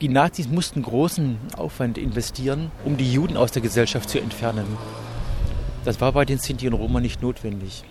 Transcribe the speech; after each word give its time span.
Die 0.00 0.08
Nazis 0.08 0.48
mussten 0.48 0.82
großen 0.82 1.38
Aufwand 1.56 1.98
investieren, 1.98 2.70
um 2.84 2.96
die 2.96 3.12
Juden 3.12 3.36
aus 3.36 3.50
der 3.50 3.62
Gesellschaft 3.62 4.08
zu 4.08 4.20
entfernen. 4.20 4.64
Das 5.84 6.00
war 6.00 6.12
bei 6.12 6.24
den 6.24 6.38
Sinti 6.38 6.68
und 6.68 6.74
Roma 6.74 7.00
nicht 7.00 7.20
notwendig. 7.20 7.82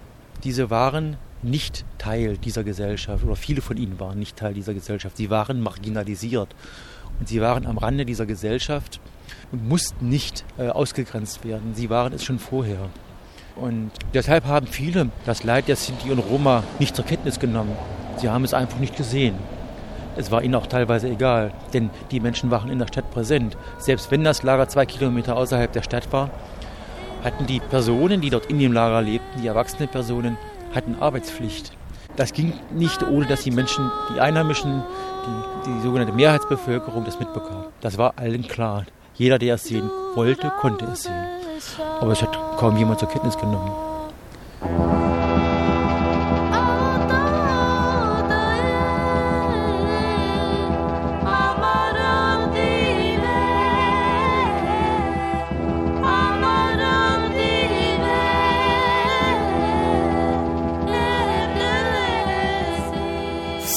Diese 0.46 0.70
waren 0.70 1.18
nicht 1.42 1.84
Teil 1.98 2.38
dieser 2.38 2.64
Gesellschaft 2.64 3.26
oder 3.26 3.36
viele 3.36 3.62
von 3.62 3.76
ihnen 3.76 4.00
waren 4.00 4.18
nicht 4.20 4.38
Teil 4.38 4.54
dieser 4.54 4.74
Gesellschaft. 4.74 5.18
Sie 5.18 5.30
waren 5.30 5.60
marginalisiert 5.60 6.56
und 7.20 7.28
sie 7.28 7.42
waren 7.42 7.66
am 7.66 7.78
Rande 7.78 8.06
dieser 8.06 8.26
Gesellschaft 8.26 9.02
und 9.52 9.68
mussten 9.68 10.08
nicht 10.08 10.46
äh, 10.58 10.70
ausgegrenzt 10.70 11.44
werden. 11.44 11.76
Sie 11.76 11.90
waren 11.90 12.14
es 12.14 12.24
schon 12.24 12.40
vorher. 12.40 12.88
Und 13.58 13.92
deshalb 14.14 14.46
haben 14.46 14.68
viele 14.68 15.10
das 15.26 15.44
Leid 15.44 15.68
der 15.68 15.76
Sinti 15.76 16.10
und 16.10 16.20
Roma 16.20 16.64
nicht 16.80 16.96
zur 16.96 17.04
Kenntnis 17.04 17.38
genommen. 17.38 17.76
Sie 18.16 18.30
haben 18.30 18.46
es 18.46 18.54
einfach 18.54 18.80
nicht 18.80 18.96
gesehen. 18.96 19.36
Es 20.18 20.32
war 20.32 20.42
ihnen 20.42 20.56
auch 20.56 20.66
teilweise 20.66 21.08
egal, 21.10 21.52
denn 21.74 21.92
die 22.10 22.20
Menschen 22.20 22.50
waren 22.50 22.72
in 22.72 22.80
der 22.80 22.88
Stadt 22.88 23.12
präsent. 23.12 23.56
Selbst 23.78 24.10
wenn 24.10 24.24
das 24.24 24.42
Lager 24.42 24.68
zwei 24.68 24.86
Kilometer 24.86 25.38
außerhalb 25.38 25.72
der 25.72 25.84
Stadt 25.84 26.12
war, 26.12 26.32
hatten 27.24 27.46
die 27.46 27.60
Personen, 27.60 28.22
die 28.22 28.32
dort 28.32 28.48
in 28.48 28.58
dem 28.58 28.74
Lager 28.74 29.02
lebten, 29.02 29.42
die 29.42 29.48
erwachsenen 29.48 29.90
Personen, 29.90 30.38
hatten 30.74 30.96
Arbeitspflicht. 31.00 31.72
Das 32.16 32.34
ging 32.34 32.54
nicht, 32.72 33.04
ohne 33.04 33.28
dass 33.28 33.44
die 33.44 33.52
Menschen, 33.52 33.92
die 34.14 34.20
Einheimischen, 34.20 34.82
die, 35.26 35.70
die 35.70 35.82
sogenannte 35.82 36.14
Mehrheitsbevölkerung 36.14 37.06
das 37.06 37.20
mitbekam. 37.20 37.66
Das 37.82 37.98
war 38.00 38.14
allen 38.16 38.48
klar. 38.48 38.86
Jeder, 39.14 39.38
der 39.38 39.56
es 39.56 39.66
sehen 39.66 39.90
wollte, 40.16 40.52
konnte 40.60 40.86
es 40.86 41.04
sehen. 41.04 41.28
Aber 42.02 42.12
es 42.12 42.22
hat 42.22 42.38
kaum 42.58 42.76
jemand 42.78 43.00
zur 43.00 43.10
Kenntnis 43.10 43.38
genommen. 43.38 43.72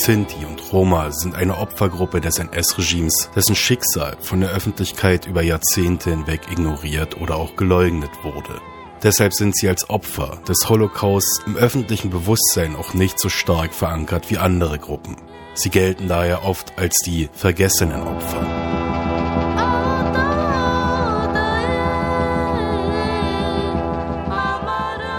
Sinti 0.02 0.46
und 0.46 0.72
Roma 0.72 1.10
sind 1.10 1.34
eine 1.34 1.58
Opfergruppe 1.58 2.22
des 2.22 2.38
NS-Regimes, 2.38 3.28
dessen 3.36 3.54
Schicksal 3.54 4.16
von 4.22 4.40
der 4.40 4.48
Öffentlichkeit 4.48 5.26
über 5.26 5.42
Jahrzehnte 5.42 6.08
hinweg 6.08 6.40
ignoriert 6.50 7.20
oder 7.20 7.36
auch 7.36 7.54
geleugnet 7.54 8.10
wurde. 8.22 8.62
Deshalb 9.02 9.34
sind 9.34 9.54
sie 9.54 9.68
als 9.68 9.90
Opfer 9.90 10.38
des 10.48 10.70
Holocaust 10.70 11.42
im 11.46 11.54
öffentlichen 11.56 12.08
Bewusstsein 12.08 12.76
auch 12.76 12.94
nicht 12.94 13.18
so 13.18 13.28
stark 13.28 13.74
verankert 13.74 14.30
wie 14.30 14.38
andere 14.38 14.78
Gruppen. 14.78 15.16
Sie 15.52 15.68
gelten 15.68 16.08
daher 16.08 16.46
oft 16.46 16.78
als 16.78 16.96
die 17.04 17.28
vergessenen 17.34 18.02
Opfer. 18.02 18.40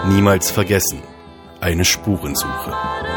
Niemals 0.08 0.50
vergessen. 0.50 1.02
Eine 1.60 1.84
Spurensuche. 1.84 3.11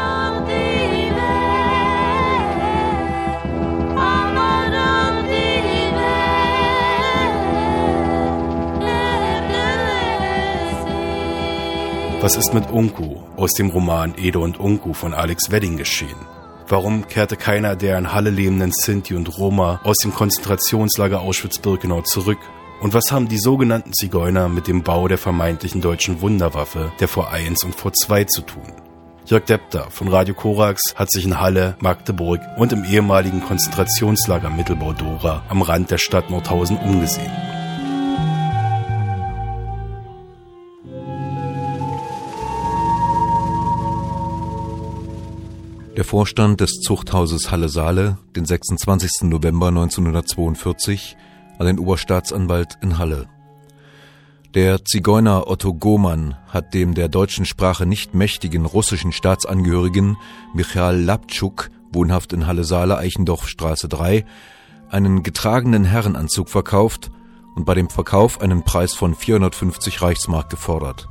Was 12.26 12.34
ist 12.34 12.52
mit 12.52 12.68
Unku 12.72 13.18
aus 13.36 13.52
dem 13.52 13.70
Roman 13.70 14.14
Edo 14.18 14.42
und 14.42 14.58
Unku 14.58 14.94
von 14.94 15.14
Alex 15.14 15.52
Wedding 15.52 15.76
geschehen? 15.76 16.18
Warum 16.66 17.06
kehrte 17.06 17.36
keiner 17.36 17.76
der 17.76 17.96
in 17.98 18.12
Halle 18.12 18.30
lebenden 18.30 18.72
Sinti 18.72 19.14
und 19.14 19.38
Roma 19.38 19.80
aus 19.84 19.98
dem 19.98 20.12
Konzentrationslager 20.12 21.20
Auschwitz-Birkenau 21.20 22.02
zurück? 22.02 22.40
Und 22.80 22.94
was 22.94 23.12
haben 23.12 23.28
die 23.28 23.38
sogenannten 23.38 23.92
Zigeuner 23.92 24.48
mit 24.48 24.66
dem 24.66 24.82
Bau 24.82 25.06
der 25.06 25.18
vermeintlichen 25.18 25.80
deutschen 25.80 26.20
Wunderwaffe 26.20 26.90
der 26.98 27.08
V1 27.08 27.64
und 27.64 27.76
V2 27.76 28.26
zu 28.26 28.42
tun? 28.42 28.72
Jörg 29.26 29.44
Depter 29.44 29.86
von 29.92 30.08
Radio 30.08 30.34
Korax 30.34 30.96
hat 30.96 31.12
sich 31.12 31.26
in 31.26 31.38
Halle, 31.38 31.76
Magdeburg 31.78 32.40
und 32.56 32.72
im 32.72 32.82
ehemaligen 32.82 33.40
Konzentrationslager 33.40 34.50
Mittelbau-Dora 34.50 35.44
am 35.48 35.62
Rand 35.62 35.92
der 35.92 35.98
Stadt 35.98 36.28
Nordhausen 36.28 36.76
umgesehen. 36.76 37.30
Der 45.96 46.04
Vorstand 46.04 46.60
des 46.60 46.80
Zuchthauses 46.82 47.50
Halle-Saale, 47.50 48.18
den 48.36 48.44
26. 48.44 49.22
November 49.22 49.68
1942, 49.68 51.16
an 51.58 51.66
den 51.66 51.78
Oberstaatsanwalt 51.78 52.76
in 52.82 52.98
Halle. 52.98 53.30
Der 54.54 54.84
Zigeuner 54.84 55.48
Otto 55.48 55.72
Gomann 55.72 56.36
hat 56.48 56.74
dem 56.74 56.92
der 56.92 57.08
deutschen 57.08 57.46
Sprache 57.46 57.86
nicht 57.86 58.12
mächtigen 58.12 58.66
russischen 58.66 59.10
Staatsangehörigen 59.10 60.18
Michael 60.52 61.00
Lapczuk, 61.00 61.70
wohnhaft 61.92 62.34
in 62.34 62.46
Halle-Saale, 62.46 62.98
Eichendorfstraße 62.98 63.88
3, 63.88 64.26
einen 64.90 65.22
getragenen 65.22 65.86
Herrenanzug 65.86 66.50
verkauft 66.50 67.10
und 67.54 67.64
bei 67.64 67.74
dem 67.74 67.88
Verkauf 67.88 68.42
einen 68.42 68.64
Preis 68.64 68.92
von 68.92 69.14
450 69.14 70.02
Reichsmark 70.02 70.50
gefordert. 70.50 71.08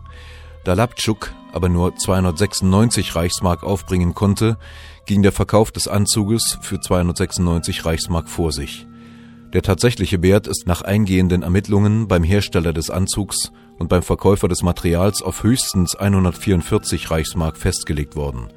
Da 0.63 0.73
Lapczuk 0.73 1.34
aber 1.56 1.70
nur 1.70 1.96
296 1.96 3.16
Reichsmark 3.16 3.64
aufbringen 3.64 4.14
konnte, 4.14 4.58
ging 5.06 5.24
der 5.24 5.32
Verkauf 5.32 5.72
des 5.72 5.88
Anzuges 5.88 6.58
für 6.62 6.80
296 6.80 7.86
Reichsmark 7.86 8.30
vor 8.30 8.52
sich. 8.52 8.86
Der 9.54 9.62
tatsächliche 9.62 10.22
Wert 10.22 10.48
ist 10.48 10.68
nach 10.68 10.82
eingehenden 10.82 11.44
Ermittlungen 11.44 12.10
beim 12.10 12.24
Hersteller 12.24 12.74
des 12.74 12.90
Anzugs 12.90 13.54
und 13.78 13.88
beim 13.88 14.04
Verkäufer 14.04 14.50
des 14.50 14.64
Materials 14.64 15.22
auf 15.22 15.44
höchstens 15.44 15.96
144 15.96 17.10
Reichsmark 17.10 17.56
festgelegt 17.56 18.18
worden. 18.18 18.50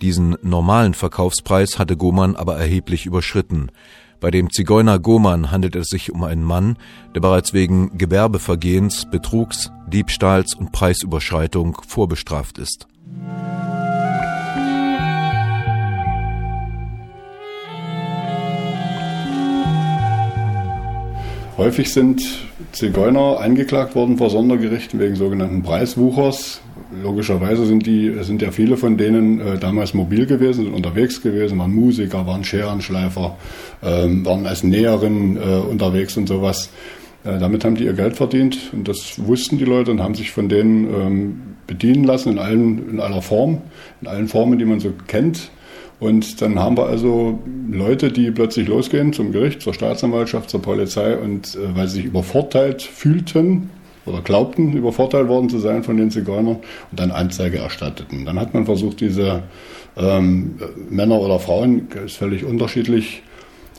Diesen 0.00 0.36
normalen 0.40 0.94
Verkaufspreis 0.94 1.78
hatte 1.78 1.98
Gomann 1.98 2.34
aber 2.34 2.56
erheblich 2.56 3.04
überschritten. 3.04 3.70
Bei 4.20 4.32
dem 4.32 4.50
Zigeuner 4.50 4.98
Goman 4.98 5.52
handelt 5.52 5.76
es 5.76 5.86
sich 5.86 6.10
um 6.10 6.24
einen 6.24 6.42
Mann, 6.42 6.76
der 7.14 7.20
bereits 7.20 7.52
wegen 7.52 7.96
Gewerbevergehens, 7.96 9.06
Betrugs, 9.08 9.70
Diebstahls 9.86 10.54
und 10.54 10.72
Preisüberschreitung 10.72 11.80
vorbestraft 11.86 12.58
ist. 12.58 12.88
Häufig 21.56 21.92
sind 21.92 22.22
Zigeuner 22.72 23.38
eingeklagt 23.38 23.94
worden 23.94 24.18
vor 24.18 24.30
Sondergerichten 24.30 24.98
wegen 24.98 25.14
sogenannten 25.14 25.62
Preiswuchers, 25.62 26.60
logischerweise 27.02 27.66
sind 27.66 27.86
die, 27.86 28.14
sind 28.22 28.42
ja 28.42 28.50
viele 28.50 28.76
von 28.76 28.96
denen 28.96 29.40
äh, 29.40 29.58
damals 29.58 29.94
mobil 29.94 30.26
gewesen, 30.26 30.64
sind 30.64 30.74
unterwegs 30.74 31.22
gewesen, 31.22 31.58
waren 31.58 31.74
Musiker, 31.74 32.26
waren 32.26 32.44
Scherenschleifer, 32.44 33.36
ähm, 33.82 34.24
waren 34.24 34.46
als 34.46 34.62
Näherin 34.62 35.36
äh, 35.36 35.40
unterwegs 35.58 36.16
und 36.16 36.28
sowas. 36.28 36.70
Äh, 37.24 37.38
damit 37.38 37.64
haben 37.64 37.74
die 37.74 37.84
ihr 37.84 37.92
Geld 37.92 38.16
verdient 38.16 38.70
und 38.72 38.88
das 38.88 39.24
wussten 39.26 39.58
die 39.58 39.64
Leute 39.64 39.90
und 39.90 40.02
haben 40.02 40.14
sich 40.14 40.30
von 40.30 40.48
denen 40.48 40.84
ähm, 40.94 41.40
bedienen 41.66 42.04
lassen 42.04 42.32
in 42.32 42.38
allen, 42.38 42.90
in 42.90 43.00
aller 43.00 43.22
Form, 43.22 43.62
in 44.00 44.08
allen 44.08 44.28
Formen, 44.28 44.58
die 44.58 44.64
man 44.64 44.80
so 44.80 44.92
kennt. 45.06 45.50
Und 46.00 46.40
dann 46.40 46.60
haben 46.60 46.76
wir 46.76 46.86
also 46.86 47.40
Leute, 47.70 48.12
die 48.12 48.30
plötzlich 48.30 48.68
losgehen 48.68 49.12
zum 49.12 49.32
Gericht, 49.32 49.62
zur 49.62 49.74
Staatsanwaltschaft, 49.74 50.48
zur 50.48 50.62
Polizei 50.62 51.16
und 51.16 51.56
äh, 51.56 51.76
weil 51.76 51.88
sie 51.88 51.96
sich 51.96 52.04
übervorteilt 52.04 52.82
fühlten, 52.82 53.70
oder 54.06 54.22
glaubten, 54.22 54.72
übervorteilt 54.72 55.28
worden 55.28 55.48
zu 55.48 55.58
sein 55.58 55.82
von 55.82 55.96
den 55.96 56.10
Zigeunern 56.10 56.56
und 56.90 57.00
dann 57.00 57.10
Anzeige 57.10 57.58
erstatteten. 57.58 58.24
Dann 58.24 58.38
hat 58.38 58.54
man 58.54 58.64
versucht, 58.64 59.00
diese 59.00 59.42
ähm, 59.96 60.58
Männer 60.88 61.20
oder 61.20 61.38
Frauen, 61.38 61.88
ist 62.04 62.16
völlig 62.16 62.44
unterschiedlich, 62.44 63.22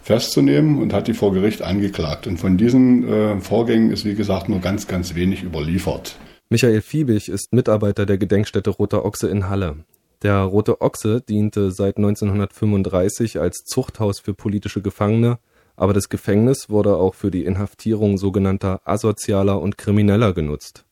festzunehmen 0.03 0.79
und 0.79 0.91
hat 0.91 1.07
die 1.07 1.13
vor 1.13 1.33
Gericht 1.33 1.61
angeklagt. 1.61 2.25
Und 2.25 2.37
von 2.37 2.57
diesen 2.57 3.07
äh, 3.07 3.39
Vorgängen 3.41 3.91
ist, 3.91 4.05
wie 4.05 4.15
gesagt, 4.15 4.49
nur 4.49 4.59
ganz, 4.59 4.87
ganz 4.87 5.13
wenig 5.13 5.43
überliefert. 5.43 6.15
Michael 6.49 6.81
Fiebig 6.81 7.29
ist 7.29 7.53
Mitarbeiter 7.53 8.07
der 8.07 8.17
Gedenkstätte 8.17 8.71
Roter 8.71 9.05
Ochse 9.05 9.27
in 9.29 9.49
Halle. 9.49 9.85
Der 10.23 10.41
Rote 10.41 10.81
Ochse 10.81 11.21
diente 11.21 11.71
seit 11.71 11.97
1935 11.97 13.39
als 13.39 13.63
Zuchthaus 13.65 14.19
für 14.19 14.33
politische 14.33 14.81
Gefangene 14.81 15.37
aber 15.79 15.93
das 15.93 16.09
Gefängnis 16.09 16.69
wurde 16.69 16.97
auch 16.97 17.15
für 17.15 17.31
die 17.31 17.45
Inhaftierung 17.45 18.17
sogenannter 18.17 18.81
Asozialer 18.83 19.61
und 19.61 19.77
Krimineller 19.77 20.33
genutzt. 20.33 20.83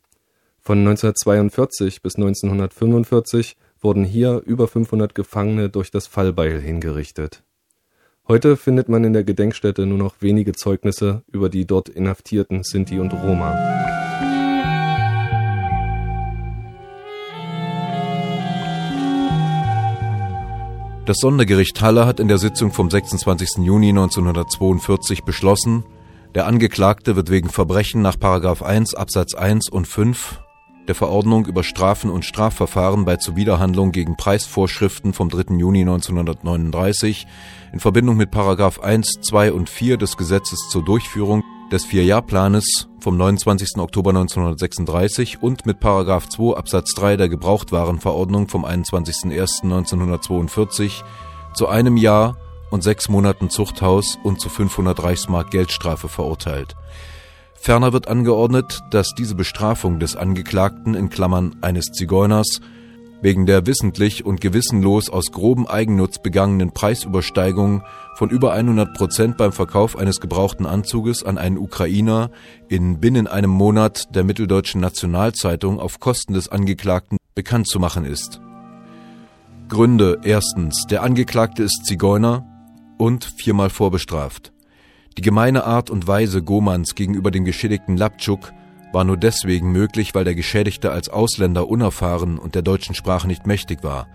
Von 0.61 0.79
1942 0.79 2.01
bis 2.01 2.15
1945 2.15 3.57
wurden 3.81 4.05
hier 4.05 4.41
über 4.45 4.69
500 4.69 5.13
Gefangene 5.13 5.69
durch 5.69 5.91
das 5.91 6.07
Fallbeil 6.07 6.61
hingerichtet. 6.61 7.43
Heute 8.29 8.55
findet 8.55 8.87
man 8.87 9.03
in 9.03 9.11
der 9.11 9.25
Gedenkstätte 9.25 9.85
nur 9.85 9.97
noch 9.97 10.21
wenige 10.21 10.53
Zeugnisse 10.53 11.21
über 11.27 11.49
die 11.49 11.65
dort 11.65 11.89
inhaftierten 11.89 12.63
Sinti 12.63 12.97
und 12.97 13.11
Roma. 13.11 14.06
Das 21.07 21.19
Sondergericht 21.19 21.81
Halle 21.81 22.05
hat 22.05 22.19
in 22.19 22.27
der 22.27 22.37
Sitzung 22.37 22.73
vom 22.73 22.91
26. 22.91 23.59
Juni 23.59 23.91
1942 23.91 25.23
beschlossen, 25.23 25.85
der 26.35 26.47
Angeklagte 26.47 27.15
wird 27.15 27.29
wegen 27.29 27.47
Verbrechen 27.47 28.01
nach 28.01 28.17
1 28.61 28.93
Absatz 28.93 29.33
1 29.33 29.69
und 29.69 29.87
5 29.87 30.41
der 30.89 30.95
Verordnung 30.95 31.45
über 31.45 31.63
Strafen 31.63 32.09
und 32.09 32.25
Strafverfahren 32.25 33.05
bei 33.05 33.15
Zuwiderhandlung 33.15 33.93
gegen 33.93 34.17
Preisvorschriften 34.17 35.13
vom 35.13 35.29
3. 35.29 35.55
Juni 35.55 35.79
1939 35.79 37.25
in 37.71 37.79
Verbindung 37.79 38.17
mit 38.17 38.29
1, 38.83 39.21
2 39.21 39.53
und 39.53 39.69
4 39.69 39.95
des 39.95 40.17
Gesetzes 40.17 40.67
zur 40.69 40.83
Durchführung 40.83 41.41
des 41.71 41.85
Vierjahrplanes 41.85 42.89
vom 42.99 43.15
29. 43.17 43.77
Oktober 43.77 44.11
1936 44.11 45.41
und 45.41 45.65
mit 45.65 45.81
2 45.81 46.55
Absatz 46.55 46.93
3 46.95 47.17
der 47.17 47.27
Gebrauchtwarenverordnung 47.29 48.47
vom 48.47 48.63
21.01.1942 48.65 51.03
zu 51.53 51.67
einem 51.67 51.97
Jahr 51.97 52.37
und 52.69 52.83
sechs 52.83 53.09
Monaten 53.09 53.49
Zuchthaus 53.49 54.19
und 54.23 54.39
zu 54.39 54.49
500 54.49 55.03
Reichsmark 55.03 55.49
Geldstrafe 55.51 56.07
verurteilt. 56.07 56.75
Ferner 57.55 57.91
wird 57.93 58.07
angeordnet, 58.07 58.81
dass 58.91 59.13
diese 59.17 59.33
Bestrafung 59.35 59.99
des 59.99 60.15
Angeklagten 60.15 60.93
in 60.95 61.09
Klammern 61.09 61.55
eines 61.61 61.85
Zigeuners 61.85 62.61
wegen 63.21 63.45
der 63.45 63.65
wissentlich 63.65 64.25
und 64.25 64.41
gewissenlos 64.41 65.09
aus 65.09 65.31
grobem 65.31 65.65
Eigennutz 65.67 66.19
begangenen 66.19 66.71
Preisübersteigung 66.71 67.83
von 68.15 68.29
über 68.29 68.53
100 68.53 68.93
Prozent 68.93 69.37
beim 69.37 69.51
Verkauf 69.51 69.97
eines 69.97 70.19
gebrauchten 70.19 70.65
Anzuges 70.65 71.23
an 71.23 71.37
einen 71.37 71.57
Ukrainer 71.57 72.31
in 72.67 72.99
binnen 72.99 73.27
einem 73.27 73.49
Monat 73.49 74.15
der 74.15 74.23
Mitteldeutschen 74.23 74.81
Nationalzeitung 74.81 75.79
auf 75.79 75.99
Kosten 75.99 76.33
des 76.33 76.49
Angeklagten 76.49 77.17
bekannt 77.35 77.67
zu 77.67 77.79
machen 77.79 78.05
ist. 78.05 78.41
Gründe 79.69 80.19
erstens, 80.23 80.85
der 80.89 81.03
Angeklagte 81.03 81.63
ist 81.63 81.85
Zigeuner 81.85 82.45
und 82.97 83.25
viermal 83.25 83.69
vorbestraft. 83.69 84.53
Die 85.17 85.21
gemeine 85.21 85.63
Art 85.65 85.89
und 85.89 86.07
Weise 86.07 86.43
Gomans 86.43 86.95
gegenüber 86.95 87.31
dem 87.31 87.43
geschädigten 87.43 87.97
Laptschuk 87.97 88.53
war 88.93 89.03
nur 89.03 89.17
deswegen 89.17 89.71
möglich, 89.71 90.15
weil 90.15 90.23
der 90.23 90.35
Geschädigte 90.35 90.91
als 90.91 91.09
Ausländer 91.09 91.67
unerfahren 91.67 92.37
und 92.37 92.55
der 92.55 92.61
deutschen 92.61 92.95
Sprache 92.95 93.27
nicht 93.27 93.45
mächtig 93.45 93.83
war. 93.83 94.07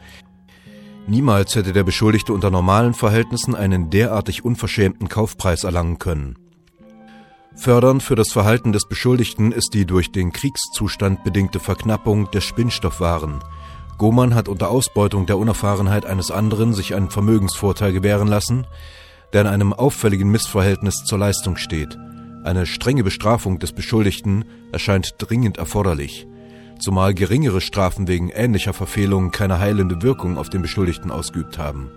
Niemals 1.07 1.55
hätte 1.57 1.73
der 1.73 1.83
Beschuldigte 1.83 2.33
unter 2.33 2.51
normalen 2.51 2.95
Verhältnissen 2.95 3.55
einen 3.55 3.91
derartig 3.91 4.45
unverschämten 4.45 5.09
Kaufpreis 5.09 5.65
erlangen 5.65 5.99
können. 5.99 6.37
Fördernd 7.55 8.03
für 8.03 8.15
das 8.15 8.33
Verhalten 8.33 8.73
des 8.73 8.89
Beschuldigten 8.89 9.53
ist 9.53 9.75
die 9.75 9.85
durch 9.85 10.11
den 10.11 10.33
Kriegszustand 10.33 11.23
bedingte 11.23 11.61
Verknappung 11.61 12.31
der 12.31 12.41
Spinnstoffwaren. 12.41 13.41
Goman 13.99 14.35
hat 14.35 14.49
unter 14.49 14.71
Ausbeutung 14.71 15.27
der 15.27 15.39
Unerfahrenheit 15.39 16.07
eines 16.07 16.31
anderen 16.31 16.73
sich 16.73 16.95
einen 16.95 17.11
Vermögensvorteil 17.11 17.93
gewähren 17.93 18.29
lassen, 18.29 18.67
der 19.33 19.43
in 19.43 19.47
einem 19.49 19.73
auffälligen 19.73 20.31
Missverhältnis 20.31 21.05
zur 21.05 21.19
Leistung 21.19 21.57
steht. 21.57 21.99
Eine 22.45 22.67
strenge 22.67 23.05
Bestrafung 23.05 23.59
des 23.59 23.73
Beschuldigten 23.73 24.45
erscheint 24.73 25.15
dringend 25.19 25.59
erforderlich, 25.59 26.27
zumal 26.81 27.15
geringere 27.15 27.61
Strafen 27.61 28.09
wegen 28.09 28.31
ähnlicher 28.31 28.73
Verfehlungen 28.73 29.31
keine 29.31 29.61
heilende 29.61 30.03
Wirkung 30.03 30.37
auf 30.37 30.51
den 30.51 30.63
Beschuldigten 30.63 31.11
ausgeübt 31.11 31.59
haben. 31.59 31.91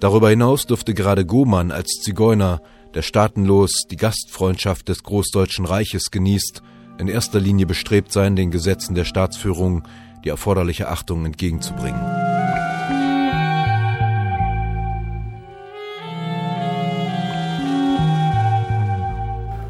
Darüber 0.00 0.30
hinaus 0.30 0.66
dürfte 0.66 0.94
gerade 0.94 1.26
Gomann 1.26 1.70
als 1.70 2.00
Zigeuner, 2.02 2.62
der 2.94 3.02
staatenlos 3.02 3.84
die 3.90 3.96
Gastfreundschaft 3.96 4.88
des 4.88 5.02
Großdeutschen 5.02 5.66
Reiches 5.66 6.10
genießt, 6.10 6.62
in 6.98 7.08
erster 7.08 7.40
Linie 7.40 7.66
bestrebt 7.66 8.12
sein, 8.12 8.36
den 8.36 8.50
Gesetzen 8.50 8.94
der 8.94 9.04
Staatsführung 9.04 9.82
die 10.24 10.30
erforderliche 10.30 10.88
Achtung 10.88 11.26
entgegenzubringen. 11.26 12.35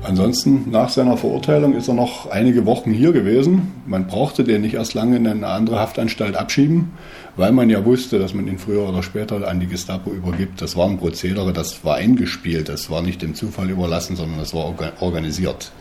Ansonsten, 0.08 0.70
nach 0.70 0.88
seiner 0.88 1.17
Verurteilung 1.17 1.75
ist 1.75 1.88
er 1.88 1.94
noch 1.94 2.31
einige 2.31 2.64
Wochen 2.64 2.93
hier 2.93 3.11
gewesen. 3.11 3.73
Man 3.87 4.06
brauchte 4.06 4.44
den 4.44 4.61
nicht 4.61 4.75
erst 4.75 4.94
lange 4.94 5.17
in 5.17 5.26
eine 5.26 5.49
andere 5.49 5.81
Haftanstalt 5.81 6.37
abschieben, 6.37 6.93
weil 7.35 7.50
man 7.50 7.70
ja 7.70 7.85
wusste, 7.85 8.20
dass 8.20 8.32
man 8.32 8.47
ihn 8.47 8.58
früher 8.58 8.88
oder 8.88 9.03
später 9.03 9.49
an 9.49 9.58
die 9.58 9.67
Gestapo 9.67 10.12
übergibt. 10.12 10.62
Das 10.62 10.76
war 10.76 10.88
ein 10.88 10.99
Prozedere, 10.99 11.53
das 11.53 11.85
war 11.85 11.97
eingespielt, 11.97 12.69
das 12.69 12.88
war 12.88 13.03
nicht 13.03 13.20
dem 13.20 13.35
Zufall 13.35 13.69
überlassen, 13.69 14.14
sondern 14.14 14.38
das 14.38 14.55
war 14.55 14.73
organisiert. 15.00 15.73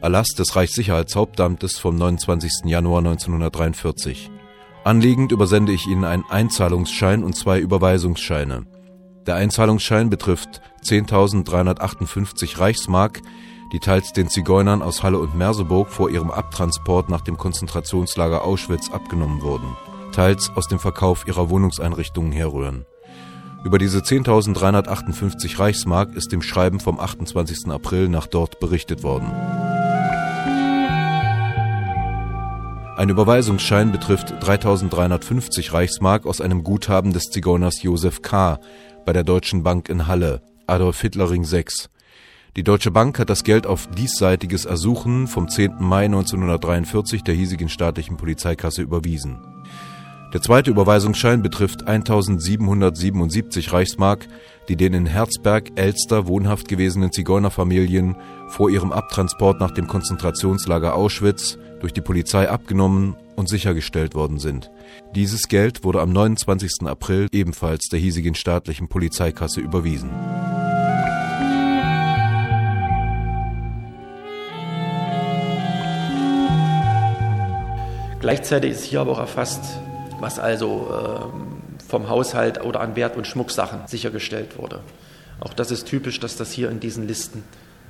Erlass 0.00 0.30
des 0.36 0.56
Reichssicherheitshauptamtes 0.56 1.78
vom 1.78 1.94
29. 1.94 2.64
Januar 2.64 2.98
1943. 2.98 4.32
Anliegend 4.84 5.30
übersende 5.30 5.72
ich 5.72 5.86
Ihnen 5.86 6.04
einen 6.04 6.24
Einzahlungsschein 6.28 7.22
und 7.22 7.36
zwei 7.36 7.60
Überweisungsscheine. 7.60 8.66
Der 9.26 9.36
Einzahlungsschein 9.36 10.10
betrifft 10.10 10.60
10.358 10.84 12.58
Reichsmark, 12.58 13.20
die 13.72 13.78
teils 13.78 14.12
den 14.12 14.28
Zigeunern 14.28 14.82
aus 14.82 15.04
Halle 15.04 15.20
und 15.20 15.36
Merseburg 15.36 15.88
vor 15.88 16.10
ihrem 16.10 16.32
Abtransport 16.32 17.08
nach 17.08 17.20
dem 17.20 17.38
Konzentrationslager 17.38 18.44
Auschwitz 18.44 18.90
abgenommen 18.90 19.42
wurden, 19.42 19.76
teils 20.10 20.50
aus 20.56 20.66
dem 20.66 20.80
Verkauf 20.80 21.28
ihrer 21.28 21.48
Wohnungseinrichtungen 21.48 22.32
herrühren. 22.32 22.84
Über 23.64 23.78
diese 23.78 24.00
10.358 24.00 25.60
Reichsmark 25.60 26.12
ist 26.16 26.32
im 26.32 26.42
Schreiben 26.42 26.80
vom 26.80 26.98
28. 26.98 27.68
April 27.68 28.08
nach 28.08 28.26
dort 28.26 28.58
berichtet 28.58 29.04
worden. 29.04 29.30
Ein 33.02 33.08
Überweisungsschein 33.08 33.90
betrifft 33.90 34.32
3350 34.44 35.72
Reichsmark 35.72 36.24
aus 36.24 36.40
einem 36.40 36.62
Guthaben 36.62 37.12
des 37.12 37.24
Zigeuners 37.30 37.82
Josef 37.82 38.22
K. 38.22 38.60
bei 39.04 39.12
der 39.12 39.24
Deutschen 39.24 39.64
Bank 39.64 39.88
in 39.88 40.06
Halle, 40.06 40.40
Adolf 40.68 41.00
Hitler 41.00 41.28
Ring 41.28 41.42
6. 41.42 41.90
Die 42.54 42.62
Deutsche 42.62 42.92
Bank 42.92 43.18
hat 43.18 43.28
das 43.28 43.42
Geld 43.42 43.66
auf 43.66 43.88
diesseitiges 43.88 44.66
Ersuchen 44.66 45.26
vom 45.26 45.48
10. 45.48 45.78
Mai 45.80 46.04
1943 46.04 47.24
der 47.24 47.34
hiesigen 47.34 47.68
staatlichen 47.68 48.18
Polizeikasse 48.18 48.82
überwiesen. 48.82 49.40
Der 50.32 50.40
zweite 50.40 50.70
Überweisungsschein 50.70 51.42
betrifft 51.42 51.86
1777 51.86 53.70
Reichsmark, 53.70 54.26
die 54.66 54.76
den 54.76 54.94
in 54.94 55.04
Herzberg, 55.04 55.72
Elster 55.74 56.26
wohnhaft 56.26 56.68
gewesenen 56.68 57.12
Zigeunerfamilien 57.12 58.16
vor 58.48 58.70
ihrem 58.70 58.92
Abtransport 58.92 59.60
nach 59.60 59.72
dem 59.72 59.86
Konzentrationslager 59.86 60.94
Auschwitz 60.94 61.58
durch 61.80 61.92
die 61.92 62.00
Polizei 62.00 62.48
abgenommen 62.48 63.14
und 63.36 63.50
sichergestellt 63.50 64.14
worden 64.14 64.38
sind. 64.38 64.70
Dieses 65.14 65.48
Geld 65.48 65.84
wurde 65.84 66.00
am 66.00 66.12
29. 66.12 66.86
April 66.86 67.26
ebenfalls 67.30 67.88
der 67.90 67.98
hiesigen 67.98 68.34
staatlichen 68.34 68.88
Polizeikasse 68.88 69.60
überwiesen. 69.60 70.08
Gleichzeitig 78.20 78.70
ist 78.70 78.84
hier 78.84 79.00
aber 79.00 79.12
auch 79.12 79.18
erfasst, 79.18 79.80
was 80.22 80.38
also 80.38 80.88
äh, 80.90 81.88
vom 81.88 82.08
Haushalt 82.08 82.64
oder 82.64 82.80
an 82.80 82.96
Wert- 82.96 83.16
und 83.16 83.26
Schmucksachen 83.26 83.80
sichergestellt 83.86 84.58
wurde. 84.58 84.80
Auch 85.40 85.52
das 85.52 85.70
ist 85.70 85.86
typisch, 85.86 86.20
dass 86.20 86.36
das 86.36 86.52
hier 86.52 86.70
in 86.70 86.80
diesen 86.80 87.06
Listen 87.06 87.44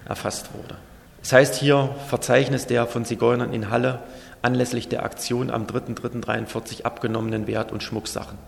erfasst 0.08 0.48
wurde. 0.54 0.76
Das 1.20 1.32
heißt 1.32 1.54
hier 1.54 1.94
Verzeichnis 2.08 2.66
der 2.66 2.86
von 2.86 3.04
Zigeunern 3.04 3.52
in 3.52 3.70
Halle 3.70 4.00
anlässlich 4.40 4.88
der 4.88 5.04
Aktion 5.04 5.50
am 5.50 5.66
3.3.43 5.66 6.82
abgenommenen 6.82 7.46
Wert- 7.46 7.70
und 7.70 7.82
Schmucksachen. 7.82 8.38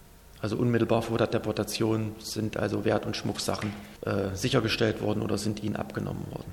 Also 0.40 0.56
unmittelbar 0.56 1.02
vor 1.02 1.18
der 1.18 1.28
Deportation 1.28 2.16
sind 2.18 2.56
also 2.56 2.84
Wert- 2.84 3.06
und 3.06 3.16
Schmucksachen 3.16 3.72
äh, 4.04 4.34
sichergestellt 4.34 5.00
worden 5.00 5.22
oder 5.22 5.38
sind 5.38 5.62
ihnen 5.62 5.76
abgenommen 5.76 6.26
worden. 6.30 6.52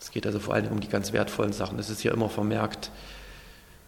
Es 0.00 0.10
geht 0.10 0.26
also 0.26 0.40
vor 0.40 0.54
allem 0.54 0.72
um 0.72 0.80
die 0.80 0.88
ganz 0.88 1.12
wertvollen 1.12 1.52
Sachen. 1.52 1.78
Es 1.78 1.88
ist 1.88 2.00
hier 2.00 2.12
immer 2.12 2.28
vermerkt 2.28 2.90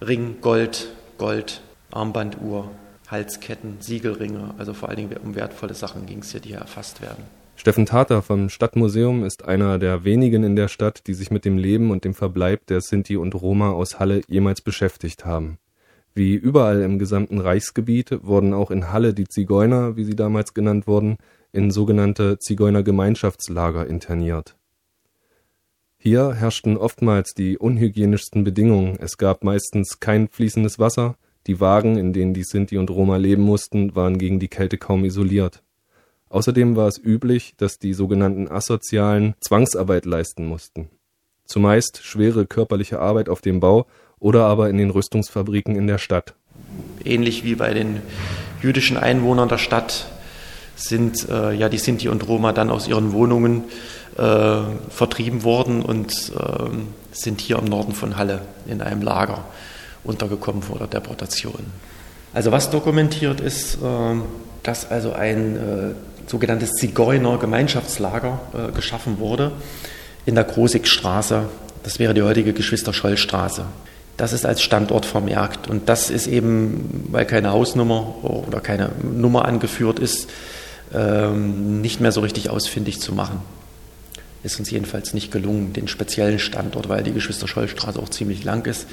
Ring, 0.01 0.41
Gold, 0.41 0.87
Gold, 1.19 1.61
Armbanduhr, 1.91 2.71
Halsketten, 3.09 3.77
Siegelringe. 3.81 4.55
Also 4.59 4.75
vor 4.75 4.89
allen 4.89 4.99
Dingen 4.99 5.17
um 5.23 5.35
wertvolle 5.35 5.75
Sachen 5.75 6.07
ging 6.07 6.21
es 6.21 6.33
hier, 6.33 6.41
die 6.41 6.51
hier 6.51 6.59
erfasst 6.59 7.01
werden. 7.01 7.25
Steffen 7.57 7.87
Tater 7.87 8.21
vom 8.23 8.49
Stadtmuseum 8.49 9.25
ist 9.25 9.45
einer 9.45 9.79
der 9.79 10.05
wenigen 10.05 10.43
in 10.43 10.57
der 10.57 10.69
Stadt, 10.69 11.07
die 11.07 11.15
sich 11.15 11.31
mit 11.31 11.45
dem 11.45 11.57
Leben 11.57 11.91
und 11.91 12.05
dem 12.05 12.15
Verbleib 12.15 12.67
der 12.67 12.81
Sinti 12.81 13.17
und 13.17 13.35
Roma 13.35 13.71
aus 13.71 14.01
Halle 14.01 14.23
jemals 14.27 14.61
beschäftigt 14.61 15.25
haben. 15.25 15.59
Wie 16.15 16.35
überall 16.35 16.83
im 16.83 16.99
gesamten 16.99 17.41
Reichsgebiet 17.41 18.25
wurden 18.25 18.55
auch 18.55 18.71
in 18.71 18.93
Halle 18.93 19.15
die 19.15 19.29
Zigeuner, 19.29 19.97
wie 19.97 20.05
sie 20.05 20.17
damals 20.17 20.55
genannt 20.55 20.87
wurden, 20.87 21.17
in 21.53 21.71
sogenannte 21.71 22.39
Zigeunergemeinschaftslager 22.39 23.87
interniert. 23.87 24.57
Hier 25.97 26.35
herrschten 26.35 26.77
oftmals 26.77 27.35
die 27.35 27.57
unhygienischsten 27.57 28.45
Bedingungen. 28.45 28.97
Es 29.01 29.17
gab 29.17 29.43
meistens 29.43 30.01
kein 30.01 30.29
fließendes 30.29 30.79
Wasser, 30.79 31.17
die 31.47 31.61
Wagen, 31.61 31.97
in 31.97 32.13
denen 32.13 32.35
die 32.35 32.45
Sinti 32.45 32.79
und 32.79 32.91
Roma 32.91 33.17
leben 33.17 33.43
mussten, 33.43 33.95
waren 33.95 34.19
gegen 34.19 34.39
die 34.41 34.49
Kälte 34.49 34.79
kaum 34.79 35.05
isoliert. 35.05 35.63
Außerdem 36.29 36.75
war 36.75 36.89
es 36.89 36.99
üblich, 36.99 37.55
dass 37.57 37.79
die 37.79 37.95
sogenannten 37.95 38.49
Asozialen 38.49 39.35
Zwangsarbeit 39.41 40.05
leisten 40.05 40.47
mussten. 40.47 40.91
Zumeist 41.45 42.01
schwere 42.03 42.47
körperliche 42.47 42.99
Arbeit 42.99 43.29
auf 43.29 43.41
dem 43.41 43.61
Bau 43.61 43.87
oder 44.19 44.47
aber 44.47 44.71
in 44.71 44.79
den 44.79 44.91
Rüstungsfabriken 44.91 45.77
in 45.77 45.87
der 45.87 45.99
Stadt. 45.99 46.35
Ähnlich 47.05 47.45
wie 47.45 47.55
bei 47.55 47.75
den 47.75 48.01
jüdischen 48.63 48.97
Einwohnern 48.97 49.49
der 49.49 49.59
Stadt 49.59 50.07
sind 50.77 51.29
äh, 51.29 51.53
ja 51.53 51.69
die 51.69 51.79
Sinti 51.79 52.09
und 52.09 52.27
Roma 52.27 52.53
dann 52.53 52.71
aus 52.71 52.89
ihren 52.89 53.13
Wohnungen 53.13 53.65
äh, 54.17 54.61
vertrieben 54.89 55.45
worden 55.45 55.83
und 55.83 56.33
äh, 56.37 56.69
sind 57.13 57.41
hier 57.41 57.59
im 57.59 57.67
Norden 57.67 57.93
von 57.93 58.17
Halle 58.17 58.43
in 58.67 58.81
einem 58.81 59.03
Lager 59.03 59.45
untergekommen 60.05 60.63
vor 60.63 60.79
der 60.79 60.87
Deportation. 60.87 61.65
Also 62.33 62.53
was 62.53 62.71
dokumentiert 62.71 63.41
ist, 63.41 63.77
äh, 63.77 63.79
dass 64.63 64.91
also 64.91 65.13
ein 65.13 65.57
äh, 65.57 66.31
sogenanntes 66.31 66.73
Zigeuner-Gemeinschaftslager 66.73 68.41
äh, 68.53 68.73
geschaffen 68.73 69.19
wurde 69.19 69.53
in 70.27 70.35
der 70.35 70.45
Großigstraße. 70.45 71.45
Das 71.83 71.99
wäre 71.99 72.15
die 72.15 72.23
heutige 72.23 72.53
Geschwister-Scholl-Straße. 72.53 73.65
Das 74.17 74.33
ist 74.33 74.47
als 74.47 74.63
Standort 74.63 75.07
vermerkt 75.07 75.69
und 75.69 75.89
das 75.89 76.09
ist 76.09 76.27
eben, 76.27 77.09
weil 77.11 77.27
keine 77.27 77.51
Hausnummer 77.51 78.15
oder 78.23 78.61
keine 78.61 78.91
Nummer 79.03 79.45
angeführt 79.45 79.99
ist, 79.99 80.31
ähm, 80.95 81.81
nicht 81.81 82.01
mehr 82.01 82.13
so 82.13 82.21
richtig 82.21 82.49
ausfindig 82.49 83.01
zu 83.01 83.13
machen. 83.13 83.41
Ist 84.45 84.59
uns 84.59 84.71
jedenfalls 84.71 85.15
nicht 85.15 85.33
gelungen, 85.33 85.73
den 85.73 85.89
speziellen 85.89 86.39
Standort, 86.39 86.89
weil 86.89 87.03
die 87.03 87.13
Geschwister-Scholl-Straße 87.13 87.99
auch 87.99 88.09
ziemlich 88.09 88.45
lang 88.45 88.67
ist, 88.67 88.87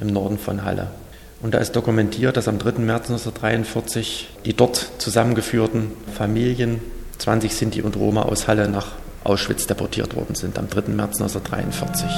im 0.00 0.08
Norden 0.08 0.38
von 0.38 0.64
Halle. 0.64 0.88
Und 1.42 1.54
da 1.54 1.58
ist 1.58 1.72
dokumentiert, 1.72 2.36
dass 2.36 2.48
am 2.48 2.58
3. 2.58 2.82
März 2.82 3.10
1943 3.10 4.28
die 4.44 4.54
dort 4.54 4.76
zusammengeführten 4.98 5.92
Familien, 6.14 6.80
20 7.18 7.54
Sinti 7.54 7.82
und 7.82 7.96
Roma 7.96 8.22
aus 8.22 8.46
Halle 8.46 8.68
nach 8.68 8.92
Auschwitz 9.24 9.66
deportiert 9.66 10.16
worden 10.16 10.34
sind, 10.34 10.58
am 10.58 10.68
3. 10.68 10.92
März 10.92 11.20
1943. 11.20 12.10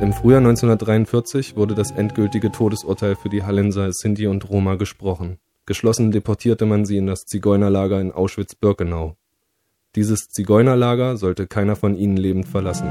Im 0.00 0.12
Frühjahr 0.12 0.40
1943 0.40 1.56
wurde 1.56 1.74
das 1.74 1.90
endgültige 1.90 2.52
Todesurteil 2.52 3.16
für 3.16 3.30
die 3.30 3.42
Hallenser 3.42 3.90
Sinti 3.92 4.26
und 4.26 4.48
Roma 4.50 4.74
gesprochen. 4.74 5.38
Geschlossen 5.66 6.10
deportierte 6.10 6.66
man 6.66 6.84
sie 6.84 6.98
in 6.98 7.06
das 7.06 7.24
Zigeunerlager 7.24 8.00
in 8.00 8.12
Auschwitz-Birkenau. 8.12 9.16
Dieses 9.96 10.28
Zigeunerlager 10.28 11.16
sollte 11.16 11.46
keiner 11.46 11.76
von 11.76 11.94
ihnen 11.94 12.16
lebend 12.16 12.48
verlassen. 12.48 12.88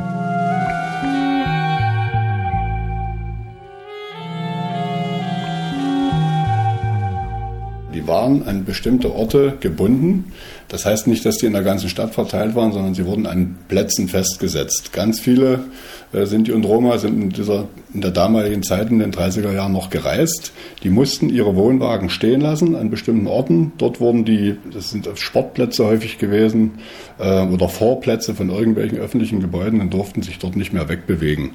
Die 7.94 8.08
waren 8.08 8.48
an 8.48 8.64
bestimmte 8.64 9.14
Orte 9.14 9.58
gebunden. 9.60 10.32
Das 10.74 10.88
heißt 10.88 11.06
nicht, 11.06 11.24
dass 11.24 11.38
die 11.38 11.46
in 11.46 11.54
der 11.54 11.62
ganzen 11.62 11.88
Stadt 11.88 12.16
verteilt 12.16 12.56
waren, 12.56 12.72
sondern 12.72 12.96
sie 12.96 13.06
wurden 13.06 13.28
an 13.28 13.58
Plätzen 13.68 14.08
festgesetzt. 14.08 14.92
Ganz 14.92 15.20
viele 15.20 15.66
äh, 16.14 16.26
Sinti 16.26 16.52
und 16.52 16.66
Roma 16.66 16.98
sind 16.98 17.22
in, 17.22 17.30
dieser, 17.30 17.68
in 17.94 18.02
der 18.02 18.10
damaligen 18.10 18.64
Zeit, 18.64 18.90
in 18.90 18.98
den 18.98 19.14
30er 19.14 19.54
Jahren 19.54 19.72
noch 19.72 19.92
gereist. 19.92 20.52
Die 20.82 20.90
mussten 20.90 21.30
ihre 21.30 21.56
Wohnwagen 21.56 22.10
stehen 22.10 22.42
lassen 22.42 22.76
an 22.76 22.90
bestimmten 22.90 23.28
Orten. 23.28 23.74
Dort 23.78 24.00
wurden 24.00 24.26
die, 24.26 24.56
das 24.74 24.90
sind 24.90 25.08
Sportplätze 25.14 25.86
häufig 25.86 26.18
gewesen 26.18 26.80
äh, 27.20 27.46
oder 27.46 27.70
Vorplätze 27.70 28.34
von 28.34 28.50
irgendwelchen 28.50 28.98
öffentlichen 28.98 29.42
Gebäuden 29.42 29.80
und 29.80 29.94
durften 29.94 30.24
sich 30.24 30.40
dort 30.40 30.56
nicht 30.56 30.74
mehr 30.74 30.90
wegbewegen. 30.90 31.52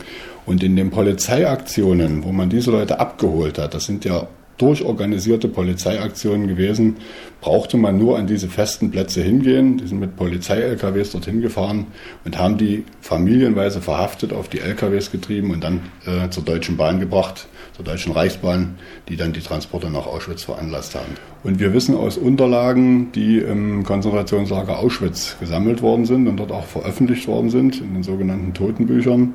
Und 0.47 0.63
in 0.63 0.77
den 0.77 0.91
Polizeiaktionen, 0.91 2.23
wo 2.23 2.31
man 2.31 2.51
diese 2.51 2.71
Leute 2.71 3.01
abgeholt 3.01 3.59
hat, 3.59 3.75
das 3.75 3.85
sind 3.85 4.05
ja 4.05 4.29
durchorganisierte 4.59 5.49
Polizeiaktionen 5.49 6.49
gewesen, 6.49 6.97
brauchte 7.41 7.77
man 7.77 7.97
nur 7.97 8.19
an 8.19 8.27
diese 8.27 8.49
festen 8.49 8.91
Plätze 8.91 9.23
hingehen. 9.23 9.79
Die 9.79 9.87
sind 9.87 10.01
mit 10.01 10.17
Polizei-LKWs 10.17 11.13
dorthin 11.13 11.41
gefahren 11.41 11.87
und 12.25 12.39
haben 12.39 12.59
die 12.59 12.85
familienweise 13.01 13.81
verhaftet, 13.81 14.33
auf 14.33 14.49
die 14.49 14.61
LKWs 14.61 15.11
getrieben 15.13 15.53
und 15.53 15.63
dann 15.63 15.81
äh, 16.05 16.29
zur 16.31 16.43
Deutschen 16.43 16.77
Bahn 16.77 16.99
gebracht, 16.99 17.47
zur 17.77 17.85
Deutschen 17.85 18.13
Reichsbahn, 18.13 18.75
die 19.09 19.17
dann 19.17 19.33
die 19.33 19.41
Transporte 19.41 19.89
nach 19.91 20.07
Auschwitz 20.07 20.43
veranlasst 20.43 20.97
haben. 20.97 21.15
Und 21.45 21.61
wir 21.61 21.73
wissen 21.73 21.97
aus 21.97 22.19
Unterlagen, 22.19 23.13
die 23.13 23.39
im 23.39 23.85
Konzentrationslager 23.85 24.79
Auschwitz 24.79 25.37
gesammelt 25.39 25.81
worden 25.83 26.05
sind 26.05 26.27
und 26.27 26.37
dort 26.39 26.51
auch 26.51 26.65
veröffentlicht 26.65 27.29
worden 27.29 27.51
sind, 27.51 27.81
in 27.81 27.95
den 27.95 28.03
sogenannten 28.03 28.55
Totenbüchern, 28.55 29.35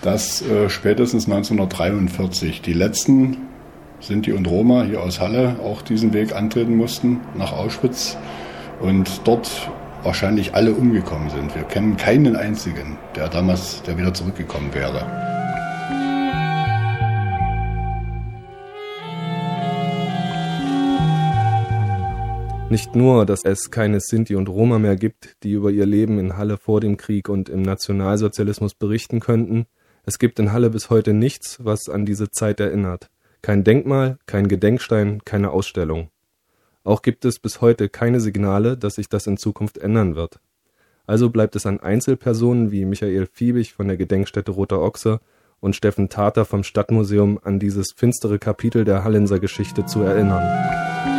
dass 0.00 0.40
äh, 0.42 0.70
spätestens 0.70 1.26
1943 1.26 2.62
die 2.62 2.72
letzten 2.72 3.36
Sinti 4.00 4.32
und 4.32 4.46
Roma 4.46 4.84
hier 4.84 5.02
aus 5.02 5.20
Halle 5.20 5.56
auch 5.62 5.82
diesen 5.82 6.12
Weg 6.12 6.34
antreten 6.34 6.76
mussten 6.76 7.20
nach 7.36 7.52
Auschwitz 7.52 8.16
und 8.80 9.20
dort 9.24 9.70
wahrscheinlich 10.02 10.54
alle 10.54 10.72
umgekommen 10.72 11.30
sind. 11.30 11.54
Wir 11.54 11.64
kennen 11.64 11.96
keinen 11.96 12.36
einzigen, 12.36 12.96
der 13.16 13.28
damals, 13.28 13.82
der 13.82 13.98
wieder 13.98 14.14
zurückgekommen 14.14 14.72
wäre. 14.72 15.04
Nicht 22.70 22.94
nur, 22.94 23.24
dass 23.24 23.44
es 23.44 23.70
keine 23.70 23.98
Sinti 23.98 24.36
und 24.36 24.48
Roma 24.48 24.78
mehr 24.78 24.96
gibt, 24.96 25.42
die 25.42 25.52
über 25.52 25.70
ihr 25.70 25.86
Leben 25.86 26.18
in 26.18 26.36
Halle 26.36 26.58
vor 26.58 26.80
dem 26.80 26.98
Krieg 26.98 27.30
und 27.30 27.48
im 27.48 27.62
Nationalsozialismus 27.62 28.74
berichten 28.74 29.20
könnten, 29.20 29.66
es 30.04 30.18
gibt 30.18 30.38
in 30.38 30.52
Halle 30.52 30.70
bis 30.70 30.90
heute 30.90 31.14
nichts, 31.14 31.58
was 31.64 31.88
an 31.88 32.04
diese 32.04 32.30
Zeit 32.30 32.60
erinnert. 32.60 33.10
Kein 33.42 33.64
Denkmal, 33.64 34.18
kein 34.26 34.48
Gedenkstein, 34.48 35.22
keine 35.24 35.50
Ausstellung. 35.50 36.10
Auch 36.84 37.02
gibt 37.02 37.24
es 37.24 37.38
bis 37.38 37.60
heute 37.60 37.88
keine 37.88 38.20
Signale, 38.20 38.76
dass 38.76 38.96
sich 38.96 39.08
das 39.08 39.26
in 39.26 39.36
Zukunft 39.36 39.78
ändern 39.78 40.16
wird. 40.16 40.40
Also 41.06 41.30
bleibt 41.30 41.56
es 41.56 41.66
an 41.66 41.80
Einzelpersonen 41.80 42.70
wie 42.70 42.84
Michael 42.84 43.26
Fiebig 43.26 43.72
von 43.72 43.88
der 43.88 43.96
Gedenkstätte 43.96 44.52
Roter 44.52 44.80
Ochse 44.80 45.20
und 45.60 45.74
Steffen 45.74 46.08
Tater 46.08 46.44
vom 46.44 46.62
Stadtmuseum 46.62 47.38
an 47.42 47.58
dieses 47.58 47.92
finstere 47.96 48.38
Kapitel 48.38 48.84
der 48.84 49.04
Hallenser 49.04 49.38
Geschichte 49.38 49.86
zu 49.86 50.02
erinnern. 50.02 51.17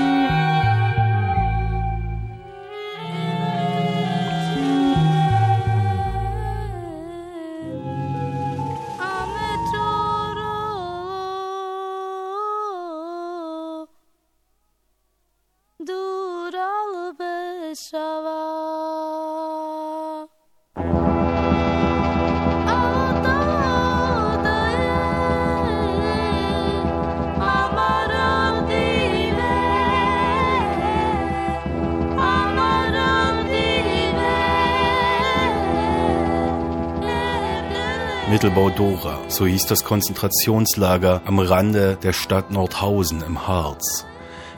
Mittelbau-Dora, 38.79 39.19
so 39.27 39.45
hieß 39.45 39.65
das 39.65 39.83
Konzentrationslager 39.83 41.21
am 41.25 41.39
Rande 41.39 41.98
der 42.01 42.13
Stadt 42.13 42.50
Nordhausen 42.50 43.21
im 43.21 43.45
Harz. 43.45 44.05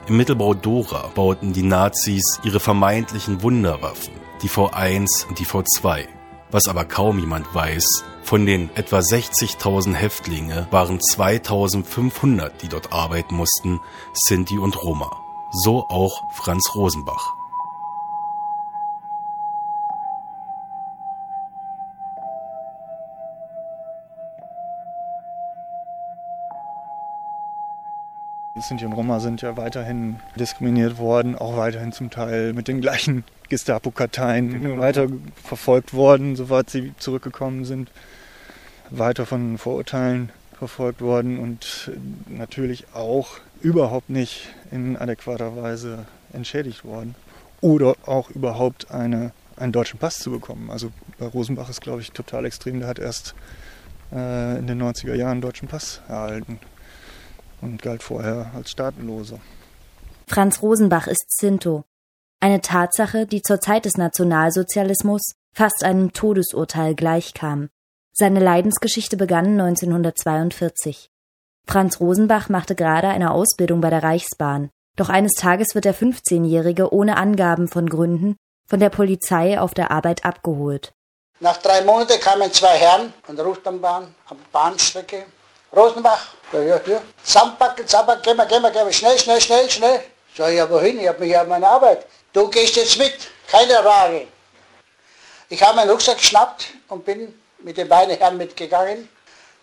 Im 0.07 0.15
Mittelbau 0.17 0.53
Dora 0.53 1.09
bauten 1.15 1.53
die 1.53 1.63
Nazis 1.63 2.39
ihre 2.43 2.59
vermeintlichen 2.59 3.41
Wunderwaffen, 3.41 4.13
die 4.43 4.49
V1 4.49 5.27
und 5.27 5.39
die 5.39 5.45
V2. 5.47 6.05
Was 6.51 6.67
aber 6.67 6.85
kaum 6.85 7.17
jemand 7.17 7.53
weiß, 7.55 8.03
von 8.21 8.45
den 8.45 8.69
etwa 8.75 8.99
60.000 8.99 9.95
Häftlinge 9.95 10.67
waren 10.69 10.99
2.500, 10.99 12.51
die 12.61 12.67
dort 12.67 12.93
arbeiten 12.93 13.33
mussten, 13.33 13.79
Sinti 14.13 14.59
und 14.59 14.83
Roma. 14.83 15.09
So 15.51 15.87
auch 15.89 16.21
Franz 16.33 16.75
Rosenbach. 16.75 17.40
Sinti 28.61 28.85
und 28.85 28.93
Roma 28.93 29.19
sind 29.19 29.41
ja 29.41 29.57
weiterhin 29.57 30.19
diskriminiert 30.35 30.97
worden, 30.97 31.35
auch 31.35 31.57
weiterhin 31.57 31.91
zum 31.91 32.09
Teil 32.09 32.53
mit 32.53 32.67
den 32.67 32.81
gleichen 32.81 33.23
Gestapo-Karteien 33.49 34.79
weiter 34.79 35.07
verfolgt 35.43 35.93
worden, 35.93 36.35
soweit 36.35 36.69
sie 36.69 36.93
zurückgekommen 36.97 37.65
sind, 37.65 37.91
weiter 38.89 39.25
von 39.25 39.57
Vorurteilen 39.57 40.31
verfolgt 40.57 41.01
worden 41.01 41.39
und 41.39 41.91
natürlich 42.27 42.85
auch 42.93 43.39
überhaupt 43.61 44.09
nicht 44.09 44.49
in 44.71 44.95
adäquater 44.95 45.55
Weise 45.55 46.05
entschädigt 46.33 46.85
worden 46.85 47.15
oder 47.61 47.95
auch 48.05 48.29
überhaupt 48.29 48.91
eine, 48.91 49.31
einen 49.57 49.71
deutschen 49.71 49.99
Pass 49.99 50.19
zu 50.19 50.31
bekommen. 50.31 50.69
Also 50.69 50.91
bei 51.17 51.25
Rosenbach 51.25 51.69
ist, 51.69 51.81
glaube 51.81 52.01
ich, 52.01 52.11
total 52.11 52.45
extrem. 52.45 52.79
Der 52.79 52.89
hat 52.89 52.99
erst 52.99 53.35
äh, 54.13 54.57
in 54.59 54.67
den 54.67 54.81
90er 54.81 55.15
Jahren 55.15 55.31
einen 55.31 55.41
deutschen 55.41 55.67
Pass 55.67 56.01
erhalten 56.07 56.59
und 57.61 57.81
galt 57.81 58.03
vorher 58.03 58.51
als 58.55 58.71
Staatenloser. 58.71 59.39
Franz 60.27 60.61
Rosenbach 60.61 61.07
ist 61.07 61.25
Zinto. 61.29 61.83
Eine 62.39 62.61
Tatsache, 62.61 63.27
die 63.27 63.41
zur 63.41 63.59
Zeit 63.59 63.85
des 63.85 63.97
Nationalsozialismus 63.97 65.33
fast 65.53 65.83
einem 65.83 66.13
Todesurteil 66.13 66.95
gleichkam. 66.95 67.69
Seine 68.13 68.39
Leidensgeschichte 68.39 69.17
begann 69.17 69.59
1942. 69.59 71.09
Franz 71.67 71.99
Rosenbach 71.99 72.49
machte 72.49 72.75
gerade 72.75 73.07
eine 73.07 73.31
Ausbildung 73.31 73.81
bei 73.81 73.89
der 73.89 74.03
Reichsbahn. 74.03 74.69
Doch 74.97 75.09
eines 75.09 75.33
Tages 75.33 75.75
wird 75.75 75.85
der 75.85 75.95
15-Jährige 75.95 76.93
ohne 76.93 77.17
Angaben 77.17 77.67
von 77.67 77.87
Gründen 77.87 78.35
von 78.67 78.79
der 78.79 78.89
Polizei 78.89 79.59
auf 79.59 79.73
der 79.73 79.91
Arbeit 79.91 80.23
abgeholt. 80.23 80.93
Nach 81.41 81.57
drei 81.57 81.83
Monaten 81.83 82.19
kamen 82.21 82.51
zwei 82.53 82.77
Herren 82.77 83.13
von 83.23 83.35
der 83.35 83.45
Rufbahn 83.45 83.81
am 83.83 84.37
Bahnstrecke. 84.51 85.25
Rosenbach, 85.75 86.33
ja, 86.51 86.61
ja, 86.61 86.81
ja. 86.85 87.01
Zusammenpacken, 87.23 87.87
zusammenpacken, 87.87 88.23
geh 88.23 88.33
mal, 88.33 88.47
geh 88.47 88.59
mal, 88.59 88.71
geh 88.71 88.83
mal, 88.83 88.93
schnell, 88.93 89.17
schnell, 89.17 89.39
schnell, 89.39 89.69
schnell. 89.69 90.03
Sag 90.35 90.49
ich, 90.49 90.57
ja, 90.57 90.69
wohin? 90.69 90.99
Ich 90.99 91.07
habe 91.07 91.19
mich 91.19 91.31
ja 91.31 91.43
meine 91.43 91.67
Arbeit. 91.67 92.05
Du 92.33 92.49
gehst 92.49 92.75
jetzt 92.75 92.97
mit, 92.97 93.13
keine 93.47 93.73
Frage. 93.75 94.27
Ich 95.49 95.61
habe 95.61 95.75
meinen 95.75 95.89
Rucksack 95.89 96.17
geschnappt 96.17 96.67
und 96.89 97.05
bin 97.05 97.33
mit 97.59 97.77
den 97.77 97.87
beiden 97.87 98.17
Herren 98.17 98.37
mitgegangen. 98.37 99.09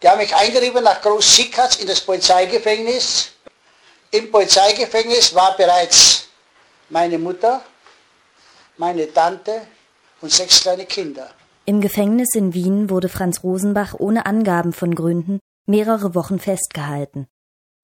Die 0.03 0.09
haben 0.09 0.19
mich 0.19 0.35
eingerieben 0.35 0.85
nach 0.85 1.01
Groß 1.03 1.37
Sickatz 1.37 1.77
in 1.77 1.87
das 1.87 2.01
Polizeigefängnis. 2.01 3.33
Im 4.11 4.31
Polizeigefängnis 4.31 5.35
war 5.35 5.57
bereits 5.57 6.29
meine 6.89 7.19
Mutter, 7.19 7.63
meine 8.79 9.13
Tante 9.13 9.63
und 10.21 10.33
sechs 10.33 10.63
kleine 10.63 10.87
Kinder. 10.87 11.31
Im 11.67 11.83
Gefängnis 11.83 12.29
in 12.35 12.55
Wien 12.55 12.89
wurde 12.89 13.11
Franz 13.11 13.43
Rosenbach 13.43 13.95
ohne 13.99 14.25
Angaben 14.25 14.73
von 14.73 14.95
Gründen 14.95 15.41
mehrere 15.69 16.15
Wochen 16.15 16.39
festgehalten. 16.39 17.27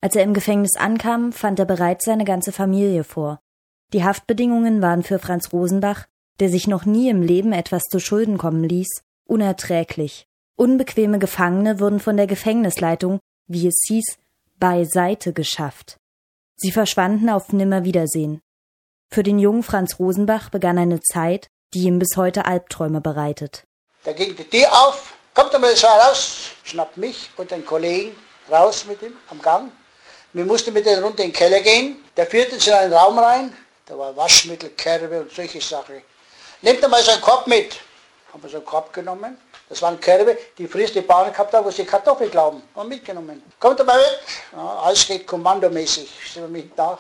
Als 0.01 0.17
er 0.17 0.23
im 0.23 0.35
Gefängnis 0.35 0.77
ankam, 0.77 1.33
fand 1.33 1.59
er 1.59 1.65
bereits 1.65 2.05
seine 2.05 2.25
ganze 2.25 2.53
Familie 2.53 3.05
vor. 3.05 3.41
Die 3.93 4.05
Haftbedingungen 4.05 4.83
waren 4.83 5.03
für 5.03 5.19
Franz 5.19 5.53
Rosenbach, 5.53 6.07
der 6.41 6.49
sich 6.49 6.67
noch 6.67 6.85
nie 6.85 7.09
im 7.09 7.23
Leben 7.23 7.53
etwas 7.53 7.83
zu 7.85 8.01
Schulden 8.01 8.39
kommen 8.39 8.65
ließ, 8.65 9.03
unerträglich. 9.25 10.27
Unbequeme 10.57 11.19
Gefangene 11.19 11.81
wurden 11.81 12.01
von 12.01 12.17
der 12.17 12.27
Gefängnisleitung, 12.27 13.21
wie 13.47 13.67
es 13.67 13.83
hieß, 13.87 14.17
beiseite 14.59 15.33
geschafft. 15.33 15.99
Sie 16.57 16.71
verschwanden 16.71 17.29
auf 17.29 17.53
Nimmerwiedersehen. 17.53 18.41
Für 19.11 19.23
den 19.23 19.39
jungen 19.39 19.63
Franz 19.63 19.99
Rosenbach 19.99 20.51
begann 20.51 20.79
eine 20.79 21.01
Zeit, 21.01 21.49
die 21.73 21.85
ihm 21.85 21.99
bis 21.99 22.17
heute 22.17 22.47
Albträume 22.47 23.01
bereitet. 23.01 23.65
Da 24.05 24.13
ging 24.13 24.37
die 24.37 24.45
Tür 24.45 24.69
auf, 24.73 25.14
kommt 25.35 25.55
einmal 25.55 25.77
so 25.77 25.87
raus, 25.87 26.51
schnappt 26.63 26.97
mich 26.97 27.31
und 27.37 27.51
den 27.51 27.67
Kollegen 27.67 28.17
raus 28.51 28.85
mit 28.87 29.03
ihm 29.03 29.17
am 29.31 29.43
Gang. 29.43 29.71
Wir 30.33 30.45
mussten 30.45 30.73
mit 30.73 30.87
denen 30.87 31.03
runter 31.03 31.23
in 31.23 31.31
den 31.31 31.37
Keller 31.37 31.61
gehen. 31.61 32.05
Der 32.17 32.27
führte 32.27 32.55
uns 32.55 32.67
in 32.67 32.73
einen 32.73 32.93
Raum 32.93 33.19
rein. 33.19 33.57
Da 33.87 33.97
war 33.99 34.17
Waschmittel, 34.17 34.71
Kerbe 34.71 35.21
und 35.21 35.33
solche 35.33 35.61
Sachen. 35.61 36.03
Nehmt 36.63 36.83
einmal 36.83 37.03
so 37.03 37.13
einen 37.13 37.21
Korb 37.21 37.47
mit. 37.47 37.77
Haben 38.33 38.43
wir 38.43 38.51
so 38.51 38.57
einen 38.57 38.65
Korb 38.65 38.93
genommen. 38.93 39.39
Das 39.69 39.81
waren 39.83 40.01
Körbe, 40.01 40.37
die 40.59 40.67
frisst 40.67 40.95
die 40.95 41.01
Bahn 41.01 41.31
gehabt 41.31 41.53
haben, 41.55 41.65
wo 41.65 41.71
sie 41.71 41.85
Kartoffeln 41.85 42.31
glauben. 42.31 42.63
Haben 42.75 42.89
mitgenommen. 42.89 43.43
Kommt 43.59 43.79
dabei 43.81 43.97
mit. 43.97 44.21
Ja, 44.53 44.79
alles 44.81 45.07
geht 45.07 45.27
kommandomäßig. 45.27 46.11
Sind 46.33 46.43
wir 46.43 46.49
mit 46.49 46.77
nach. 46.77 46.99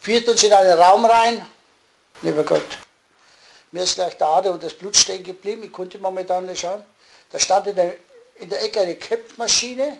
Führt 0.00 0.28
uns 0.28 0.42
in 0.42 0.52
einen 0.52 0.78
Raum 0.78 1.04
rein. 1.04 1.46
Lieber 2.22 2.44
Gott. 2.44 2.78
Mir 3.72 3.82
ist 3.82 3.94
gleich 3.94 4.16
der 4.16 4.26
Ader 4.26 4.52
und 4.52 4.62
das 4.62 4.74
Blut 4.74 4.96
stehen 4.96 5.24
geblieben. 5.24 5.64
Ich 5.64 5.72
konnte 5.72 5.98
momentan 5.98 6.46
nicht 6.46 6.60
schauen. 6.60 6.84
Da 7.32 7.38
stand 7.38 7.66
in 7.66 7.76
der, 7.76 7.96
in 8.36 8.48
der 8.48 8.62
Ecke 8.62 8.80
eine 8.80 8.94
Köpfmaschine. 8.94 9.98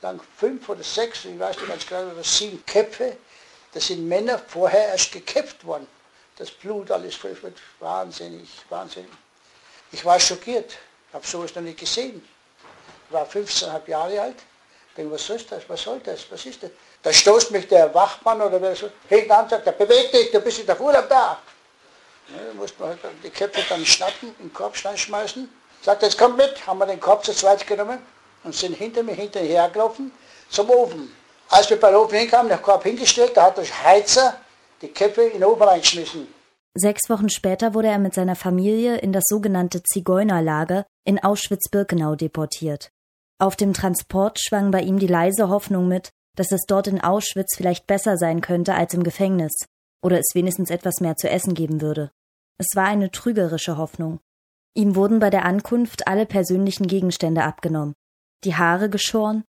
Lang 0.00 0.20
fünf 0.36 0.68
oder 0.68 0.84
sechs, 0.84 1.24
ich 1.24 1.36
weiß 1.36 1.56
nicht 1.56 1.68
ganz 1.68 1.86
genau, 1.86 2.12
oder 2.12 2.22
sieben 2.22 2.64
Köpfe. 2.64 3.16
Das 3.72 3.88
sind 3.88 4.06
Männer 4.06 4.38
vorher 4.38 4.88
erst 4.88 5.10
geköpft 5.10 5.64
worden. 5.64 5.88
Das 6.36 6.50
Blut, 6.52 6.90
alles 6.90 7.18
wahnsinnig, 7.80 8.48
wahnsinnig. 8.68 9.10
Ich 9.90 10.04
war 10.04 10.20
schockiert. 10.20 10.76
Habe 11.12 11.26
sowas 11.26 11.54
noch 11.54 11.62
nicht 11.62 11.80
gesehen. 11.80 12.26
Ich 13.08 13.12
war 13.12 13.26
15,5 13.26 13.88
Jahre 13.88 14.20
alt. 14.20 14.36
Ich 14.90 14.94
denke, 14.94 15.12
was 15.12 15.28
ist 15.30 15.50
das? 15.50 15.68
Was 15.68 15.82
soll 15.82 16.00
das? 16.00 16.30
Was 16.30 16.46
ist 16.46 16.62
das? 16.62 16.70
Da 17.02 17.12
stoßt 17.12 17.50
mich 17.50 17.66
der 17.66 17.92
Wachmann 17.94 18.40
oder 18.40 18.60
wer 18.60 18.76
so 18.76 18.90
hinten 19.08 19.32
an 19.32 19.44
und 19.44 19.50
sagt, 19.50 19.78
beweg 19.78 20.12
dich, 20.12 20.30
du 20.30 20.40
bist 20.40 20.60
in 20.60 20.66
der 20.66 20.80
Urlaub 20.80 21.08
da. 21.08 21.40
Ja, 22.28 22.44
da 22.46 22.54
musste 22.54 22.80
man 22.80 22.90
halt 22.90 23.00
die 23.24 23.30
Köpfe 23.30 23.64
dann 23.68 23.84
schnappen, 23.84 24.28
in 24.38 24.48
den 24.48 24.52
Korb 24.52 24.76
schmeißen. 24.76 25.48
Sagt, 25.88 26.02
jetzt 26.02 26.18
kommt 26.18 26.36
mit, 26.36 26.66
haben 26.66 26.78
wir 26.80 26.84
den 26.84 27.00
Korb 27.00 27.24
zu 27.24 27.32
zweit 27.32 27.66
genommen 27.66 27.98
und 28.44 28.54
sind 28.54 28.76
hinter 28.76 29.02
mir 29.02 29.14
hinterher 29.14 29.70
gelaufen 29.70 30.12
zum 30.50 30.68
Ofen. 30.68 31.10
Als 31.48 31.70
wir 31.70 31.80
beim 31.80 31.94
Ofen 31.94 32.18
hinkamen, 32.18 32.50
den 32.50 32.60
Korb 32.60 32.82
hingestellt, 32.82 33.34
da 33.34 33.44
hat 33.44 33.56
der 33.56 33.64
Heizer 33.84 34.36
die 34.82 34.88
Köpfe 34.88 35.22
in 35.22 35.40
den 35.40 35.44
Ofen 35.44 35.62
reingeschmissen. 35.62 36.28
Sechs 36.74 37.08
Wochen 37.08 37.30
später 37.30 37.72
wurde 37.72 37.88
er 37.88 37.98
mit 37.98 38.12
seiner 38.12 38.36
Familie 38.36 38.98
in 38.98 39.14
das 39.14 39.24
sogenannte 39.28 39.82
Zigeunerlager 39.82 40.84
in 41.06 41.24
Auschwitz-Birkenau 41.24 42.16
deportiert. 42.16 42.90
Auf 43.38 43.56
dem 43.56 43.72
Transport 43.72 44.38
schwang 44.38 44.70
bei 44.70 44.82
ihm 44.82 44.98
die 44.98 45.06
leise 45.06 45.48
Hoffnung 45.48 45.88
mit, 45.88 46.10
dass 46.36 46.52
es 46.52 46.66
dort 46.68 46.86
in 46.86 47.00
Auschwitz 47.00 47.56
vielleicht 47.56 47.86
besser 47.86 48.18
sein 48.18 48.42
könnte 48.42 48.74
als 48.74 48.92
im 48.92 49.04
Gefängnis 49.04 49.54
oder 50.04 50.18
es 50.18 50.34
wenigstens 50.34 50.68
etwas 50.68 51.00
mehr 51.00 51.16
zu 51.16 51.30
essen 51.30 51.54
geben 51.54 51.80
würde. 51.80 52.10
Es 52.58 52.76
war 52.76 52.84
eine 52.84 53.10
trügerische 53.10 53.78
Hoffnung. 53.78 54.20
Ihm 54.78 54.94
wurden 54.94 55.18
bei 55.18 55.28
der 55.28 55.44
Ankunft 55.44 56.06
alle 56.06 56.24
persönlichen 56.24 56.86
Gegenstände 56.86 57.42
abgenommen, 57.42 57.94
die 58.44 58.54
Haare 58.54 58.88
geschoren 58.88 59.42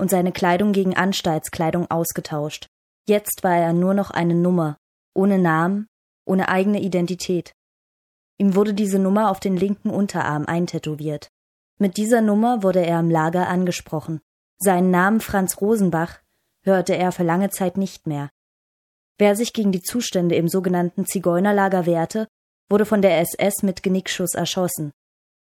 und 0.00 0.08
seine 0.08 0.30
Kleidung 0.30 0.70
gegen 0.70 0.96
Anstaltskleidung 0.96 1.90
ausgetauscht. 1.90 2.68
Jetzt 3.08 3.42
war 3.42 3.56
er 3.56 3.72
nur 3.72 3.92
noch 3.92 4.12
eine 4.12 4.36
Nummer, 4.36 4.76
ohne 5.16 5.40
Namen, 5.40 5.88
ohne 6.28 6.48
eigene 6.48 6.80
Identität. 6.80 7.54
Ihm 8.38 8.54
wurde 8.54 8.72
diese 8.72 9.00
Nummer 9.00 9.32
auf 9.32 9.40
den 9.40 9.56
linken 9.56 9.90
Unterarm 9.90 10.46
eintätowiert. 10.46 11.28
Mit 11.80 11.96
dieser 11.96 12.20
Nummer 12.20 12.62
wurde 12.62 12.86
er 12.86 13.00
im 13.00 13.10
Lager 13.10 13.48
angesprochen. 13.48 14.20
Seinen 14.58 14.92
Namen 14.92 15.20
Franz 15.20 15.60
Rosenbach 15.60 16.20
hörte 16.64 16.96
er 16.96 17.10
für 17.10 17.24
lange 17.24 17.50
Zeit 17.50 17.78
nicht 17.78 18.06
mehr. 18.06 18.30
Wer 19.18 19.34
sich 19.34 19.52
gegen 19.52 19.72
die 19.72 19.82
Zustände 19.82 20.36
im 20.36 20.46
sogenannten 20.46 21.04
Zigeunerlager 21.04 21.84
wehrte, 21.84 22.28
wurde 22.68 22.84
von 22.84 23.02
der 23.02 23.18
SS 23.18 23.62
mit 23.62 23.82
Genickschuss 23.82 24.34
erschossen. 24.34 24.92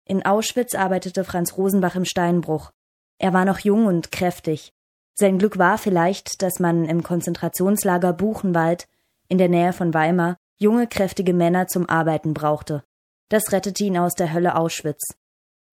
In 0.04 0.24
Auschwitz 0.24 0.74
arbeitete 0.74 1.24
Franz 1.24 1.56
Rosenbach 1.56 1.94
im 1.94 2.04
Steinbruch. 2.04 2.72
Er 3.18 3.32
war 3.32 3.44
noch 3.44 3.60
jung 3.60 3.86
und 3.86 4.10
kräftig. 4.10 4.72
Sein 5.14 5.38
Glück 5.38 5.58
war 5.58 5.78
vielleicht, 5.78 6.42
dass 6.42 6.58
man 6.58 6.84
im 6.86 7.02
Konzentrationslager 7.02 8.12
Buchenwald 8.12 8.88
in 9.28 9.38
der 9.38 9.48
Nähe 9.48 9.72
von 9.72 9.94
Weimar 9.94 10.36
junge, 10.58 10.86
kräftige 10.86 11.34
Männer 11.34 11.66
zum 11.66 11.88
Arbeiten 11.88 12.34
brauchte. 12.34 12.84
Das 13.28 13.52
rettete 13.52 13.84
ihn 13.84 13.98
aus 13.98 14.14
der 14.14 14.32
Hölle 14.32 14.56
Auschwitz. 14.56 15.14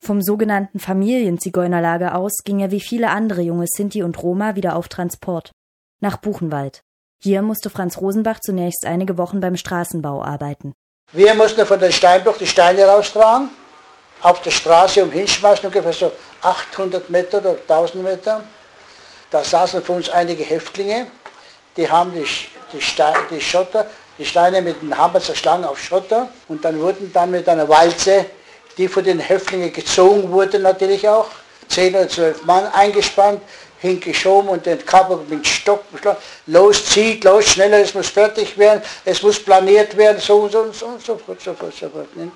Vom 0.01 0.21
sogenannten 0.21 0.79
Familienzigeunerlager 0.79 2.15
aus 2.15 2.43
ging 2.43 2.59
er 2.59 2.71
wie 2.71 2.79
viele 2.79 3.09
andere 3.09 3.41
junge 3.41 3.65
Sinti 3.67 4.01
und 4.01 4.21
Roma 4.21 4.55
wieder 4.55 4.75
auf 4.75 4.87
Transport. 4.87 5.51
Nach 5.99 6.17
Buchenwald. 6.17 6.83
Hier 7.21 7.41
musste 7.41 7.69
Franz 7.69 7.99
Rosenbach 7.99 8.39
zunächst 8.39 8.85
einige 8.85 9.17
Wochen 9.17 9.41
beim 9.41 9.57
Straßenbau 9.57 10.23
arbeiten. 10.23 10.73
Wir 11.11 11.33
mussten 11.33 11.65
von 11.65 11.79
den 11.79 11.91
Steinbruch 11.91 12.37
die 12.37 12.45
Steine 12.45 12.85
raustragen, 12.85 13.49
auf 14.21 14.43
der 14.43 14.51
Straße 14.51 15.01
und 15.03 15.11
hinschmeißen, 15.11 15.65
ungefähr 15.65 15.91
so 15.91 16.11
800 16.43 17.09
Meter 17.09 17.39
oder 17.39 17.55
1000 17.67 18.03
Meter. 18.03 18.43
Da 19.31 19.43
saßen 19.43 19.81
für 19.81 19.93
uns 19.93 20.09
einige 20.09 20.43
Häftlinge, 20.43 21.07
die 21.75 21.89
haben 21.89 22.13
die 22.13 22.27
die, 22.71 22.81
Steine, 22.81 23.17
die 23.31 23.41
Schotter, 23.41 23.87
die 24.19 24.25
Steine 24.25 24.61
mit 24.61 24.79
dem 24.83 24.95
Hammer 24.95 25.19
zerschlagen 25.19 25.63
auf 25.65 25.79
Schotter 25.79 26.29
und 26.47 26.63
dann 26.63 26.79
wurden 26.79 27.11
dann 27.11 27.31
mit 27.31 27.49
einer 27.49 27.67
Walze, 27.67 28.25
die 28.77 28.87
von 28.87 29.03
den 29.03 29.19
Häftlingen 29.19 29.73
gezogen 29.73 30.31
wurde 30.31 30.59
natürlich 30.59 31.09
auch, 31.09 31.27
zehn 31.67 31.95
oder 31.95 32.07
zwölf 32.07 32.45
Mann 32.45 32.67
eingespannt, 32.73 33.41
hingeschoben 33.79 34.49
und 34.49 34.65
den 34.65 34.85
Kapper 34.85 35.19
mit 35.27 35.47
Stock 35.47 35.89
beschlagen. 35.91 36.17
Los, 36.47 36.85
zieht, 36.85 37.23
los, 37.23 37.45
schneller, 37.45 37.79
es 37.79 37.93
muss 37.93 38.09
fertig 38.09 38.57
werden, 38.57 38.81
es 39.05 39.21
muss 39.21 39.39
planiert 39.39 39.95
werden, 39.95 40.19
so 40.19 40.41
und 40.41 40.51
so 40.51 40.59
und 40.59 40.75
so 40.75 40.85
und 40.87 41.05
so 41.05 41.17
fort, 41.17 41.41
so 41.41 41.53
fort, 41.53 41.73
so 41.73 41.89
fort. 41.89 42.15
Ne? 42.15 42.31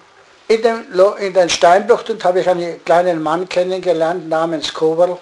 In, 0.48 0.62
dem, 0.62 0.86
in 1.20 1.34
den 1.34 1.50
Steinbluchten 1.50 2.22
habe 2.24 2.42
ich 2.42 2.50
einen 2.50 2.84
kleinen 2.84 3.22
Mann 3.22 3.48
kennengelernt 3.48 4.28
namens 4.28 4.74
Koberl. 4.74 5.18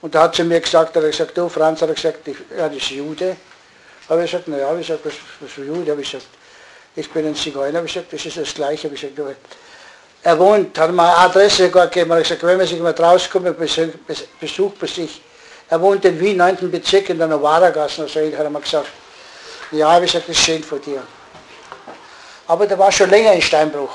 Und 0.00 0.14
da 0.14 0.22
hat 0.22 0.36
sie 0.36 0.44
mir 0.44 0.60
gesagt, 0.60 0.94
hat 0.94 1.02
er 1.02 1.10
gesagt, 1.10 1.36
du 1.36 1.48
Franz, 1.48 1.82
hat 1.82 1.88
er 1.88 1.94
gesagt, 1.94 2.26
ich, 2.28 2.36
das 2.56 2.72
ist 2.72 2.90
Jude. 2.90 3.36
Habe 4.08 4.24
ich 4.24 4.30
gesagt, 4.30 4.48
naja, 4.48 4.72
ich 4.78 4.86
gesagt, 4.86 5.04
was, 5.04 5.14
was 5.40 5.50
für 5.50 5.64
Jude? 5.64 5.90
Habe 5.90 6.02
ich 6.02 6.10
gesagt, 6.10 6.28
ich 6.94 7.10
bin 7.10 7.26
ein 7.26 7.34
Zigeuner. 7.34 7.78
Habe 7.78 7.86
ich 7.86 7.94
gesagt, 7.94 8.12
das 8.12 8.24
ist 8.24 8.36
das 8.36 8.54
Gleiche. 8.54 8.84
Habe 8.84 8.94
ich 8.94 9.00
gesagt, 9.00 9.38
er 10.22 10.38
wohnt, 10.38 10.78
hat 10.78 10.92
mir 10.92 11.02
eine 11.02 11.16
Adresse 11.16 11.68
gegeben. 11.68 12.10
Habe 12.10 12.22
ich 12.22 12.28
gesagt, 12.28 12.44
wenn 12.44 12.58
man 12.58 12.66
sich 12.66 12.78
mal 12.78 12.92
rauskommt, 12.92 13.58
Besuch, 13.58 13.88
Besuch 14.40 14.72
bei 14.74 14.86
sich. 14.86 15.20
Er 15.70 15.80
wohnt 15.80 16.04
in 16.04 16.18
Wien, 16.18 16.38
9. 16.38 16.70
Bezirk, 16.70 17.10
in 17.10 17.18
der 17.18 17.26
Novara-Gasse. 17.26 18.02
Also, 18.02 18.20
hat 18.20 18.44
er 18.44 18.50
mir 18.50 18.60
gesagt, 18.60 18.88
ja, 19.70 19.92
habe 19.92 20.06
ich 20.06 20.12
gesagt, 20.12 20.28
das 20.28 20.36
ist 20.36 20.44
schön 20.44 20.64
von 20.64 20.80
dir. 20.80 21.02
Aber 22.46 22.66
der 22.66 22.78
war 22.78 22.90
schon 22.90 23.10
länger 23.10 23.34
in 23.34 23.42
Steinbruch. 23.42 23.94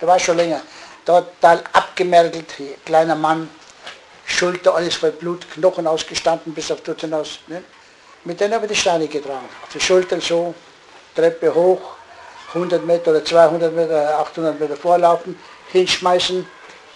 Der 0.00 0.08
war 0.08 0.18
schon 0.18 0.36
länger. 0.36 0.60
Total 1.04 1.62
abgemergelt, 1.72 2.54
kleiner 2.84 3.14
Mann, 3.14 3.48
Schulter, 4.24 4.74
alles 4.74 4.96
voll 4.96 5.12
Blut, 5.12 5.48
Knochen 5.52 5.86
ausgestanden 5.86 6.52
bis 6.54 6.70
auf 6.72 6.80
dort 6.80 7.00
hinaus. 7.00 7.38
Ne? 7.46 7.62
Mit 8.24 8.40
denen 8.40 8.54
habe 8.54 8.66
ich 8.66 8.72
die 8.72 8.78
Steine 8.78 9.06
getragen. 9.06 9.48
Auf 9.62 9.68
die 9.72 9.80
Schultern 9.80 10.20
so, 10.20 10.54
Treppe 11.14 11.54
hoch, 11.54 11.96
100 12.48 12.84
Meter 12.84 13.10
oder 13.12 13.24
200 13.24 13.72
Meter, 13.72 14.18
800 14.18 14.58
Meter 14.58 14.76
vorlaufen, 14.76 15.38
hinschmeißen. 15.70 16.46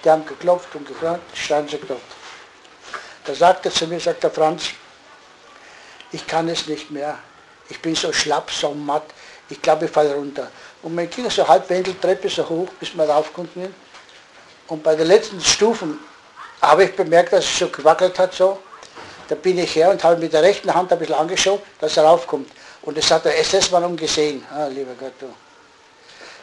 Die 0.05 0.11
haben 0.11 0.27
geklopft 0.27 0.75
und 0.75 0.87
gefragt, 0.87 1.21
die 1.35 1.39
Steine 1.39 1.69
sind 1.69 1.89
dort. 1.89 2.16
Da 3.27 3.35
sagte 3.35 3.71
zu 3.71 3.87
mir, 3.87 3.99
sagt 3.99 4.23
der 4.23 4.31
Franz, 4.31 4.67
ich 6.13 6.27
kann 6.27 6.49
es 6.49 6.67
nicht 6.67 6.91
mehr. 6.91 7.19
Ich 7.69 7.81
bin 7.81 7.95
so 7.95 8.13
schlapp, 8.13 8.51
so 8.51 8.73
matt, 8.73 9.03
ich 9.49 9.61
glaube, 9.61 9.87
ich 9.87 9.91
falle 9.91 10.15
runter. 10.15 10.49
Und 10.83 10.95
mein 10.95 11.11
Kind 11.11 11.31
so 11.33 11.47
halb 11.47 11.69
Wendeltreppe 11.69 12.29
so 12.29 12.49
hoch, 12.49 12.69
bis 12.79 12.97
wir 12.97 13.05
rauf 13.05 13.33
konnten. 13.33 13.75
Und 14.69 14.83
bei 14.83 14.95
den 14.95 15.09
letzten 15.09 15.41
Stufen 15.41 15.99
habe 16.63 16.85
ich 16.85 16.95
bemerkt, 16.95 17.33
dass 17.33 17.45
es 17.45 17.59
so 17.59 17.69
gewackelt 17.69 18.19
hat 18.19 18.35
so. 18.35 18.59
Da 19.29 19.35
bin 19.35 19.59
ich 19.59 19.75
her 19.75 19.91
und 19.91 20.03
habe 20.05 20.17
mit 20.17 20.33
der 20.33 20.43
rechten 20.43 20.73
Hand 20.73 20.93
ein 20.93 20.99
bisschen 20.99 21.17
angeschaut, 21.17 21.61
dass 21.81 21.97
er 21.97 22.05
raufkommt. 22.05 22.49
Und 22.83 22.97
das 22.97 23.11
hat 23.11 23.25
der 23.25 23.37
SS-Mann 23.41 23.97
gesehen. 23.97 24.45
Ah, 24.53 24.67
lieber 24.67 24.95
Gott, 24.95 25.15
du. 25.19 25.27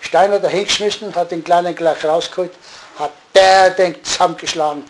Steiner 0.02 0.39
da 0.39 0.50
hingeschmissen, 0.50 1.15
hat 1.15 1.32
den 1.32 1.43
Kleinen 1.43 1.74
gleich 1.74 2.04
rausgeholt, 2.04 2.52
hat 3.00 3.12
der 3.34 3.69
den 3.69 4.04
zusammengeschlagen, 4.04 4.84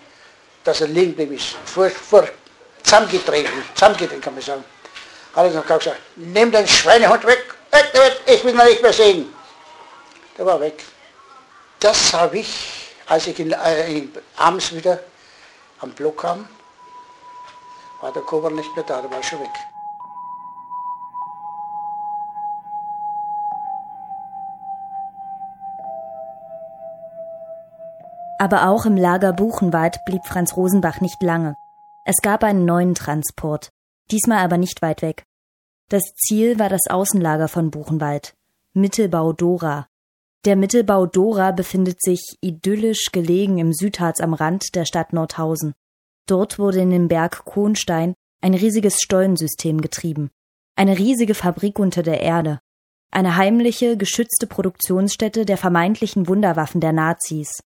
dass 0.63 0.81
er 0.81 0.87
liegen 0.87 1.11
geblieben 1.11 1.35
ist. 1.35 1.55
Vor, 1.65 1.89
vor, 1.89 2.27
zusammengetreten, 2.83 3.51
zusammengetreten 3.73 4.21
kann 4.21 4.33
man 4.33 4.43
sagen. 4.43 4.63
Hat 5.35 5.45
er 5.45 5.51
noch 5.51 5.65
gesagt, 5.65 5.99
nimm 6.15 6.51
den 6.51 6.67
Schweinehund 6.67 7.25
weg, 7.25 7.55
weg, 7.71 7.89
weg, 7.93 8.21
ich 8.25 8.43
will 8.43 8.53
ihn 8.53 8.65
nicht 8.65 8.81
mehr 8.81 8.93
sehen. 8.93 9.33
Der 10.37 10.45
war 10.45 10.59
weg. 10.59 10.83
Das 11.79 12.13
habe 12.13 12.39
ich, 12.39 12.91
als 13.07 13.27
ich 13.27 13.39
in, 13.39 13.51
äh, 13.51 13.91
in, 13.91 14.13
abends 14.37 14.73
wieder 14.73 14.99
am 15.79 15.91
Block 15.91 16.21
kam, 16.21 16.47
war 18.01 18.11
der 18.11 18.21
Kober 18.21 18.49
nicht 18.51 18.73
mehr 18.75 18.85
da, 18.85 19.01
der 19.01 19.11
war 19.11 19.23
schon 19.23 19.39
weg. 19.39 19.49
Aber 28.43 28.67
auch 28.67 28.85
im 28.85 28.97
Lager 28.97 29.31
Buchenwald 29.31 29.99
blieb 30.05 30.25
Franz 30.25 30.57
Rosenbach 30.57 30.99
nicht 30.99 31.23
lange. 31.23 31.55
Es 32.03 32.17
gab 32.21 32.43
einen 32.43 32.65
neuen 32.65 32.93
Transport, 32.93 33.69
diesmal 34.11 34.39
aber 34.39 34.57
nicht 34.57 34.81
weit 34.81 35.01
weg. 35.01 35.23
Das 35.87 36.03
Ziel 36.17 36.59
war 36.59 36.67
das 36.67 36.87
Außenlager 36.89 37.47
von 37.47 37.71
Buchenwald, 37.71 38.35
Mittelbau 38.73 39.31
Dora. 39.31 39.87
Der 40.43 40.57
Mittelbau 40.57 41.05
Dora 41.05 41.51
befindet 41.51 42.01
sich 42.01 42.19
idyllisch 42.41 43.13
gelegen 43.13 43.59
im 43.59 43.71
Südharz 43.71 44.19
am 44.19 44.33
Rand 44.33 44.75
der 44.75 44.83
Stadt 44.83 45.13
Nordhausen. 45.13 45.73
Dort 46.27 46.59
wurde 46.59 46.81
in 46.81 46.89
dem 46.89 47.07
Berg 47.07 47.45
Kohnstein 47.45 48.13
ein 48.41 48.55
riesiges 48.55 48.97
Stollensystem 48.99 49.79
getrieben. 49.79 50.31
Eine 50.75 50.97
riesige 50.97 51.33
Fabrik 51.33 51.79
unter 51.79 52.03
der 52.03 52.19
Erde. 52.19 52.59
Eine 53.09 53.37
heimliche, 53.37 53.95
geschützte 53.95 54.47
Produktionsstätte 54.47 55.45
der 55.45 55.57
vermeintlichen 55.57 56.27
Wunderwaffen 56.27 56.81
der 56.81 56.91
Nazis. 56.91 57.61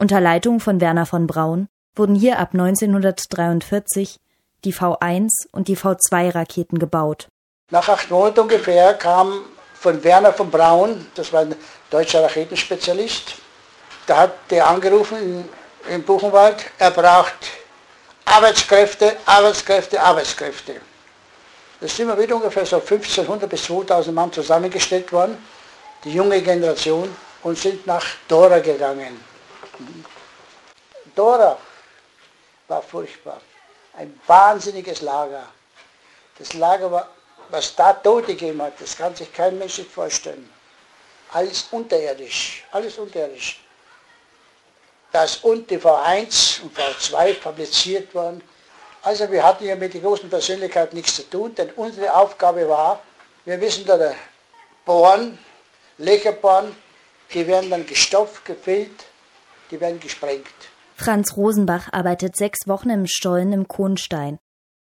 Unter 0.00 0.18
Leitung 0.18 0.60
von 0.60 0.80
Werner 0.80 1.04
von 1.04 1.26
Braun 1.26 1.68
wurden 1.94 2.14
hier 2.14 2.38
ab 2.38 2.54
1943 2.54 4.18
die 4.64 4.72
V1 4.72 5.28
und 5.52 5.68
die 5.68 5.76
V2 5.76 6.34
Raketen 6.34 6.78
gebaut. 6.78 7.28
Nach 7.70 7.86
acht 7.86 8.10
Monaten 8.10 8.40
ungefähr 8.40 8.94
kam 8.94 9.42
von 9.74 10.02
Werner 10.02 10.32
von 10.32 10.50
Braun, 10.50 11.06
das 11.14 11.30
war 11.34 11.42
ein 11.42 11.54
deutscher 11.90 12.24
Raketenspezialist, 12.24 13.34
da 14.06 14.20
hat 14.20 14.32
der 14.48 14.66
angerufen 14.66 15.18
in, 15.18 15.94
in 15.94 16.02
Buchenwald, 16.02 16.64
er 16.78 16.92
braucht 16.92 17.36
Arbeitskräfte, 18.24 19.16
Arbeitskräfte, 19.26 20.00
Arbeitskräfte. 20.00 20.76
Das 21.78 21.94
sind 21.94 22.06
immer 22.06 22.18
wieder 22.18 22.36
ungefähr 22.36 22.64
so 22.64 22.76
1500 22.76 23.50
bis 23.50 23.64
2000 23.64 24.14
Mann 24.14 24.32
zusammengestellt 24.32 25.12
worden, 25.12 25.36
die 26.04 26.14
junge 26.14 26.40
Generation, 26.40 27.14
und 27.42 27.58
sind 27.58 27.86
nach 27.86 28.06
Dora 28.28 28.60
gegangen. 28.60 29.29
Dora 31.14 31.58
war 32.68 32.82
furchtbar. 32.82 33.40
Ein 33.94 34.18
wahnsinniges 34.26 35.00
Lager. 35.00 35.46
Das 36.38 36.52
Lager, 36.54 36.90
war, 36.90 37.08
was 37.50 37.74
da 37.74 37.92
Tote 37.92 38.28
gegeben 38.28 38.62
hat, 38.62 38.80
das 38.80 38.96
kann 38.96 39.14
sich 39.14 39.32
kein 39.32 39.58
Mensch 39.58 39.74
sich 39.74 39.88
vorstellen. 39.88 40.48
Alles 41.32 41.68
unterirdisch, 41.70 42.64
alles 42.72 42.98
unterirdisch 42.98 43.60
dass 45.12 45.38
und 45.38 45.70
die 45.70 45.78
V1 45.78 46.62
und 46.62 46.76
V2 46.76 47.34
fabriziert 47.34 48.14
worden. 48.14 48.42
Also 49.02 49.30
wir 49.30 49.42
hatten 49.42 49.64
ja 49.64 49.74
mit 49.74 49.94
den 49.94 50.02
großen 50.02 50.28
Persönlichkeiten 50.28 50.96
nichts 50.96 51.16
zu 51.16 51.22
tun, 51.28 51.54
denn 51.54 51.70
unsere 51.72 52.14
Aufgabe 52.14 52.68
war, 52.68 53.00
wir 53.44 53.60
wissen 53.60 53.84
da 53.86 54.12
bohren, 54.84 55.38
Löcher 55.98 56.32
bohren, 56.32 56.76
die 57.32 57.46
werden 57.46 57.70
dann 57.70 57.86
gestopft, 57.86 58.44
gefüllt, 58.44 59.04
die 59.70 59.80
werden 59.80 60.00
gesprengt. 60.00 60.46
Franz 60.94 61.36
Rosenbach 61.36 61.92
arbeitet 61.92 62.36
sechs 62.36 62.66
Wochen 62.66 62.90
im 62.90 63.06
Stollen 63.06 63.52
im 63.52 63.68
Kohnstein. 63.68 64.38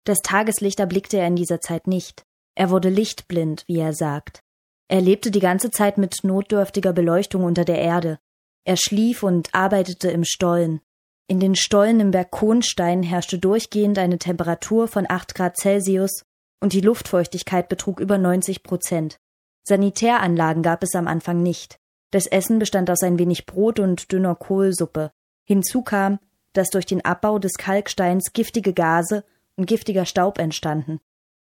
Das 0.05 0.19
Tageslicht 0.19 0.81
erblickte 0.81 1.19
er 1.19 1.27
in 1.27 1.37
dieser 1.37 1.61
Zeit 1.61 1.87
nicht. 1.87 2.25
Er 2.55 2.71
wurde 2.71 2.89
lichtblind, 2.89 3.65
wie 3.67 3.81
er 3.81 3.93
sagt. 3.93 4.41
Er 4.89 5.01
lebte 5.01 5.31
die 5.31 5.41
ganze 5.41 5.71
Zeit 5.71 5.99
mit 5.99 6.23
notdürftiger 6.23 6.93
Beleuchtung 6.93 7.45
unter 7.45 7.65
der 7.65 7.79
Erde. 7.79 8.19
Er 8.65 8.77
schlief 8.77 9.23
und 9.23 9.55
arbeitete 9.55 10.11
im 10.11 10.25
Stollen. 10.25 10.81
In 11.29 11.41
den 11.41 11.57
Stollen 11.57 11.99
im 12.01 12.13
Berg 12.13 12.31
Kohnstein 12.31 13.03
herrschte 13.03 13.39
durchgehend 13.39 13.99
eine 13.99 14.19
Temperatur 14.19 14.87
von 14.87 15.07
8 15.09 15.35
Grad 15.35 15.57
Celsius 15.57 16.23
und 16.61 16.73
die 16.73 16.81
Luftfeuchtigkeit 16.81 17.69
betrug 17.69 18.01
über 18.01 18.17
90 18.17 18.63
Prozent. 18.63 19.19
Sanitäranlagen 19.65 20.63
gab 20.63 20.85
es 20.85 20.95
am 20.95 21.09
Anfang 21.09 21.43
nicht. 21.43 21.79
Das 22.11 22.27
Essen 22.27 22.59
bestand 22.59 22.91
aus 22.91 23.03
ein 23.03 23.19
wenig 23.19 23.47
Brot 23.47 23.79
und 23.81 24.13
dünner 24.13 24.35
Kohlsuppe. 24.35 25.13
Hinzu 25.45 25.83
kam, 25.83 26.19
dass 26.53 26.71
durch 26.71 26.87
den 26.87 27.05
Abbau 27.05 27.39
des 27.39 27.55
Kalksteins 27.55 28.33
giftige 28.33 28.73
Gase 28.73 29.25
und 29.57 29.67
giftiger 29.67 30.07
Staub 30.07 30.39
entstanden. 30.39 31.01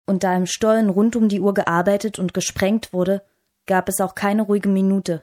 Und 0.06 0.24
da 0.24 0.36
im 0.36 0.46
Stollen 0.46 0.90
rund 0.90 1.16
um 1.16 1.30
die 1.30 1.40
Uhr 1.40 1.54
gearbeitet 1.54 2.20
und 2.20 2.34
gesprengt 2.34 2.94
wurde, 2.94 3.22
gab 3.66 3.88
es 3.90 4.02
auch 4.02 4.16
keine 4.16 4.44
ruhige 4.44 4.70
Minute. 4.70 5.22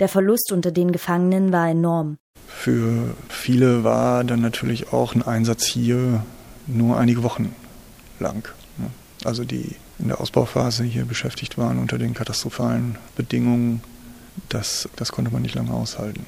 Der 0.00 0.08
Verlust 0.08 0.50
unter 0.50 0.72
den 0.72 0.92
Gefangenen 0.92 1.52
war 1.52 1.68
enorm. 1.68 2.18
Für 2.46 3.14
viele 3.28 3.84
war 3.84 4.24
dann 4.24 4.40
natürlich 4.40 4.92
auch 4.92 5.14
ein 5.14 5.22
Einsatz 5.22 5.64
hier 5.64 6.24
nur 6.66 6.98
einige 6.98 7.22
Wochen 7.22 7.54
lang. 8.18 8.48
Ne? 8.78 8.90
Also 9.24 9.44
die 9.44 9.76
in 9.98 10.08
der 10.08 10.20
Ausbauphase 10.20 10.84
hier 10.84 11.04
beschäftigt 11.04 11.56
waren 11.58 11.78
unter 11.78 11.98
den 11.98 12.14
katastrophalen 12.14 12.98
Bedingungen, 13.16 13.82
das, 14.48 14.88
das 14.96 15.12
konnte 15.12 15.32
man 15.32 15.42
nicht 15.42 15.54
lange 15.54 15.72
aushalten. 15.72 16.26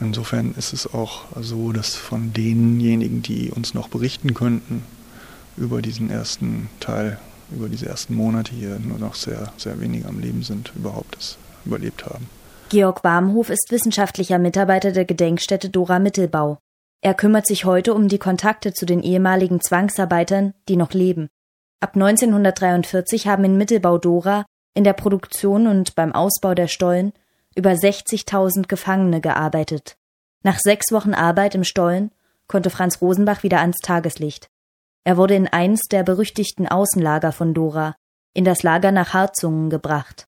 Insofern 0.00 0.54
ist 0.56 0.72
es 0.72 0.92
auch 0.92 1.24
so, 1.40 1.72
dass 1.72 1.94
von 1.94 2.32
denjenigen, 2.32 3.22
die 3.22 3.50
uns 3.50 3.74
noch 3.74 3.88
berichten 3.88 4.34
könnten 4.34 4.82
über 5.56 5.82
diesen 5.82 6.10
ersten 6.10 6.68
Teil, 6.80 7.18
über 7.50 7.68
diese 7.68 7.86
ersten 7.86 8.14
Monate 8.14 8.52
hier, 8.52 8.78
nur 8.80 8.98
noch 8.98 9.14
sehr, 9.14 9.52
sehr 9.56 9.80
wenige 9.80 10.08
am 10.08 10.18
Leben 10.18 10.42
sind, 10.42 10.72
überhaupt 10.74 11.16
das 11.16 11.38
überlebt 11.64 12.04
haben. 12.06 12.28
Georg 12.70 13.04
Warmhof 13.04 13.50
ist 13.50 13.70
wissenschaftlicher 13.70 14.38
Mitarbeiter 14.38 14.90
der 14.90 15.04
Gedenkstätte 15.04 15.70
Dora 15.70 15.98
Mittelbau. 15.98 16.58
Er 17.02 17.14
kümmert 17.14 17.46
sich 17.46 17.64
heute 17.64 17.94
um 17.94 18.08
die 18.08 18.18
Kontakte 18.18 18.72
zu 18.72 18.86
den 18.86 19.02
ehemaligen 19.02 19.60
Zwangsarbeitern, 19.60 20.54
die 20.68 20.76
noch 20.76 20.92
leben. 20.92 21.28
Ab 21.80 21.94
1943 21.94 23.26
haben 23.28 23.44
in 23.44 23.58
Mittelbau-Dora 23.58 24.44
in 24.74 24.84
der 24.84 24.92
Produktion 24.92 25.66
und 25.66 25.94
beim 25.94 26.12
Ausbau 26.12 26.54
der 26.54 26.68
Stollen 26.68 27.12
über 27.54 27.70
60.000 27.70 28.66
Gefangene 28.66 29.20
gearbeitet. 29.20 29.96
Nach 30.42 30.58
sechs 30.58 30.92
Wochen 30.92 31.14
Arbeit 31.14 31.54
im 31.54 31.64
Stollen 31.64 32.10
konnte 32.48 32.70
Franz 32.70 33.00
Rosenbach 33.00 33.42
wieder 33.42 33.60
ans 33.60 33.78
Tageslicht. 33.78 34.50
Er 35.04 35.16
wurde 35.16 35.34
in 35.34 35.48
eins 35.48 35.82
der 35.90 36.02
berüchtigten 36.02 36.68
Außenlager 36.68 37.32
von 37.32 37.54
Dora, 37.54 37.94
in 38.34 38.44
das 38.44 38.62
Lager 38.62 38.90
nach 38.90 39.14
Harzungen 39.14 39.70
gebracht. 39.70 40.26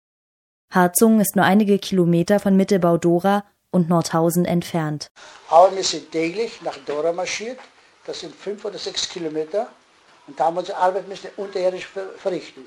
Harzungen 0.71 1.21
ist 1.21 1.37
nur 1.37 1.45
einige 1.45 1.79
Kilometer 1.79 2.41
von 2.41 2.57
Mittelbau-Dora 2.57 3.45
und 3.71 3.89
Nordhausen 3.89 4.45
entfernt. 4.45 5.09
Aber 5.51 5.75
wir 5.75 5.85
sind 5.85 6.11
täglich 6.13 6.63
nach 6.63 6.77
Dora 6.87 7.13
marschiert, 7.13 7.59
das 8.07 8.21
sind 8.21 8.35
fünf 8.35 8.65
oder 8.65 8.79
sechs 8.79 9.09
Kilometer, 9.09 9.69
und 10.27 10.39
da 10.39 10.47
haben 10.47 10.57
wir 10.57 10.61
unsere 10.61 10.79
Arbeit 10.79 11.09
müssen 11.09 11.31
unterirdisch 11.37 11.89
verrichten. 12.17 12.63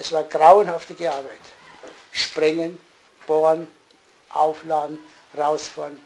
Es 0.00 0.10
war 0.12 0.24
grauenhafte 0.24 0.94
Arbeit. 1.10 1.44
Sprengen, 2.10 2.80
bohren, 3.26 3.68
aufladen, 4.30 4.98
rausfahren. 5.36 6.02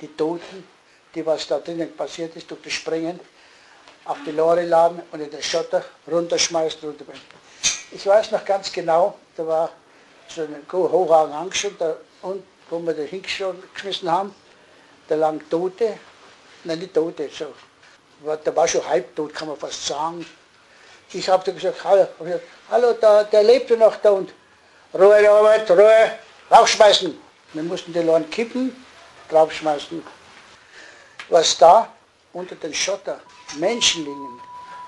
Die 0.00 0.08
Toten, 0.16 0.66
die 1.14 1.24
was 1.24 1.46
da 1.46 1.58
drinnen 1.58 1.94
passiert 1.94 2.34
ist, 2.34 2.50
durch 2.50 2.62
das 2.62 2.72
Springen, 2.72 3.20
auf 4.06 4.16
die 4.26 4.30
Lore 4.30 4.64
laden 4.64 5.02
und 5.12 5.20
in 5.20 5.30
den 5.30 5.42
Schotter 5.42 5.84
runterschmeißen. 6.10 6.80
Runterbringen. 6.80 7.22
Ich 7.92 8.06
weiß 8.06 8.30
noch 8.30 8.44
ganz 8.44 8.72
genau, 8.72 9.18
da 9.36 9.46
war 9.46 9.70
so 10.26 10.42
ein 10.42 10.64
Hochhagen 10.72 11.34
angeschoben, 11.34 11.76
da 11.78 11.96
unten, 12.22 12.46
wo 12.70 12.78
wir 12.78 12.94
den 12.94 13.06
hingeschmissen 13.06 14.10
haben, 14.10 14.34
da 15.08 15.16
lagen 15.16 15.42
Tote, 15.50 15.98
nein, 16.64 16.78
nicht 16.78 16.94
Tote, 16.94 17.28
so, 17.28 17.52
da 18.24 18.56
war 18.56 18.66
schon 18.66 18.86
halbtot, 18.86 19.34
kann 19.34 19.48
man 19.48 19.56
fast 19.56 19.86
sagen. 19.86 20.24
Ich 21.12 21.28
habe 21.28 21.52
gesagt, 21.52 21.82
hallo, 21.82 22.06
hallo, 22.70 22.92
da, 23.00 23.24
der 23.24 23.42
lebte 23.42 23.76
noch 23.76 23.96
da 23.96 24.10
und 24.10 24.32
Ruhe, 24.94 25.28
Arbeit, 25.28 25.68
Ruhe, 25.70 26.12
raufschmeißen. 26.50 27.18
Wir 27.52 27.62
mussten 27.64 27.92
die 27.92 27.98
Leute 27.98 28.28
kippen, 28.28 28.84
draufschmeißen. 29.28 30.04
Was 31.28 31.58
da 31.58 31.88
unter 32.32 32.54
den 32.54 32.72
Schotter 32.72 33.18
Menschen 33.58 34.04
liegen, 34.04 34.40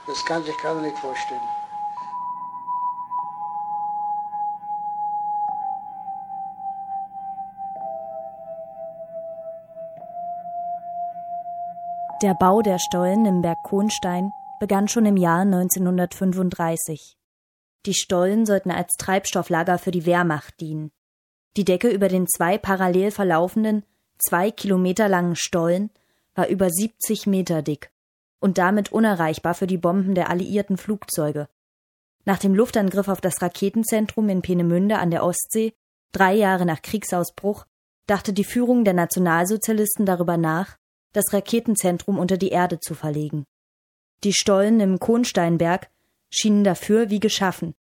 das 0.06 0.24
kann 0.24 0.44
sich 0.44 0.56
keiner 0.58 0.80
nicht 0.80 0.98
vorstellen. 0.98 1.40
Der 12.22 12.34
Bau 12.34 12.62
der 12.62 12.78
Stollen 12.78 13.26
im 13.26 13.42
Berg 13.42 13.60
Kohnstein 13.64 14.32
begann 14.62 14.86
schon 14.86 15.06
im 15.06 15.16
Jahr 15.16 15.40
1935. 15.40 17.16
Die 17.84 17.94
Stollen 17.94 18.46
sollten 18.46 18.70
als 18.70 18.92
Treibstofflager 18.96 19.76
für 19.76 19.90
die 19.90 20.06
Wehrmacht 20.06 20.60
dienen. 20.60 20.92
Die 21.56 21.64
Decke 21.64 21.88
über 21.88 22.06
den 22.06 22.28
zwei 22.28 22.58
parallel 22.58 23.10
verlaufenden, 23.10 23.84
zwei 24.24 24.52
Kilometer 24.52 25.08
langen 25.08 25.34
Stollen 25.34 25.90
war 26.36 26.46
über 26.46 26.70
70 26.70 27.26
Meter 27.26 27.62
dick 27.62 27.90
und 28.38 28.56
damit 28.56 28.92
unerreichbar 28.92 29.54
für 29.54 29.66
die 29.66 29.78
Bomben 29.78 30.14
der 30.14 30.30
alliierten 30.30 30.76
Flugzeuge. 30.76 31.48
Nach 32.24 32.38
dem 32.38 32.54
Luftangriff 32.54 33.08
auf 33.08 33.20
das 33.20 33.42
Raketenzentrum 33.42 34.28
in 34.28 34.42
Peenemünde 34.42 34.98
an 35.00 35.10
der 35.10 35.24
Ostsee, 35.24 35.72
drei 36.12 36.34
Jahre 36.34 36.66
nach 36.66 36.82
Kriegsausbruch, 36.82 37.66
dachte 38.06 38.32
die 38.32 38.44
Führung 38.44 38.84
der 38.84 38.94
Nationalsozialisten 38.94 40.06
darüber 40.06 40.36
nach, 40.36 40.76
das 41.14 41.32
Raketenzentrum 41.32 42.16
unter 42.16 42.36
die 42.36 42.50
Erde 42.50 42.78
zu 42.78 42.94
verlegen. 42.94 43.44
Die 44.24 44.32
Stollen 44.32 44.78
im 44.78 45.00
Kohnsteinberg 45.00 45.90
schienen 46.30 46.62
dafür 46.62 47.10
wie 47.10 47.18
geschaffen. 47.18 47.74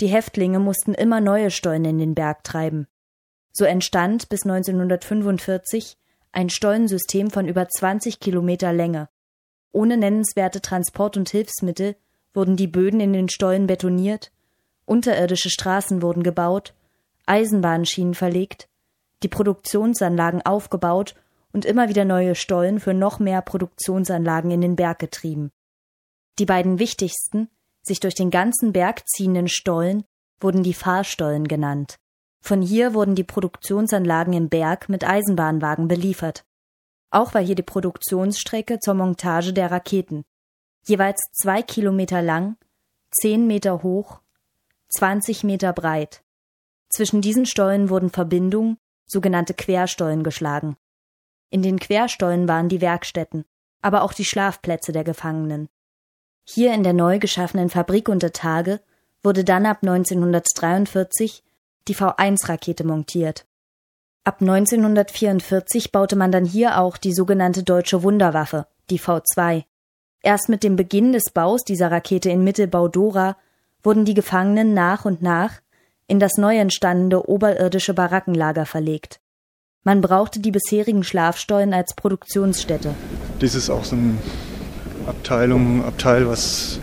Die 0.00 0.06
Häftlinge 0.06 0.60
mussten 0.60 0.94
immer 0.94 1.20
neue 1.20 1.50
Stollen 1.50 1.84
in 1.84 1.98
den 1.98 2.14
Berg 2.14 2.44
treiben. 2.44 2.86
So 3.52 3.64
entstand 3.64 4.28
bis 4.28 4.44
1945 4.44 5.96
ein 6.30 6.48
Stollensystem 6.48 7.30
von 7.30 7.48
über 7.48 7.68
20 7.68 8.20
Kilometer 8.20 8.72
Länge. 8.72 9.08
Ohne 9.72 9.96
nennenswerte 9.96 10.60
Transport- 10.60 11.16
und 11.16 11.28
Hilfsmittel 11.28 11.96
wurden 12.32 12.56
die 12.56 12.68
Böden 12.68 13.00
in 13.00 13.12
den 13.12 13.28
Stollen 13.28 13.66
betoniert, 13.66 14.30
unterirdische 14.84 15.50
Straßen 15.50 16.02
wurden 16.02 16.22
gebaut, 16.22 16.74
Eisenbahnschienen 17.26 18.14
verlegt, 18.14 18.68
die 19.24 19.28
Produktionsanlagen 19.28 20.42
aufgebaut 20.42 21.16
und 21.52 21.64
immer 21.64 21.88
wieder 21.88 22.04
neue 22.04 22.36
Stollen 22.36 22.78
für 22.78 22.94
noch 22.94 23.18
mehr 23.18 23.42
Produktionsanlagen 23.42 24.52
in 24.52 24.60
den 24.60 24.76
Berg 24.76 25.00
getrieben. 25.00 25.50
Die 26.38 26.46
beiden 26.46 26.78
wichtigsten, 26.78 27.48
sich 27.82 28.00
durch 28.00 28.14
den 28.14 28.30
ganzen 28.30 28.72
Berg 28.72 29.06
ziehenden 29.08 29.48
Stollen 29.48 30.04
wurden 30.40 30.62
die 30.62 30.74
Fahrstollen 30.74 31.46
genannt. 31.46 31.96
Von 32.40 32.60
hier 32.60 32.92
wurden 32.92 33.14
die 33.14 33.24
Produktionsanlagen 33.24 34.34
im 34.34 34.48
Berg 34.48 34.88
mit 34.88 35.04
Eisenbahnwagen 35.04 35.88
beliefert. 35.88 36.44
Auch 37.10 37.32
war 37.34 37.42
hier 37.42 37.54
die 37.54 37.62
Produktionsstrecke 37.62 38.80
zur 38.80 38.94
Montage 38.94 39.52
der 39.52 39.70
Raketen. 39.70 40.24
Jeweils 40.86 41.20
zwei 41.32 41.62
Kilometer 41.62 42.20
lang, 42.20 42.56
zehn 43.12 43.46
Meter 43.46 43.82
hoch, 43.82 44.20
20 44.88 45.44
Meter 45.44 45.72
breit. 45.72 46.22
Zwischen 46.88 47.20
diesen 47.20 47.46
Stollen 47.46 47.88
wurden 47.88 48.10
Verbindungen, 48.10 48.78
sogenannte 49.06 49.54
Querstollen, 49.54 50.22
geschlagen. 50.22 50.76
In 51.50 51.62
den 51.62 51.78
Querstollen 51.78 52.48
waren 52.48 52.68
die 52.68 52.80
Werkstätten, 52.80 53.44
aber 53.80 54.02
auch 54.02 54.12
die 54.12 54.24
Schlafplätze 54.24 54.92
der 54.92 55.04
Gefangenen. 55.04 55.68
Hier 56.44 56.74
in 56.74 56.82
der 56.82 56.92
neu 56.92 57.18
geschaffenen 57.18 57.70
Fabrik 57.70 58.08
unter 58.08 58.32
Tage 58.32 58.80
wurde 59.22 59.44
dann 59.44 59.64
ab 59.64 59.78
1943 59.82 61.42
die 61.88 61.96
V1-Rakete 61.96 62.84
montiert. 62.84 63.46
Ab 64.24 64.40
1944 64.40 65.92
baute 65.92 66.16
man 66.16 66.32
dann 66.32 66.44
hier 66.44 66.78
auch 66.78 66.96
die 66.96 67.12
sogenannte 67.12 67.62
deutsche 67.62 68.02
Wunderwaffe, 68.02 68.66
die 68.90 69.00
V2. 69.00 69.64
Erst 70.22 70.48
mit 70.48 70.62
dem 70.62 70.76
Beginn 70.76 71.12
des 71.12 71.24
Baus 71.32 71.64
dieser 71.64 71.90
Rakete 71.90 72.30
in 72.30 72.44
Mittelbau 72.44 72.88
Dora 72.88 73.36
wurden 73.82 74.04
die 74.04 74.14
Gefangenen 74.14 74.72
nach 74.72 75.04
und 75.04 75.22
nach 75.22 75.60
in 76.06 76.20
das 76.20 76.36
neu 76.36 76.56
entstandene 76.56 77.22
oberirdische 77.22 77.94
Barackenlager 77.94 78.66
verlegt. 78.66 79.20
Man 79.82 80.00
brauchte 80.00 80.40
die 80.40 80.50
bisherigen 80.50 81.04
Schlafstollen 81.04 81.74
als 81.74 81.94
Produktionsstätte. 81.94 82.94
Dies 83.40 83.54
ist 83.54 83.68
auch 83.68 83.84
so 83.84 83.96
ein 83.96 84.18
Abteilung, 85.06 85.84
Abteil, 85.84 86.28
was 86.28 86.78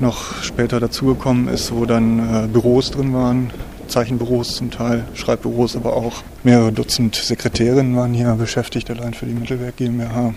noch 0.00 0.42
später 0.42 0.80
dazugekommen 0.80 1.48
ist, 1.48 1.72
wo 1.72 1.86
dann 1.86 2.18
äh, 2.18 2.46
Büros 2.48 2.90
drin 2.90 3.12
waren, 3.12 3.50
Zeichenbüros 3.88 4.56
zum 4.56 4.70
Teil, 4.70 5.04
Schreibbüros, 5.14 5.76
aber 5.76 5.94
auch 5.94 6.22
mehrere 6.42 6.72
Dutzend 6.72 7.14
Sekretärinnen 7.16 7.96
waren 7.96 8.14
hier 8.14 8.34
beschäftigt, 8.34 8.90
allein 8.90 9.14
für 9.14 9.26
die 9.26 9.34
Mittelwerk 9.34 9.76
GmbH. 9.76 10.34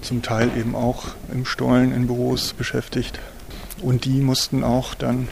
Zum 0.00 0.22
Teil 0.22 0.50
eben 0.56 0.74
auch 0.74 1.04
im 1.32 1.44
Stollen 1.44 1.92
in 1.92 2.06
Büros 2.06 2.52
beschäftigt. 2.52 3.18
Und 3.82 4.04
die 4.04 4.20
mussten 4.20 4.62
auch 4.62 4.94
dann 4.94 5.28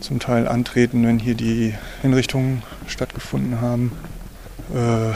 zum 0.00 0.20
Teil 0.20 0.48
antreten, 0.48 1.06
wenn 1.06 1.18
hier 1.18 1.34
die 1.34 1.74
Hinrichtungen 2.00 2.62
stattgefunden 2.86 3.60
haben. 3.60 3.92
Äh, 4.74 5.12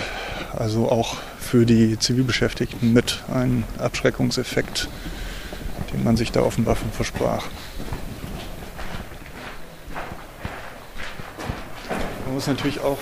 also 0.56 0.90
auch 0.90 1.16
für 1.38 1.66
die 1.66 1.98
Zivilbeschäftigten 1.98 2.92
mit 2.92 3.22
ein 3.32 3.64
Abschreckungseffekt, 3.78 4.88
den 5.92 6.02
man 6.02 6.16
sich 6.16 6.32
da 6.32 6.40
offenbar 6.40 6.76
von 6.76 6.90
versprach. 6.90 7.44
Man 12.24 12.34
muss 12.34 12.46
natürlich 12.46 12.80
auch 12.80 12.98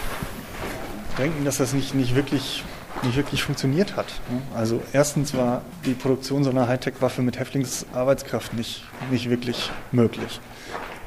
denken, 1.19 1.45
dass 1.45 1.59
das 1.59 1.73
nicht, 1.73 1.95
nicht, 1.95 2.15
wirklich, 2.15 2.65
nicht 3.03 3.17
wirklich 3.17 3.43
funktioniert 3.43 3.97
hat. 3.97 4.07
Ne? 4.31 4.43
Also 4.55 4.83
erstens 4.93 5.35
war 5.35 5.63
die 5.87 5.95
Produktion 5.95 6.45
so 6.45 6.51
einer 6.51 6.69
Hightech-Waffe 6.69 7.23
mit 7.23 7.39
Häftlingsarbeitskraft 7.39 8.55
nicht, 8.55 8.85
nicht 9.11 9.31
wirklich 9.31 9.71
möglich 9.93 10.41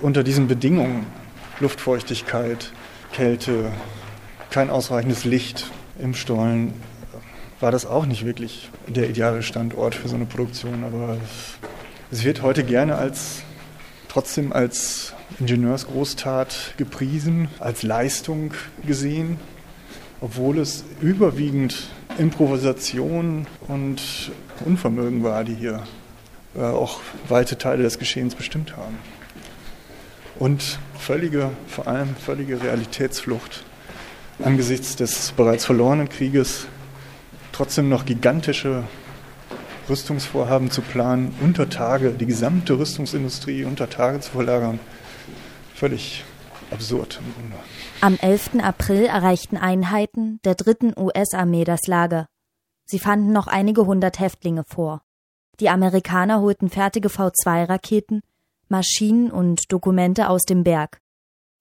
unter 0.01 0.23
diesen 0.23 0.47
Bedingungen, 0.47 1.05
Luftfeuchtigkeit, 1.59 2.71
Kälte, 3.13 3.71
kein 4.49 4.69
ausreichendes 4.69 5.25
Licht 5.25 5.71
im 5.99 6.13
Stollen, 6.13 6.73
war 7.59 7.71
das 7.71 7.85
auch 7.85 8.05
nicht 8.05 8.25
wirklich 8.25 8.69
der 8.87 9.09
ideale 9.09 9.41
Standort 9.41 9.95
für 9.95 10.07
so 10.07 10.15
eine 10.15 10.25
Produktion. 10.25 10.83
Aber 10.83 11.17
es 12.11 12.23
wird 12.23 12.41
heute 12.41 12.63
gerne 12.63 12.95
als 12.95 13.41
trotzdem 14.07 14.53
als 14.53 15.13
Ingenieursgroßtat 15.39 16.75
gepriesen, 16.77 17.49
als 17.59 17.83
Leistung 17.83 18.53
gesehen, 18.85 19.39
obwohl 20.21 20.59
es 20.59 20.83
überwiegend 21.01 21.89
Improvisation 22.17 23.45
und 23.67 24.31
Unvermögen 24.65 25.23
war, 25.23 25.43
die 25.43 25.53
hier 25.53 25.83
äh, 26.55 26.61
auch 26.61 27.01
weite 27.27 27.57
Teile 27.57 27.83
des 27.83 27.99
Geschehens 27.99 28.33
bestimmt 28.33 28.75
haben 28.75 28.97
und 30.39 30.79
völlige, 30.97 31.51
vor 31.67 31.87
allem 31.87 32.15
völlige 32.15 32.61
Realitätsflucht 32.61 33.63
angesichts 34.43 34.95
des 34.95 35.31
bereits 35.31 35.65
verlorenen 35.65 36.09
Krieges, 36.09 36.67
trotzdem 37.51 37.89
noch 37.89 38.05
gigantische 38.05 38.83
Rüstungsvorhaben 39.89 40.69
zu 40.69 40.81
planen, 40.81 41.33
unter 41.41 41.69
Tage 41.69 42.11
die 42.11 42.25
gesamte 42.25 42.77
Rüstungsindustrie 42.77 43.63
unter 43.63 43.89
Tage 43.89 44.19
zu 44.19 44.31
verlagern. 44.31 44.79
Völlig 45.73 46.23
absurd 46.71 47.19
im 47.23 47.33
Grunde. 47.33 47.55
Am 48.01 48.17
11. 48.19 48.61
April 48.61 49.05
erreichten 49.05 49.57
Einheiten 49.57 50.39
der 50.43 50.55
dritten 50.55 50.93
US-Armee 50.97 51.63
das 51.63 51.87
Lager. 51.87 52.27
Sie 52.85 52.99
fanden 52.99 53.31
noch 53.31 53.47
einige 53.47 53.85
hundert 53.85 54.19
Häftlinge 54.19 54.63
vor. 54.65 55.01
Die 55.59 55.69
Amerikaner 55.69 56.41
holten 56.41 56.69
fertige 56.69 57.09
V2-Raketen, 57.09 58.21
Maschinen 58.69 59.31
und 59.31 59.71
Dokumente 59.71 60.29
aus 60.29 60.43
dem 60.43 60.63
Berg. 60.63 61.01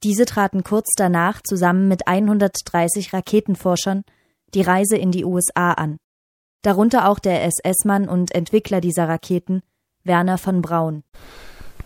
Diese 0.06 0.24
traten 0.24 0.62
kurz 0.62 0.90
danach 0.96 1.40
zusammen 1.42 1.88
mit 1.88 2.06
130 2.06 3.12
Raketenforschern 3.12 4.04
die 4.54 4.62
Reise 4.62 4.96
in 4.96 5.10
die 5.10 5.24
USA 5.24 5.72
an. 5.72 5.96
Darunter 6.62 7.08
auch 7.08 7.18
der 7.18 7.42
SS-Mann 7.42 8.08
und 8.08 8.32
Entwickler 8.32 8.80
dieser 8.80 9.08
Raketen, 9.08 9.62
Werner 10.04 10.38
von 10.38 10.62
Braun. 10.62 11.02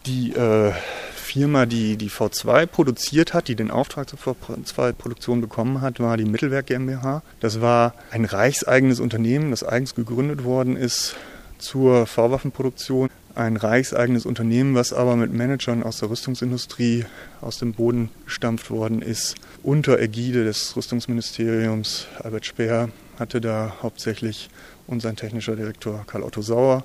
Die 0.05 0.35
äh, 0.35 0.71
Firma, 1.15 1.65
die 1.65 1.97
die 1.97 2.11
V2 2.11 2.67
produziert 2.67 3.33
hat, 3.33 3.49
die 3.49 3.57
den 3.57 3.71
Auftrag 3.71 4.11
zur 4.11 4.19
V2-Produktion 4.19 5.41
bekommen 5.41 5.81
hat, 5.81 5.99
war 5.99 6.19
die 6.19 6.27
Mittelwerk 6.27 6.67
GmbH. 6.67 7.23
Das 7.41 7.63
war 7.63 7.95
ein 8.11 8.27
reichseigenes 8.27 9.01
Unternehmen, 9.01 9.51
das 9.51 9.65
eigens 9.65 9.95
gegründet 9.95 10.45
worden 10.45 10.77
ist 10.77 11.17
zur 11.57 12.05
V-Waffenproduktion. 12.05 13.09
Ein 13.35 13.57
reichseigenes 13.57 14.27
Unternehmen, 14.27 14.75
was 14.75 14.93
aber 14.93 15.15
mit 15.15 15.33
Managern 15.33 15.85
aus 15.85 15.99
der 15.99 16.11
Rüstungsindustrie 16.11 17.05
aus 17.41 17.59
dem 17.59 17.75
Boden 17.75 18.11
gestampft 18.25 18.71
worden 18.71 19.03
ist. 19.03 19.37
Unter 19.63 20.01
Ägide 20.01 20.45
des 20.45 20.77
Rüstungsministeriums 20.77 22.09
Albert 22.19 22.47
Speer 22.47 22.89
hatte 23.19 23.41
da 23.41 23.77
hauptsächlich 23.83 24.51
unser 24.89 25.15
technischer 25.15 25.55
Direktor 25.55 26.05
Karl 26.09 26.25
Otto 26.25 26.43
Sauer 26.43 26.85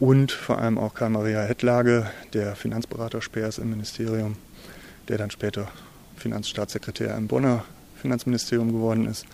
und 0.00 0.32
vor 0.32 0.58
allem 0.58 0.78
auch 0.78 0.94
Karl-Maria 0.94 1.42
Hettlage, 1.42 2.10
der 2.32 2.56
Finanzberater 2.56 3.20
Speers 3.20 3.58
im 3.58 3.70
Ministerium, 3.70 4.36
der 5.08 5.18
dann 5.18 5.30
später 5.30 5.68
Finanzstaatssekretär 6.16 7.14
im 7.16 7.28
Bonner 7.28 7.64
Finanzministerium 8.00 8.72
geworden 8.72 9.06
ist. 9.06 9.26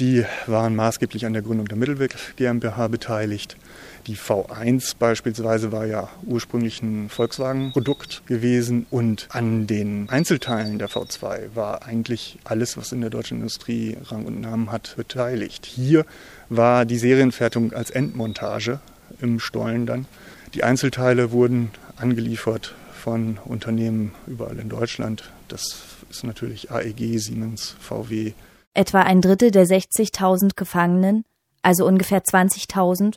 Die 0.00 0.24
waren 0.46 0.74
maßgeblich 0.76 1.26
an 1.26 1.34
der 1.34 1.42
Gründung 1.42 1.68
der 1.68 1.76
Mittelweg 1.76 2.16
GmbH 2.36 2.88
beteiligt. 2.88 3.58
Die 4.06 4.16
V1 4.16 4.94
beispielsweise 4.98 5.72
war 5.72 5.84
ja 5.84 6.08
ursprünglich 6.24 6.80
ein 6.80 7.10
Volkswagen-Produkt 7.10 8.22
gewesen 8.26 8.86
und 8.90 9.28
an 9.28 9.66
den 9.66 10.08
Einzelteilen 10.08 10.78
der 10.78 10.88
V2 10.88 11.54
war 11.54 11.84
eigentlich 11.84 12.38
alles, 12.44 12.78
was 12.78 12.92
in 12.92 13.02
der 13.02 13.10
deutschen 13.10 13.38
Industrie 13.40 13.98
Rang 14.06 14.24
und 14.24 14.40
Namen 14.40 14.72
hat, 14.72 14.94
beteiligt. 14.96 15.66
Hier 15.66 16.06
war 16.48 16.86
die 16.86 16.96
Serienfertigung 16.96 17.74
als 17.74 17.90
Endmontage 17.90 18.80
im 19.20 19.38
Stollen 19.38 19.84
dann. 19.84 20.06
Die 20.54 20.64
Einzelteile 20.64 21.30
wurden 21.30 21.72
angeliefert 21.96 22.74
von 22.94 23.36
Unternehmen 23.44 24.12
überall 24.26 24.58
in 24.58 24.70
Deutschland. 24.70 25.30
Das 25.48 25.82
ist 26.08 26.24
natürlich 26.24 26.70
AEG, 26.70 27.18
Siemens, 27.18 27.76
VW. 27.80 28.32
Etwa 28.74 29.02
ein 29.02 29.20
Drittel 29.20 29.50
der 29.50 29.66
60.000 29.66 30.56
Gefangenen, 30.56 31.24
also 31.62 31.86
ungefähr 31.86 32.22
20.000, 32.22 33.16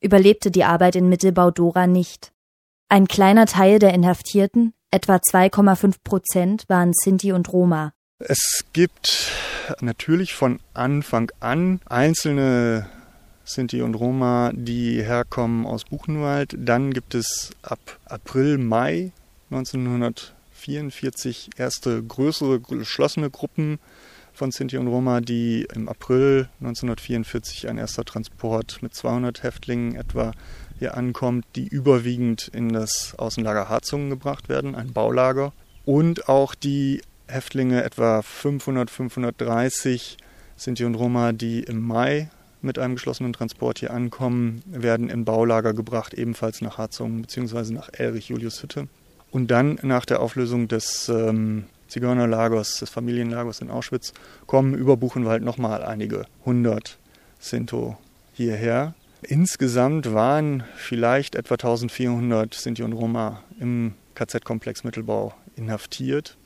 überlebte 0.00 0.50
die 0.50 0.64
Arbeit 0.64 0.96
in 0.96 1.08
Mittelbau-Dora 1.08 1.86
nicht. 1.86 2.32
Ein 2.88 3.08
kleiner 3.08 3.46
Teil 3.46 3.78
der 3.78 3.94
Inhaftierten, 3.94 4.74
etwa 4.90 5.16
2,5 5.16 5.96
Prozent, 6.04 6.64
waren 6.68 6.92
Sinti 6.94 7.32
und 7.32 7.52
Roma. 7.52 7.92
Es 8.18 8.64
gibt 8.72 9.32
natürlich 9.80 10.34
von 10.34 10.60
Anfang 10.74 11.32
an 11.40 11.80
einzelne 11.86 12.86
Sinti 13.44 13.82
und 13.82 13.94
Roma, 13.94 14.52
die 14.54 15.02
herkommen 15.02 15.66
aus 15.66 15.84
Buchenwald. 15.84 16.54
Dann 16.56 16.92
gibt 16.92 17.14
es 17.14 17.50
ab 17.62 17.98
April, 18.04 18.58
Mai 18.58 19.12
1944 19.50 21.50
erste 21.56 22.02
größere 22.02 22.60
geschlossene 22.60 23.30
Gruppen 23.30 23.78
von 24.34 24.50
Sinti 24.50 24.76
und 24.76 24.88
Roma, 24.88 25.20
die 25.20 25.66
im 25.74 25.88
April 25.88 26.48
1944 26.60 27.68
ein 27.68 27.78
erster 27.78 28.04
Transport 28.04 28.82
mit 28.82 28.94
200 28.94 29.42
Häftlingen 29.42 29.94
etwa 29.94 30.32
hier 30.78 30.96
ankommt, 30.96 31.46
die 31.54 31.66
überwiegend 31.66 32.48
in 32.48 32.70
das 32.72 33.14
Außenlager 33.16 33.68
Harzungen 33.68 34.10
gebracht 34.10 34.48
werden, 34.48 34.74
ein 34.74 34.92
Baulager. 34.92 35.52
Und 35.84 36.28
auch 36.28 36.54
die 36.54 37.02
Häftlinge, 37.28 37.84
etwa 37.84 38.22
500, 38.22 38.90
530 38.90 40.18
Sinti 40.56 40.84
und 40.84 40.94
Roma, 40.94 41.32
die 41.32 41.60
im 41.60 41.80
Mai 41.80 42.30
mit 42.60 42.78
einem 42.78 42.94
geschlossenen 42.94 43.32
Transport 43.32 43.78
hier 43.78 43.92
ankommen, 43.92 44.62
werden 44.66 45.10
in 45.10 45.24
Baulager 45.24 45.74
gebracht, 45.74 46.14
ebenfalls 46.14 46.60
nach 46.60 46.78
Harzungen 46.78 47.22
bzw. 47.22 47.72
nach 47.72 47.90
Elrich 47.92 48.28
Julius 48.28 48.62
Hütte. 48.62 48.88
Und 49.30 49.50
dann 49.50 49.78
nach 49.82 50.06
der 50.06 50.20
Auflösung 50.20 50.68
des 50.68 51.08
ähm, 51.08 51.64
Zigeunerlagers, 51.94 52.80
des 52.80 52.90
Familienlagers 52.90 53.60
in 53.60 53.70
Auschwitz, 53.70 54.12
kommen 54.48 54.74
über 54.74 54.96
Buchenwald 54.96 55.44
nochmal 55.44 55.84
einige 55.84 56.26
hundert 56.44 56.98
Sinto 57.38 57.96
hierher. 58.32 58.94
Insgesamt 59.22 60.12
waren 60.12 60.64
vielleicht 60.74 61.36
etwa 61.36 61.54
1400 61.54 62.52
Sinti 62.52 62.82
und 62.82 62.94
Roma 62.94 63.44
im 63.60 63.94
KZ-Komplex 64.16 64.82
Mittelbau 64.82 65.34
inhaftiert, 65.54 66.36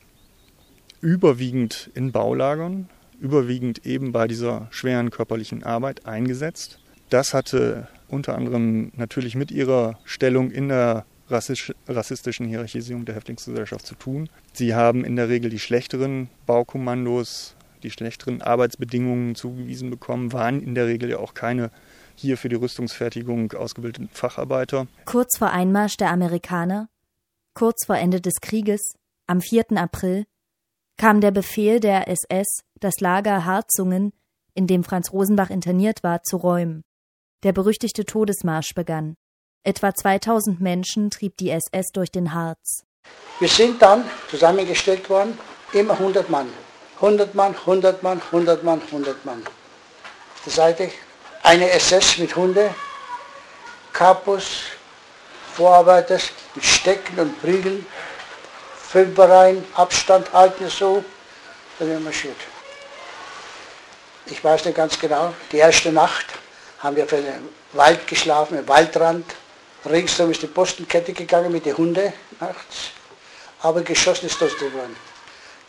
überwiegend 1.01 1.89
in 1.95 2.11
Baulagern, 2.11 2.87
überwiegend 3.19 3.87
eben 3.87 4.11
bei 4.11 4.27
dieser 4.27 4.67
schweren 4.69 5.09
körperlichen 5.09 5.63
Arbeit 5.63 6.05
eingesetzt. 6.05 6.79
Das 7.09 7.33
hatte 7.33 7.87
unter 8.07 8.35
anderem 8.35 8.91
natürlich 8.97 9.33
mit 9.33 9.49
ihrer 9.49 9.97
Stellung 10.03 10.51
in 10.51 10.69
der 10.69 11.05
rassistischen 11.29 12.47
Hierarchisierung 12.47 13.05
der 13.05 13.15
Häftlingsgesellschaft 13.15 13.85
zu 13.85 13.95
tun. 13.95 14.29
Sie 14.53 14.73
haben 14.75 15.03
in 15.05 15.15
der 15.15 15.29
Regel 15.29 15.49
die 15.49 15.59
schlechteren 15.59 16.29
Baukommandos, 16.45 17.55
die 17.83 17.91
schlechteren 17.91 18.41
Arbeitsbedingungen 18.41 19.35
zugewiesen 19.35 19.89
bekommen, 19.89 20.33
waren 20.33 20.61
in 20.61 20.75
der 20.75 20.87
Regel 20.87 21.09
ja 21.09 21.17
auch 21.19 21.33
keine 21.33 21.71
hier 22.15 22.37
für 22.37 22.49
die 22.49 22.55
Rüstungsfertigung 22.55 23.53
ausgebildeten 23.53 24.09
Facharbeiter. 24.09 24.87
Kurz 25.05 25.37
vor 25.37 25.51
Einmarsch 25.51 25.95
der 25.95 26.11
Amerikaner, 26.11 26.89
kurz 27.53 27.85
vor 27.85 27.97
Ende 27.97 28.19
des 28.19 28.35
Krieges, 28.41 28.81
am 29.27 29.41
4. 29.41 29.77
April, 29.77 30.25
kam 30.97 31.21
der 31.21 31.31
Befehl 31.31 31.79
der 31.79 32.09
SS, 32.09 32.63
das 32.79 32.95
Lager 32.99 33.45
Harzungen, 33.45 34.11
in 34.53 34.67
dem 34.67 34.83
Franz 34.83 35.13
Rosenbach 35.13 35.49
interniert 35.49 36.03
war, 36.03 36.21
zu 36.23 36.37
räumen. 36.37 36.83
Der 37.43 37.53
berüchtigte 37.53 38.03
Todesmarsch 38.03 38.73
begann. 38.75 39.15
Etwa 39.65 39.93
2000 39.93 40.61
Menschen 40.61 41.11
trieb 41.11 41.35
die 41.35 41.49
SS 41.51 41.91
durch 41.91 42.11
den 42.11 42.33
Harz. 42.33 42.85
Wir 43.39 43.49
sind 43.49 43.81
dann 43.81 44.09
zusammengestellt 44.29 45.09
worden, 45.09 45.37
immer 45.73 45.93
100 45.93 46.29
Mann. 46.29 46.47
100 46.95 47.35
Mann, 47.35 47.53
100 47.55 48.01
Mann, 48.01 48.21
100 48.31 48.63
Mann, 48.63 48.81
100 48.81 49.25
Mann. 49.25 49.43
Auf 50.45 50.53
Seite 50.53 50.89
eine 51.43 51.69
SS 51.71 52.17
mit 52.19 52.35
Hunde, 52.35 52.73
Kapus, 53.91 54.61
Vorarbeiter 55.53 56.19
mit 56.55 56.63
Stecken 56.63 57.19
und 57.19 57.41
Prügeln, 57.41 57.85
Fünferreihen, 58.77 59.65
Abstand 59.75 60.31
halten 60.31 60.69
so, 60.69 61.03
dann 61.77 61.89
wir 61.89 61.99
marschiert. 61.99 62.39
Ich 64.25 64.41
weiß 64.41 64.65
nicht 64.65 64.75
ganz 64.75 64.97
genau, 64.97 65.33
die 65.51 65.57
erste 65.57 65.91
Nacht 65.91 66.27
haben 66.79 66.95
wir 66.95 67.07
für 67.07 67.17
den 67.17 67.49
Wald 67.73 68.07
geschlafen, 68.07 68.57
im 68.57 68.67
Waldrand. 68.67 69.25
Ringsum 69.85 70.31
ist 70.31 70.41
die 70.41 70.47
Postenkette 70.47 71.13
gegangen 71.13 71.51
mit 71.51 71.65
den 71.65 71.77
Hunden 71.77 72.13
nachts. 72.39 72.91
Aber 73.61 73.81
geschossen 73.81 74.25
ist 74.25 74.41
das 74.41 74.57
geworden. 74.57 74.95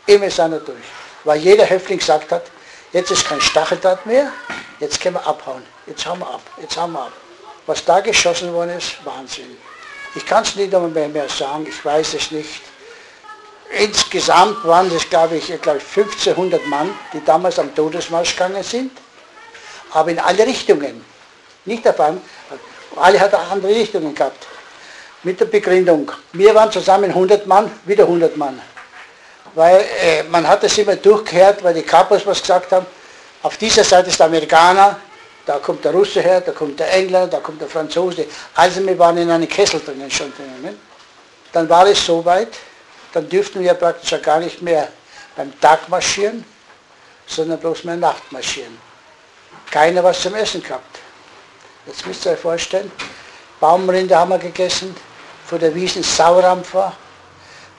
Immer 0.05 0.25
ist 0.25 0.39
einer 0.39 0.59
durch. 0.59 0.77
Weil 1.23 1.39
jeder 1.39 1.65
Häftling 1.65 1.99
gesagt 1.99 2.31
hat, 2.31 2.43
jetzt 2.91 3.11
ist 3.11 3.25
kein 3.25 3.39
Stacheldraht 3.41 4.05
mehr, 4.05 4.31
jetzt 4.79 4.99
können 4.99 5.15
wir 5.15 5.27
abhauen. 5.27 5.63
Jetzt 5.87 6.05
haben 6.05 6.19
wir 6.19 6.27
ab, 6.27 6.41
jetzt 6.59 6.75
haben 6.77 6.93
wir 6.93 7.01
ab. 7.01 7.11
Was 7.65 7.85
da 7.85 7.99
geschossen 7.99 8.53
worden 8.53 8.77
ist, 8.77 8.97
Wahnsinn. 9.05 9.57
Ich 10.15 10.25
kann 10.25 10.43
es 10.43 10.55
nicht 10.55 10.71
mehr, 10.71 11.07
mehr 11.07 11.29
sagen, 11.29 11.65
ich 11.67 11.85
weiß 11.85 12.15
es 12.15 12.31
nicht. 12.31 12.61
Insgesamt 13.69 14.65
waren 14.65 14.93
es, 14.93 15.09
glaube 15.09 15.37
ich, 15.37 15.61
glaube 15.61 15.77
ich, 15.77 15.97
1500 15.97 16.65
Mann, 16.67 16.93
die 17.13 17.23
damals 17.23 17.57
am 17.59 17.73
Todesmarsch 17.73 18.33
gegangen 18.33 18.63
sind, 18.63 18.91
aber 19.91 20.11
in 20.11 20.19
alle 20.19 20.45
Richtungen. 20.45 21.05
Nicht 21.63 21.87
auf 21.87 21.99
einmal, 21.99 22.21
alle 22.97 23.19
hatten 23.19 23.35
andere 23.35 23.71
Richtungen 23.71 24.13
gehabt. 24.13 24.47
Mit 25.23 25.39
der 25.39 25.45
Begründung. 25.45 26.11
Wir 26.33 26.53
waren 26.55 26.71
zusammen 26.71 27.11
100 27.11 27.45
Mann, 27.45 27.71
wieder 27.85 28.05
100 28.05 28.35
Mann. 28.37 28.59
Weil 29.53 29.85
äh, 30.01 30.23
man 30.23 30.47
hat 30.47 30.63
das 30.63 30.77
immer 30.77 30.95
durchgehört, 30.95 31.63
weil 31.63 31.73
die 31.73 31.83
Kapos 31.83 32.25
was 32.25 32.41
gesagt 32.41 32.71
haben, 32.71 32.85
auf 33.43 33.57
dieser 33.57 33.83
Seite 33.83 34.09
ist 34.09 34.19
der 34.19 34.27
Amerikaner, 34.27 34.99
da 35.45 35.57
kommt 35.57 35.83
der 35.83 35.91
Russe 35.91 36.21
her, 36.21 36.41
da 36.41 36.51
kommt 36.51 36.79
der 36.79 36.93
Engländer, 36.93 37.27
da 37.27 37.39
kommt 37.39 37.59
der 37.59 37.67
Franzose. 37.67 38.25
Also 38.55 38.85
wir 38.85 38.97
waren 38.97 39.17
in 39.17 39.29
einem 39.29 39.47
Kessel 39.47 39.81
drinnen 39.83 40.09
schon 40.09 40.31
drinnen. 40.35 40.79
Dann 41.51 41.67
war 41.67 41.85
es 41.87 42.05
soweit, 42.05 42.49
dann 43.13 43.27
dürften 43.27 43.61
wir 43.61 43.73
praktisch 43.73 44.19
gar 44.21 44.39
nicht 44.39 44.61
mehr 44.61 44.87
beim 45.35 45.59
Tag 45.59 45.89
marschieren, 45.89 46.45
sondern 47.25 47.59
bloß 47.59 47.83
mehr 47.83 47.97
Nacht 47.97 48.31
marschieren. 48.31 48.77
Keiner 49.69 50.03
was 50.03 50.21
zum 50.21 50.35
Essen 50.35 50.61
gehabt. 50.61 51.00
Das 51.85 52.05
müsst 52.05 52.25
ihr 52.25 52.33
euch 52.33 52.39
vorstellen. 52.39 52.91
Baumrinde 53.59 54.15
haben 54.15 54.29
wir 54.29 54.37
gegessen, 54.37 54.95
vor 55.45 55.59
der 55.59 55.73
Wiesen 55.73 56.03
Saurampfer, 56.03 56.93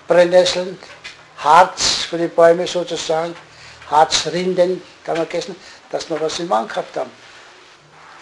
Brennnesseln, 0.08 0.78
Harz 1.38 2.04
für 2.08 2.18
die 2.18 2.28
Bäume 2.28 2.66
sozusagen, 2.66 3.34
Harzrinden 3.90 4.82
haben 5.06 5.18
wir 5.18 5.26
gegessen, 5.26 5.56
dass 5.90 6.08
wir 6.08 6.20
was 6.20 6.38
im 6.38 6.48
Mann 6.48 6.68
gehabt 6.68 6.96
haben. 6.96 7.10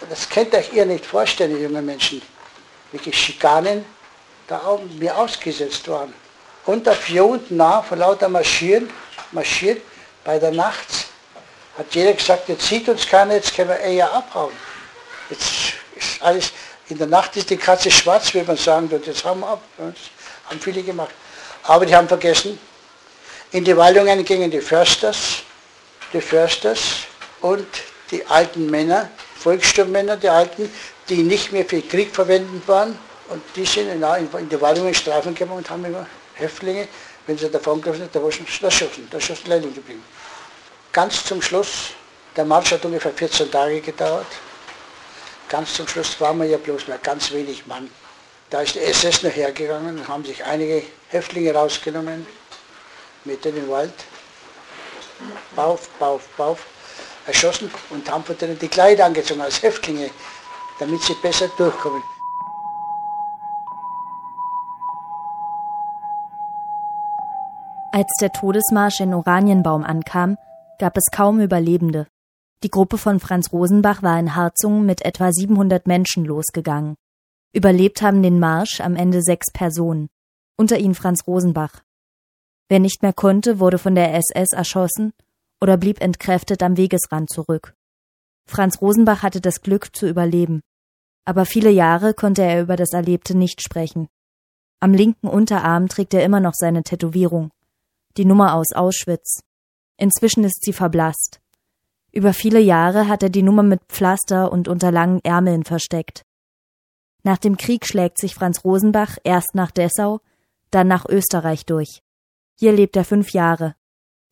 Das 0.09 0.27
könnt 0.29 0.53
euch 0.53 0.73
ihr 0.73 0.85
nicht 0.85 1.05
vorstellen, 1.05 1.61
junge 1.61 1.81
Menschen, 1.81 2.21
welche 2.91 3.13
Schikanen 3.13 3.85
da 4.47 4.57
auch 4.59 4.81
mir 4.97 5.15
ausgesetzt 5.15 5.87
waren. 5.87 6.13
Unter 6.65 6.93
vier 6.93 7.25
und 7.25 7.51
nah, 7.51 7.81
vor 7.81 7.97
lauter 7.97 8.29
Marschieren, 8.29 8.89
marschiert, 9.31 9.81
bei 10.23 10.37
der 10.37 10.51
Nacht, 10.51 11.07
hat 11.77 11.93
jeder 11.95 12.13
gesagt, 12.13 12.49
jetzt 12.49 12.67
sieht 12.67 12.87
uns 12.89 13.07
keiner, 13.07 13.35
jetzt 13.35 13.55
können 13.55 13.69
wir 13.69 13.79
eher 13.79 14.11
abhauen. 14.11 14.51
Jetzt 15.31 15.43
ist 15.95 16.21
alles, 16.21 16.51
in 16.89 16.97
der 16.97 17.07
Nacht 17.07 17.35
ist 17.37 17.49
die 17.49 17.57
Katze 17.57 17.89
schwarz, 17.89 18.33
wie 18.33 18.43
man 18.43 18.57
sagen 18.57 18.91
würde, 18.91 19.07
jetzt 19.07 19.23
haben 19.23 19.39
wir 19.39 19.47
ab. 19.47 19.61
Das 19.77 19.95
haben 20.49 20.59
viele 20.59 20.83
gemacht. 20.83 21.13
Aber 21.63 21.85
die 21.85 21.95
haben 21.95 22.07
vergessen, 22.07 22.59
in 23.51 23.63
die 23.63 23.75
Waldungen 23.75 24.23
gingen 24.25 24.51
die 24.51 24.61
Försters, 24.61 25.43
die 26.11 26.21
Försters 26.21 26.79
und 27.39 27.65
die 28.11 28.25
alten 28.27 28.69
Männer, 28.69 29.09
Volkssturmmänner, 29.35 30.17
die 30.17 30.29
alten, 30.29 30.71
die 31.07 31.23
nicht 31.23 31.51
mehr 31.51 31.65
für 31.65 31.81
Krieg 31.81 32.13
verwendet 32.13 32.67
waren. 32.67 32.99
Und 33.29 33.41
die 33.55 33.65
sind 33.65 33.89
in, 33.89 34.49
die 34.49 34.61
Waldungen 34.61 34.93
Streifen 34.93 35.33
gemacht 35.33 35.57
und 35.57 35.69
haben 35.69 35.85
immer 35.85 36.05
Häftlinge, 36.33 36.87
wenn 37.25 37.37
sie 37.37 37.49
davon 37.49 37.81
gelaufen 37.81 38.01
sind, 38.01 38.15
da 38.15 38.21
war 38.21 38.31
schon 38.31 38.45
das 38.61 38.73
Schossen, 38.73 39.07
da 39.09 39.17
ist 39.17 39.25
schon 39.25 39.37
Leitung 39.45 39.73
geblieben. 39.73 40.03
Ganz 40.91 41.23
zum 41.23 41.41
Schluss, 41.41 41.91
der 42.35 42.43
Marsch 42.43 42.71
hat 42.71 42.83
ungefähr 42.83 43.13
14 43.13 43.49
Tage 43.49 43.79
gedauert. 43.79 44.27
Ganz 45.51 45.73
zum 45.73 45.85
Schluss 45.85 46.19
waren 46.21 46.39
wir 46.39 46.45
ja 46.45 46.57
bloß 46.57 46.87
mehr 46.87 46.97
ganz 46.97 47.29
wenig 47.33 47.67
Mann. 47.67 47.89
Da 48.49 48.61
ist 48.61 48.75
die 48.75 48.79
SS 48.79 49.21
noch 49.21 49.35
hergegangen 49.35 49.97
und 49.99 50.07
haben 50.07 50.23
sich 50.23 50.45
einige 50.45 50.81
Häftlinge 51.09 51.53
rausgenommen, 51.53 52.25
mit 53.25 53.45
in 53.45 53.55
den 53.55 53.69
Wald, 53.69 53.93
Bauf, 55.53 55.89
Bauf, 55.99 56.29
Bauf, 56.37 56.65
erschossen 57.27 57.69
und 57.89 58.09
haben 58.09 58.23
von 58.23 58.37
denen 58.37 58.57
die 58.59 58.69
Kleider 58.69 59.05
angezogen 59.05 59.41
als 59.41 59.61
Häftlinge, 59.61 60.09
damit 60.79 61.01
sie 61.01 61.15
besser 61.21 61.49
durchkommen. 61.57 62.01
Als 67.91 68.09
der 68.21 68.31
Todesmarsch 68.31 69.01
in 69.01 69.13
Oranienbaum 69.13 69.83
ankam, 69.83 70.37
gab 70.79 70.95
es 70.95 71.03
kaum 71.11 71.41
Überlebende. 71.41 72.07
Die 72.63 72.69
Gruppe 72.69 72.97
von 72.97 73.19
Franz 73.19 73.51
Rosenbach 73.51 74.03
war 74.03 74.19
in 74.19 74.35
Harzungen 74.35 74.85
mit 74.85 75.03
etwa 75.03 75.31
700 75.31 75.87
Menschen 75.87 76.25
losgegangen. 76.25 76.95
Überlebt 77.53 78.01
haben 78.01 78.21
den 78.21 78.39
Marsch 78.39 78.81
am 78.81 78.95
Ende 78.95 79.21
sechs 79.21 79.51
Personen, 79.51 80.09
unter 80.57 80.77
ihnen 80.77 80.95
Franz 80.95 81.25
Rosenbach. 81.27 81.81
Wer 82.69 82.79
nicht 82.79 83.01
mehr 83.01 83.13
konnte, 83.13 83.59
wurde 83.59 83.77
von 83.77 83.95
der 83.95 84.13
SS 84.13 84.51
erschossen 84.51 85.13
oder 85.59 85.77
blieb 85.77 86.01
entkräftet 86.01 86.63
am 86.63 86.77
Wegesrand 86.77 87.29
zurück. 87.29 87.75
Franz 88.47 88.81
Rosenbach 88.81 89.23
hatte 89.23 89.41
das 89.41 89.61
Glück 89.61 89.95
zu 89.95 90.07
überleben, 90.07 90.61
aber 91.25 91.45
viele 91.45 91.71
Jahre 91.71 92.13
konnte 92.13 92.43
er 92.43 92.61
über 92.61 92.75
das 92.75 92.93
Erlebte 92.93 93.35
nicht 93.35 93.61
sprechen. 93.61 94.07
Am 94.79 94.93
linken 94.93 95.27
Unterarm 95.27 95.89
trägt 95.89 96.13
er 96.13 96.23
immer 96.23 96.39
noch 96.39 96.53
seine 96.53 96.83
Tätowierung 96.83 97.51
die 98.17 98.25
Nummer 98.25 98.55
aus 98.55 98.73
Auschwitz. 98.73 99.41
Inzwischen 99.97 100.43
ist 100.43 100.63
sie 100.63 100.73
verblasst. 100.73 101.40
Über 102.13 102.33
viele 102.33 102.59
Jahre 102.59 103.07
hat 103.07 103.23
er 103.23 103.29
die 103.29 103.41
Nummer 103.41 103.63
mit 103.63 103.81
Pflaster 103.87 104.51
und 104.51 104.67
unter 104.67 104.91
langen 104.91 105.21
Ärmeln 105.23 105.63
versteckt. 105.63 106.23
Nach 107.23 107.37
dem 107.37 107.55
Krieg 107.55 107.85
schlägt 107.85 108.19
sich 108.19 108.35
Franz 108.35 108.65
Rosenbach 108.65 109.17
erst 109.23 109.55
nach 109.55 109.71
Dessau, 109.71 110.19
dann 110.71 110.87
nach 110.87 111.05
Österreich 111.07 111.65
durch. 111.65 112.01
Hier 112.59 112.73
lebt 112.73 112.97
er 112.97 113.05
fünf 113.05 113.31
Jahre. 113.31 113.75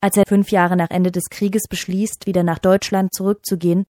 Als 0.02 0.18
er 0.18 0.26
fünf 0.28 0.52
Jahre 0.52 0.76
nach 0.76 0.90
Ende 0.90 1.12
des 1.12 1.30
Krieges 1.30 1.64
beschließt, 1.70 2.26
wieder 2.26 2.44
nach 2.44 2.60
Deutschland 2.60 3.14
zurückzugehen, 3.14 3.86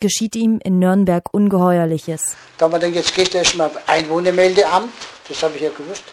geschieht 0.00 0.36
ihm 0.36 0.60
in 0.62 0.78
Nürnberg 0.78 1.32
Ungeheuerliches. 1.32 2.36
Da 2.58 2.70
wir 2.70 2.78
dann, 2.78 2.94
jetzt 2.94 3.14
gehst 3.14 3.34
du 3.34 3.38
erstmal 3.38 3.70
Einwohnermeldeamt, 3.86 4.92
das 5.28 5.42
habe 5.42 5.56
ich 5.56 5.62
ja 5.62 5.70
gewusst, 5.70 6.04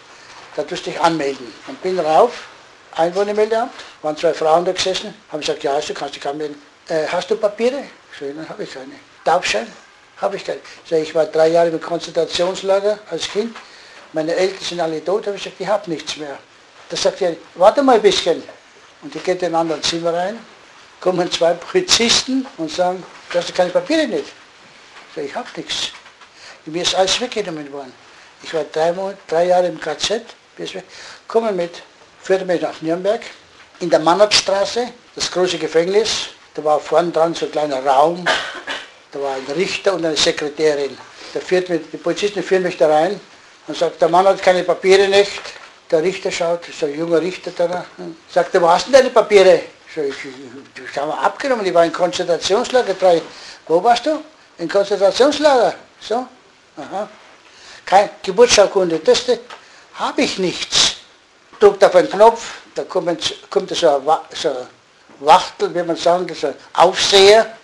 da 0.56 0.64
tust 0.64 0.86
du 0.86 0.92
dich 0.92 1.02
anmelden. 1.02 1.48
Und 1.68 1.82
bin 1.82 2.00
rauf, 2.00 2.48
Einwohnermeldeamt, 2.96 3.72
waren 4.02 4.18
zwei 4.18 4.34
Frauen 4.34 4.66
da 4.66 4.72
gesessen, 4.72 5.14
haben 5.32 5.42
gesagt, 5.42 5.64
ja, 5.64 5.80
du 5.80 5.94
kannst 5.94 6.16
dich 6.16 6.28
anmelden. 6.28 6.69
Äh, 6.90 7.08
hast 7.08 7.30
du 7.30 7.36
Papiere? 7.38 7.84
Sage, 8.20 8.34
dann 8.34 8.50
habe 8.50 8.64
ich 8.64 8.74
keine. 8.74 8.94
Taubschein? 9.24 9.68
Habe 10.18 10.36
ich. 10.36 10.48
Ich, 10.48 10.90
sage, 10.90 11.02
ich 11.04 11.14
war 11.14 11.26
drei 11.26 11.50
Jahre 11.50 11.70
im 11.70 11.80
Konzentrationslager 11.80 13.00
als 13.10 13.30
Kind, 13.30 13.56
meine 14.12 14.36
Eltern 14.36 14.64
sind 14.64 14.80
alle 14.80 15.04
tot, 15.06 15.28
habe 15.28 15.38
ich 15.38 15.44
gesagt, 15.44 15.62
ich 15.62 15.68
habe 15.68 15.90
nichts 15.90 16.18
mehr. 16.18 16.38
Da 16.90 16.98
sagt 16.98 17.22
er, 17.22 17.36
warte 17.56 17.84
mal 17.84 17.98
ein 17.98 18.02
bisschen. 18.02 18.42
Und 19.04 19.14
die 19.14 19.20
geht 19.20 19.42
in 19.44 19.50
ein 19.50 19.56
anderes 19.56 19.84
Zimmer 19.84 20.14
rein, 20.14 20.40
kommen 21.00 21.32
zwei 21.32 21.54
Polizisten 21.54 22.46
und 22.58 22.72
sagen, 22.72 23.04
du 23.32 23.38
hast 23.38 23.54
keine 23.54 23.70
Papiere 23.70 24.08
nicht. 24.08 24.26
Ich 24.26 25.16
sage, 25.16 25.28
ich 25.28 25.36
habe 25.36 25.48
nichts. 25.56 25.92
Mir 26.66 26.82
ist 26.82 26.96
alles 26.96 27.22
weggenommen 27.22 27.72
worden. 27.72 27.94
Ich 28.42 28.54
war 28.54 28.64
drei, 28.64 28.92
Monate, 28.92 29.18
drei 29.28 29.46
Jahre 29.46 29.68
im 29.68 29.80
KZ, 29.80 30.24
kommen 31.28 31.56
mit 31.56 31.84
führte 32.22 32.46
mich 32.46 32.62
nach 32.62 32.82
Nürnberg. 32.82 33.22
In 33.80 33.90
der 33.90 34.00
Mannertstraße, 34.00 34.92
das 35.16 35.32
große 35.32 35.58
Gefängnis, 35.58 36.30
da 36.60 36.66
war 36.66 36.80
vorne 36.80 37.12
dran 37.12 37.34
so 37.34 37.46
ein 37.46 37.52
kleiner 37.52 37.86
Raum, 37.86 38.26
da 39.12 39.22
war 39.22 39.36
ein 39.36 39.46
Richter 39.56 39.94
und 39.94 40.06
eine 40.06 40.18
Sekretärin. 40.18 40.98
Da 41.34 41.40
führt 41.40 41.70
mich, 41.70 41.82
die 41.92 41.98
Polizisten 41.98 42.44
führen 42.44 42.64
mich 42.64 42.76
da 42.76 42.88
rein 42.90 43.20
und 43.68 43.78
sagt, 43.78 44.02
der 44.02 44.10
Mann 44.10 44.28
hat 44.28 44.42
keine 44.42 44.64
Papiere 44.64 45.08
nicht. 45.08 45.42
Der 45.90 46.04
Richter 46.04 46.32
schaut, 46.32 46.66
so 46.78 46.86
ein 46.86 46.98
junger 46.98 47.22
Richter 47.22 47.52
da, 47.52 47.86
sagt, 48.30 48.62
wo 48.62 48.70
hast 48.70 48.88
du 48.88 48.92
denn 48.92 49.02
deine 49.02 49.14
Papiere? 49.14 49.62
So, 49.94 50.02
ich, 50.02 50.16
ich, 50.26 50.84
ich 50.92 50.98
habe 50.98 51.18
abgenommen, 51.18 51.66
ich 51.66 51.74
war 51.74 51.86
in 51.86 51.94
Konzentrationslager 51.94 52.94
drei. 52.94 53.22
Wo 53.68 53.84
warst 53.84 54.06
du? 54.06 54.22
In 54.58 54.68
Konzentrationslager. 54.68 55.74
So, 56.00 56.28
aha. 56.78 57.10
Kein 57.86 58.10
Geburtsurkunde, 58.22 59.00
das 59.00 59.26
habe 59.96 60.22
ich 60.22 60.38
nichts 60.38 60.98
drückt 61.60 61.84
auf 61.84 61.96
einen 61.96 62.10
Knopf, 62.10 62.62
da 62.74 62.84
kommt, 62.84 63.36
kommt 63.50 63.76
so, 63.76 63.90
ein, 63.90 64.02
so 64.34 64.50
ein 64.50 64.68
Wachtel, 65.20 65.74
wie 65.74 65.84
man 65.84 65.96
sagen, 65.96 66.28
ein 66.30 66.54
Aufseher, 66.74 67.56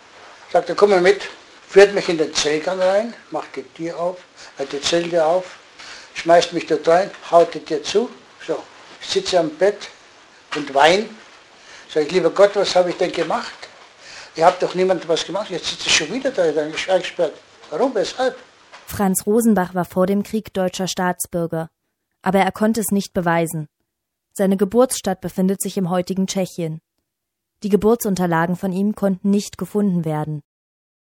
sagt 0.52 0.70
er, 0.70 0.76
komm 0.76 0.92
mal 0.92 1.02
mit, 1.02 1.22
führt 1.68 1.94
mich 1.94 2.08
in 2.10 2.18
den 2.18 2.34
Zellgang 2.34 2.80
rein, 2.80 3.14
macht 3.32 3.56
die 3.56 3.64
Tür 3.64 4.00
auf, 4.00 4.18
äh, 4.58 4.66
die 4.66 4.82
Zelle 4.82 5.26
auf, 5.26 5.58
schmeißt 6.14 6.54
mich 6.54 6.66
dort 6.66 6.88
rein, 6.88 7.12
haut 7.32 7.54
die 7.54 7.60
Tür 7.60 7.84
zu, 7.84 8.10
so, 8.46 8.62
ich 9.02 9.08
sitze 9.08 9.40
am 9.40 9.50
Bett 9.50 9.90
und 10.56 10.74
wein, 10.74 11.10
sag 11.94 12.04
ich, 12.04 12.12
lieber 12.12 12.30
Gott, 12.30 12.56
was 12.56 12.76
habe 12.76 12.90
ich 12.90 12.98
denn 12.98 13.12
gemacht? 13.12 13.54
Ihr 14.36 14.46
habt 14.46 14.62
doch 14.62 14.76
niemand 14.76 15.08
was 15.08 15.26
gemacht, 15.26 15.50
jetzt 15.50 15.68
sitze 15.68 15.88
ich 15.88 15.96
schon 15.96 16.14
wieder 16.14 16.32
da, 16.32 16.52
dann 16.52 16.74
eingesperrt. 16.88 17.34
Warum, 17.70 17.96
weshalb? 17.96 18.36
Franz 18.86 19.26
Rosenbach 19.26 19.74
war 19.74 19.86
vor 19.86 20.06
dem 20.06 20.24
Krieg 20.24 20.54
deutscher 20.54 20.88
Staatsbürger, 20.88 21.70
aber 22.22 22.40
er 22.40 22.52
konnte 22.52 22.82
es 22.82 22.92
nicht 22.92 23.14
beweisen. 23.14 23.68
Seine 24.34 24.58
Geburtsstadt 24.58 25.22
befindet 25.22 25.62
sich 25.62 25.78
im 25.78 25.90
heutigen 25.90 26.28
Tschechien. 26.28 26.82
Die 27.64 27.70
Geburtsunterlagen 27.70 28.56
von 28.56 28.72
ihm 28.72 28.96
konnten 28.96 29.30
nicht 29.30 29.58
gefunden 29.58 30.06
werden. 30.06 30.42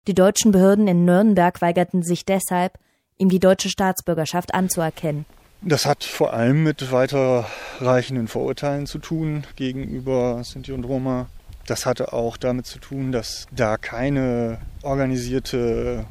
Die 0.07 0.15
deutschen 0.15 0.53
Behörden 0.53 0.87
in 0.89 1.05
Nürnberg 1.05 1.61
weigerten 1.61 2.03
sich 2.03 2.25
deshalb, 2.25 2.79
ihm 3.19 3.29
die 3.29 3.41
deutsche 3.41 3.69
Staatsbürgerschaft 3.69 4.55
anzuerkennen. 4.55 5.27
Das 5.63 5.87
hat 5.87 6.05
vor 6.05 6.33
allem 6.33 6.63
mit 6.63 6.93
weiterreichenden 6.93 8.29
Vorurteilen 8.29 8.87
zu 8.87 8.99
tun 8.99 9.45
gegenüber 9.57 10.43
Sinti 10.45 10.73
und 10.73 10.85
Roma. 10.85 11.27
Das 11.67 11.87
hatte 11.87 12.13
auch 12.13 12.37
damit 12.37 12.67
zu 12.67 12.79
tun, 12.79 13.11
dass 13.11 13.47
da 13.51 13.77
keine 13.77 14.59
organisierte 14.83 16.07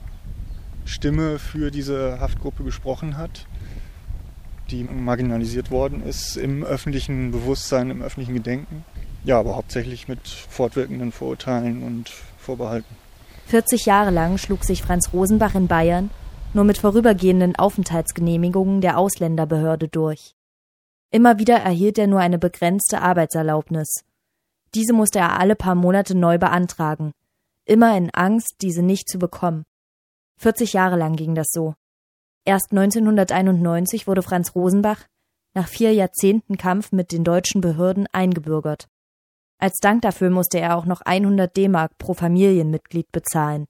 Stimme 0.84 1.40
für 1.40 1.72
diese 1.72 2.20
Haftgruppe 2.20 2.64
gesprochen 2.64 3.18
hat 3.18 3.48
die 4.72 4.84
marginalisiert 4.84 5.72
worden 5.72 6.04
ist 6.04 6.38
im 6.38 6.64
öffentlichen 6.64 7.32
Bewusstsein, 7.32 7.92
im 7.92 8.02
öffentlichen 8.02 8.34
Gedenken. 8.34 8.84
Ja, 9.26 9.40
aber 9.40 9.56
hauptsächlich 9.56 10.08
mit 10.08 10.28
fortwirkenden 10.28 11.12
Vorurteilen 11.12 11.84
und 11.84 12.10
Vorbehalten. 12.38 12.96
40 13.48 13.86
Jahre 13.86 14.12
lang 14.12 14.38
schlug 14.38 14.64
sich 14.64 14.82
Franz 14.82 15.12
Rosenbach 15.14 15.56
in 15.56 15.68
Bayern 15.68 16.10
nur 16.56 16.64
mit 16.64 16.78
vorübergehenden 16.78 17.56
Aufenthaltsgenehmigungen 17.58 18.80
der 18.80 18.98
Ausländerbehörde 18.98 19.90
durch. 19.90 20.36
Immer 21.12 21.38
wieder 21.38 21.58
erhielt 21.58 21.98
er 21.98 22.08
nur 22.08 22.22
eine 22.22 22.40
begrenzte 22.40 23.02
Arbeitserlaubnis. 23.02 24.06
Diese 24.74 24.94
musste 24.94 25.20
er 25.20 25.38
alle 25.38 25.56
paar 25.56 25.76
Monate 25.76 26.16
neu 26.16 26.38
beantragen, 26.38 27.12
immer 27.66 27.96
in 27.98 28.10
Angst, 28.12 28.56
diese 28.62 28.82
nicht 28.82 29.10
zu 29.10 29.20
bekommen. 29.20 29.64
40 30.38 30.74
Jahre 30.74 30.98
lang 30.98 31.16
ging 31.16 31.36
das 31.36 31.48
so. 31.52 31.76
Erst 32.46 32.72
1991 32.72 34.08
wurde 34.08 34.22
Franz 34.22 34.56
Rosenbach 34.56 35.06
nach 35.54 35.68
vier 35.68 35.94
Jahrzehnten 35.94 36.58
Kampf 36.58 36.92
mit 36.92 37.12
den 37.12 37.24
deutschen 37.24 37.62
Behörden 37.62 38.08
eingebürgert. 38.12 38.88
Als 39.58 39.80
Dank 39.80 40.01
dafür 40.01 40.30
musste 40.30 40.60
er 40.60 40.78
auch 40.78 40.86
noch 40.86 41.01
100 41.01 41.56
D-Mark 41.56 41.97
pro 41.97 42.14
Familienmitglied 42.14 43.12
bezahlen. 43.12 43.66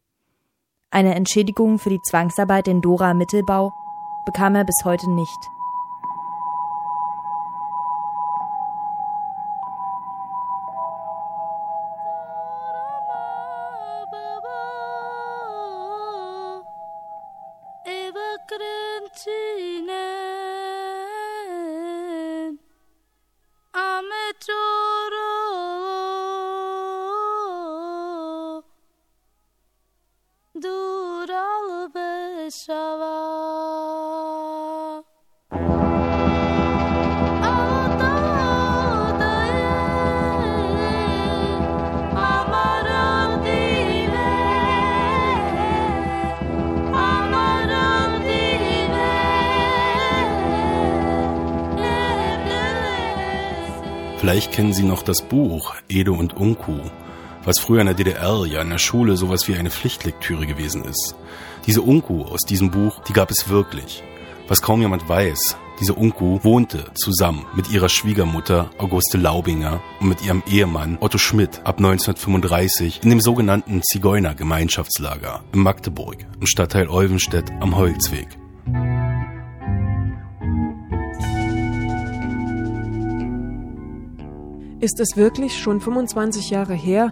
Eine 0.90 1.16
Entschädigung 1.16 1.78
für 1.80 1.90
die 1.90 2.02
Zwangsarbeit 2.10 2.68
in 2.68 2.82
Dora 2.82 3.14
Mittelbau 3.14 3.72
bekam 4.26 4.56
er 4.56 4.64
bis 4.64 4.84
heute 4.84 5.10
nicht. 5.12 5.55
Vielleicht 54.36 54.52
kennen 54.52 54.74
Sie 54.74 54.84
noch 54.84 55.02
das 55.02 55.22
Buch 55.22 55.76
Edo 55.88 56.14
und 56.14 56.34
Unku, 56.34 56.74
was 57.46 57.58
früher 57.58 57.80
in 57.80 57.86
der 57.86 57.96
DDR 57.96 58.46
ja 58.46 58.62
in 58.62 58.70
der 58.70 58.80
Schule 58.80 59.16
sowas 59.16 59.48
wie 59.48 59.56
eine 59.56 59.72
Pflichtlektüre 59.72 60.46
gewesen 60.46 60.84
ist. 60.84 61.16
Diese 61.66 61.82
Unku 61.82 62.24
aus 62.26 62.42
diesem 62.42 62.70
Buch, 62.70 63.00
die 63.08 63.14
gab 63.14 63.32
es 63.32 63.48
wirklich. 63.48 64.04
Was 64.50 64.62
kaum 64.62 64.82
jemand 64.82 65.08
weiß, 65.08 65.56
diese 65.80 65.94
Unku 65.94 66.40
wohnte 66.44 66.92
zusammen 66.96 67.46
mit 67.56 67.72
ihrer 67.72 67.88
Schwiegermutter 67.88 68.72
Auguste 68.78 69.18
Laubinger 69.18 69.80
und 70.02 70.10
mit 70.10 70.22
ihrem 70.22 70.44
Ehemann 70.52 70.98
Otto 71.00 71.18
Schmidt 71.18 71.62
ab 71.64 71.78
1935 71.78 73.04
in 73.04 73.12
dem 73.12 73.22
sogenannten 73.22 73.84
Zigeuner-Gemeinschaftslager 73.84 75.46
in 75.54 75.62
Magdeburg 75.62 76.18
im 76.42 76.46
Stadtteil 76.46 76.90
Olvenstedt 76.90 77.52
am 77.62 77.78
Holzweg. 77.78 78.28
Ist 84.86 85.00
es 85.00 85.18
wirklich 85.18 85.58
schon 85.60 85.82
25 85.82 86.52
Jahre 86.52 86.76
her, 86.76 87.10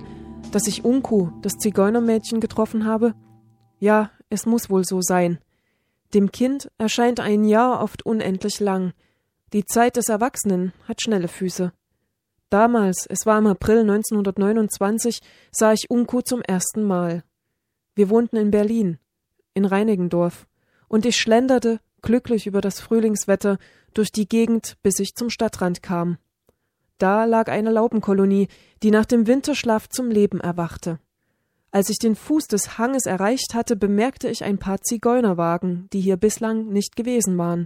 dass 0.52 0.68
ich 0.68 0.86
Unku, 0.86 1.32
das 1.42 1.58
Zigeunermädchen, 1.58 2.40
getroffen 2.40 2.86
habe? 2.86 3.16
Ja, 3.80 4.12
es 4.30 4.46
muss 4.46 4.70
wohl 4.70 4.86
so 4.86 5.02
sein. 5.02 5.40
Dem 6.14 6.32
Kind 6.32 6.70
erscheint 6.78 7.20
ein 7.20 7.46
Jahr 7.46 7.82
oft 7.82 8.06
unendlich 8.06 8.60
lang. 8.60 8.94
Die 9.54 9.66
Zeit 9.66 9.96
des 9.96 10.08
Erwachsenen 10.10 10.72
hat 10.88 11.02
schnelle 11.02 11.28
Füße. 11.28 11.74
Damals, 12.52 13.08
es 13.10 13.26
war 13.26 13.40
im 13.40 13.48
April 13.48 13.80
1929, 13.80 15.22
sah 15.52 15.74
ich 15.74 15.90
Unku 15.90 16.22
zum 16.22 16.44
ersten 16.44 16.84
Mal. 16.84 17.24
Wir 17.96 18.12
wohnten 18.12 18.36
in 18.36 18.52
Berlin, 18.52 19.00
in 19.56 19.66
Reinigendorf, 19.66 20.46
und 20.90 21.08
ich 21.08 21.16
schlenderte, 21.16 21.80
glücklich 22.04 22.46
über 22.46 22.62
das 22.62 22.80
Frühlingswetter, 22.82 23.58
durch 23.96 24.12
die 24.12 24.30
Gegend, 24.30 24.78
bis 24.84 25.00
ich 25.00 25.16
zum 25.16 25.32
Stadtrand 25.32 25.82
kam. 25.82 26.20
Da 26.98 27.26
lag 27.26 27.50
eine 27.50 27.72
Laubenkolonie, 27.72 28.48
die 28.82 28.92
nach 28.92 29.06
dem 29.06 29.28
Winterschlaf 29.28 29.90
zum 29.90 30.10
Leben 30.10 30.40
erwachte. 30.40 31.00
Als 31.72 31.90
ich 31.90 31.98
den 31.98 32.16
Fuß 32.16 32.48
des 32.48 32.78
Hanges 32.78 33.08
erreicht 33.08 33.56
hatte, 33.56 33.76
bemerkte 33.76 34.30
ich 34.30 34.44
ein 34.44 34.60
paar 34.60 34.80
Zigeunerwagen, 34.82 35.90
die 35.92 36.02
hier 36.02 36.18
bislang 36.18 36.68
nicht 36.68 36.96
gewesen 36.96 37.38
waren. 37.38 37.66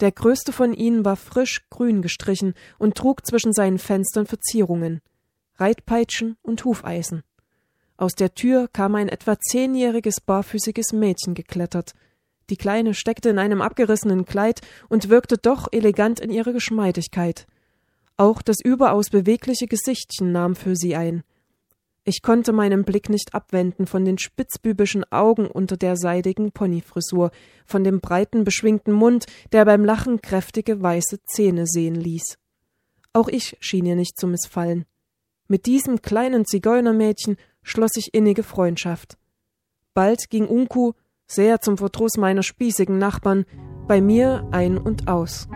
Der 0.00 0.10
größte 0.10 0.52
von 0.52 0.72
ihnen 0.72 1.04
war 1.04 1.16
frisch 1.16 1.68
grün 1.68 2.00
gestrichen 2.00 2.54
und 2.78 2.96
trug 2.96 3.26
zwischen 3.26 3.52
seinen 3.52 3.78
Fenstern 3.78 4.26
Verzierungen, 4.26 5.00
Reitpeitschen 5.56 6.36
und 6.42 6.64
Hufeisen. 6.64 7.22
Aus 7.98 8.14
der 8.14 8.34
Tür 8.34 8.68
kam 8.72 8.94
ein 8.94 9.08
etwa 9.08 9.38
zehnjähriges 9.38 10.20
barfüßiges 10.20 10.92
Mädchen 10.92 11.34
geklettert. 11.34 11.94
Die 12.50 12.56
Kleine 12.56 12.94
steckte 12.94 13.30
in 13.30 13.38
einem 13.38 13.60
abgerissenen 13.60 14.24
Kleid 14.24 14.60
und 14.88 15.08
wirkte 15.08 15.38
doch 15.38 15.68
elegant 15.72 16.20
in 16.20 16.30
ihrer 16.30 16.52
Geschmeidigkeit. 16.52 17.46
Auch 18.16 18.40
das 18.40 18.56
überaus 18.64 19.10
bewegliche 19.10 19.66
Gesichtchen 19.66 20.32
nahm 20.32 20.56
für 20.56 20.74
sie 20.74 20.96
ein. 20.96 21.22
Ich 22.04 22.22
konnte 22.22 22.52
meinen 22.52 22.84
Blick 22.84 23.08
nicht 23.08 23.34
abwenden 23.34 23.86
von 23.86 24.04
den 24.04 24.16
spitzbübischen 24.16 25.04
Augen 25.10 25.48
unter 25.48 25.76
der 25.76 25.96
seidigen 25.96 26.52
Ponyfrisur, 26.52 27.32
von 27.66 27.82
dem 27.82 28.00
breiten, 28.00 28.44
beschwingten 28.44 28.92
Mund, 28.92 29.26
der 29.52 29.64
beim 29.64 29.84
Lachen 29.84 30.22
kräftige 30.22 30.80
weiße 30.80 31.24
Zähne 31.24 31.66
sehen 31.66 31.96
ließ. 31.96 32.38
Auch 33.12 33.28
ich 33.28 33.56
schien 33.60 33.86
ihr 33.86 33.96
nicht 33.96 34.16
zu 34.18 34.28
missfallen. 34.28 34.84
Mit 35.48 35.66
diesem 35.66 36.00
kleinen 36.00 36.44
Zigeunermädchen 36.44 37.36
schloss 37.62 37.96
ich 37.96 38.14
innige 38.14 38.44
Freundschaft. 38.44 39.18
Bald 39.92 40.30
ging 40.30 40.46
Unku, 40.46 40.92
sehr 41.26 41.60
zum 41.60 41.76
Verdruss 41.76 42.16
meiner 42.16 42.44
spießigen 42.44 42.98
Nachbarn, 42.98 43.46
bei 43.88 44.00
mir 44.00 44.48
ein 44.52 44.78
und 44.78 45.08
aus. 45.08 45.48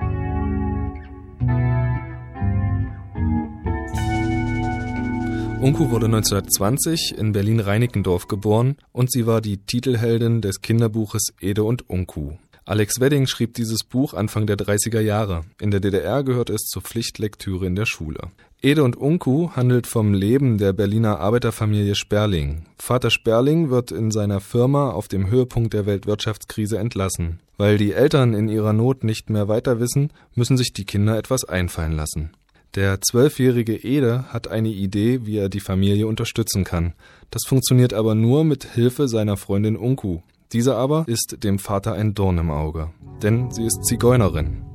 Unku 5.60 5.90
wurde 5.90 6.06
1920 6.06 7.18
in 7.18 7.32
Berlin-Reinickendorf 7.32 8.28
geboren 8.28 8.76
und 8.92 9.12
sie 9.12 9.26
war 9.26 9.42
die 9.42 9.58
Titelheldin 9.58 10.40
des 10.40 10.62
Kinderbuches 10.62 11.34
Ede 11.38 11.64
und 11.64 11.90
Unku. 11.90 12.32
Alex 12.64 12.98
Wedding 12.98 13.26
schrieb 13.26 13.52
dieses 13.52 13.84
Buch 13.84 14.14
Anfang 14.14 14.46
der 14.46 14.56
30er 14.56 15.00
Jahre. 15.00 15.44
In 15.60 15.70
der 15.70 15.80
DDR 15.80 16.24
gehört 16.24 16.48
es 16.48 16.62
zur 16.62 16.80
Pflichtlektüre 16.80 17.66
in 17.66 17.76
der 17.76 17.84
Schule. 17.84 18.30
Ede 18.62 18.82
und 18.84 18.96
Unku 18.96 19.50
handelt 19.50 19.86
vom 19.86 20.14
Leben 20.14 20.56
der 20.56 20.72
Berliner 20.72 21.20
Arbeiterfamilie 21.20 21.94
Sperling. 21.94 22.64
Vater 22.78 23.10
Sperling 23.10 23.68
wird 23.68 23.92
in 23.92 24.10
seiner 24.10 24.40
Firma 24.40 24.92
auf 24.92 25.08
dem 25.08 25.30
Höhepunkt 25.30 25.74
der 25.74 25.84
Weltwirtschaftskrise 25.84 26.78
entlassen. 26.78 27.40
Weil 27.58 27.76
die 27.76 27.92
Eltern 27.92 28.32
in 28.32 28.48
ihrer 28.48 28.72
Not 28.72 29.04
nicht 29.04 29.28
mehr 29.28 29.48
weiter 29.48 29.78
wissen, 29.78 30.10
müssen 30.34 30.56
sich 30.56 30.72
die 30.72 30.86
Kinder 30.86 31.18
etwas 31.18 31.44
einfallen 31.44 31.92
lassen. 31.92 32.30
Der 32.76 33.00
zwölfjährige 33.00 33.74
Ede 33.74 34.26
hat 34.28 34.46
eine 34.46 34.68
Idee, 34.68 35.26
wie 35.26 35.38
er 35.38 35.48
die 35.48 35.58
Familie 35.58 36.06
unterstützen 36.06 36.62
kann. 36.62 36.94
Das 37.30 37.42
funktioniert 37.44 37.92
aber 37.92 38.14
nur 38.14 38.44
mit 38.44 38.64
Hilfe 38.64 39.08
seiner 39.08 39.36
Freundin 39.36 39.76
Unku. 39.76 40.20
Diese 40.52 40.76
aber 40.76 41.04
ist 41.08 41.38
dem 41.42 41.58
Vater 41.58 41.94
ein 41.94 42.14
Dorn 42.14 42.38
im 42.38 42.50
Auge, 42.50 42.90
denn 43.22 43.50
sie 43.50 43.64
ist 43.64 43.84
Zigeunerin. 43.84 44.69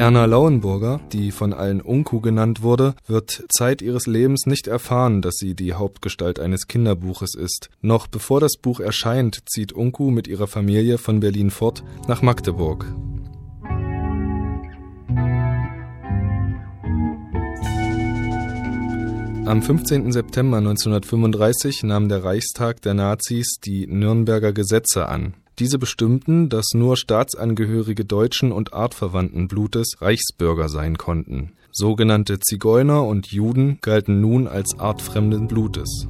Erna 0.00 0.24
Lauenburger, 0.24 0.98
die 1.12 1.30
von 1.30 1.52
allen 1.52 1.82
Unku 1.82 2.22
genannt 2.22 2.62
wurde, 2.62 2.94
wird 3.06 3.44
Zeit 3.50 3.82
ihres 3.82 4.06
Lebens 4.06 4.46
nicht 4.46 4.66
erfahren, 4.66 5.20
dass 5.20 5.34
sie 5.34 5.52
die 5.52 5.74
Hauptgestalt 5.74 6.40
eines 6.40 6.68
Kinderbuches 6.68 7.34
ist. 7.34 7.68
Noch 7.82 8.06
bevor 8.06 8.40
das 8.40 8.56
Buch 8.56 8.80
erscheint, 8.80 9.40
zieht 9.44 9.74
Unku 9.74 10.10
mit 10.10 10.26
ihrer 10.26 10.46
Familie 10.46 10.96
von 10.96 11.20
Berlin 11.20 11.50
fort 11.50 11.84
nach 12.08 12.22
Magdeburg. 12.22 12.86
Am 19.44 19.60
15. 19.60 20.12
September 20.12 20.56
1935 20.56 21.82
nahm 21.82 22.08
der 22.08 22.24
Reichstag 22.24 22.80
der 22.80 22.94
Nazis 22.94 23.56
die 23.62 23.86
Nürnberger 23.86 24.54
Gesetze 24.54 25.10
an. 25.10 25.34
Diese 25.60 25.78
bestimmten, 25.78 26.48
dass 26.48 26.70
nur 26.72 26.96
Staatsangehörige 26.96 28.06
deutschen 28.06 28.50
und 28.50 28.72
artverwandten 28.72 29.46
Blutes 29.46 30.00
Reichsbürger 30.00 30.70
sein 30.70 30.96
konnten. 30.96 31.52
Sogenannte 31.70 32.40
Zigeuner 32.40 33.04
und 33.04 33.26
Juden 33.26 33.76
galten 33.82 34.22
nun 34.22 34.48
als 34.48 34.78
artfremden 34.78 35.48
Blutes. 35.48 36.08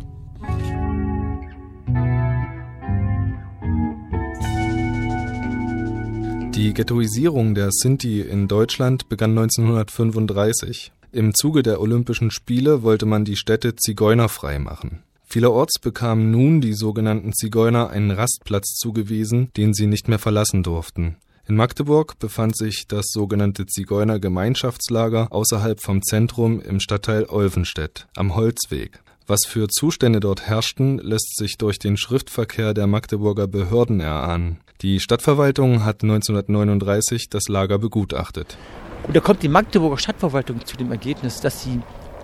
Die 6.54 6.72
Ghettoisierung 6.72 7.56
der 7.56 7.70
Sinti 7.72 8.20
in 8.20 8.46
Deutschland 8.46 9.08
begann 9.08 9.36
1935. 9.36 10.92
Im 11.10 11.34
Zuge 11.34 11.64
der 11.64 11.80
Olympischen 11.80 12.30
Spiele 12.30 12.84
wollte 12.84 13.04
man 13.04 13.24
die 13.24 13.34
Städte 13.34 13.74
zigeunerfrei 13.74 14.60
machen. 14.60 15.02
Vielerorts 15.32 15.78
bekamen 15.78 16.32
nun 16.32 16.60
die 16.60 16.72
sogenannten 16.72 17.32
Zigeuner 17.32 17.90
einen 17.90 18.10
Rastplatz 18.10 18.74
zugewiesen, 18.74 19.52
den 19.56 19.72
sie 19.72 19.86
nicht 19.86 20.08
mehr 20.08 20.18
verlassen 20.18 20.64
durften. 20.64 21.18
In 21.46 21.54
Magdeburg 21.54 22.18
befand 22.18 22.56
sich 22.56 22.88
das 22.88 23.12
sogenannte 23.12 23.64
Zigeuner-Gemeinschaftslager 23.64 25.28
außerhalb 25.30 25.80
vom 25.80 26.02
Zentrum 26.02 26.60
im 26.60 26.80
Stadtteil 26.80 27.26
Olvenstedt 27.26 28.08
am 28.16 28.34
Holzweg. 28.34 28.98
Was 29.28 29.42
für 29.46 29.68
Zustände 29.68 30.18
dort 30.18 30.48
herrschten, 30.48 30.98
lässt 30.98 31.36
sich 31.36 31.58
durch 31.58 31.78
den 31.78 31.96
Schriftverkehr 31.96 32.74
der 32.74 32.88
Magdeburger 32.88 33.46
Behörden 33.46 34.00
erahnen. 34.00 34.58
Die 34.82 34.98
Stadtverwaltung 34.98 35.84
hat 35.84 36.02
1939 36.02 37.28
das 37.30 37.46
Lager 37.46 37.78
begutachtet. 37.78 38.58
Und 39.06 39.14
da 39.14 39.20
kommt 39.20 39.44
die 39.44 39.48
Magdeburger 39.48 39.98
Stadtverwaltung 39.98 40.66
zu 40.66 40.76
dem 40.76 40.90
Ergebnis, 40.90 41.40
dass 41.40 41.62
sie 41.62 41.80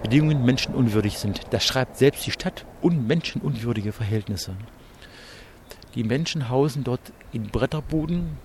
Bedingungen 0.07 0.45
menschenunwürdig 0.45 1.19
sind. 1.19 1.41
Das 1.51 1.65
schreibt 1.65 1.97
selbst 1.97 2.25
die 2.25 2.31
Stadt 2.31 2.65
unmenschenunwürdige 2.81 3.91
Verhältnisse. 3.91 4.55
Die 5.97 6.05
Menschen 6.05 6.49
hausen 6.49 6.85
dort 6.85 7.01
in 7.33 7.49
Bretterbuden 7.49 8.39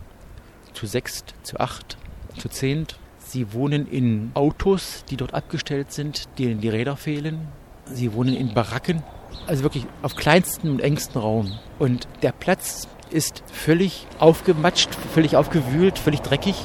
zu 0.74 0.88
sechst, 0.88 1.36
zu 1.44 1.60
acht, 1.60 1.98
zu 2.40 2.50
zehnt. 2.50 2.98
Sie 3.20 3.54
wohnen 3.54 3.88
in 3.88 4.32
Autos, 4.34 5.06
die 5.12 5.18
dort 5.18 5.36
abgestellt 5.36 5.92
sind, 5.92 6.28
denen 6.40 6.62
die 6.62 6.70
Räder 6.70 6.98
fehlen. 6.98 7.50
Sie 7.86 8.12
wohnen 8.14 8.34
in 8.34 8.56
Baracken, 8.56 9.04
also 9.46 9.62
wirklich 9.62 9.86
auf 10.02 10.16
kleinstem 10.16 10.72
und 10.72 10.82
engstem 10.82 11.22
Raum. 11.22 11.60
Und 11.78 12.08
der 12.24 12.32
Platz 12.32 12.88
ist 13.12 13.44
völlig 13.54 14.08
aufgematscht, 14.18 14.96
völlig 15.14 15.36
aufgewühlt, 15.36 16.00
völlig 16.00 16.22
dreckig. 16.22 16.56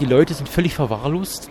Die 0.00 0.06
Leute 0.06 0.34
sind 0.34 0.48
völlig 0.48 0.74
verwahrlost. 0.74 1.50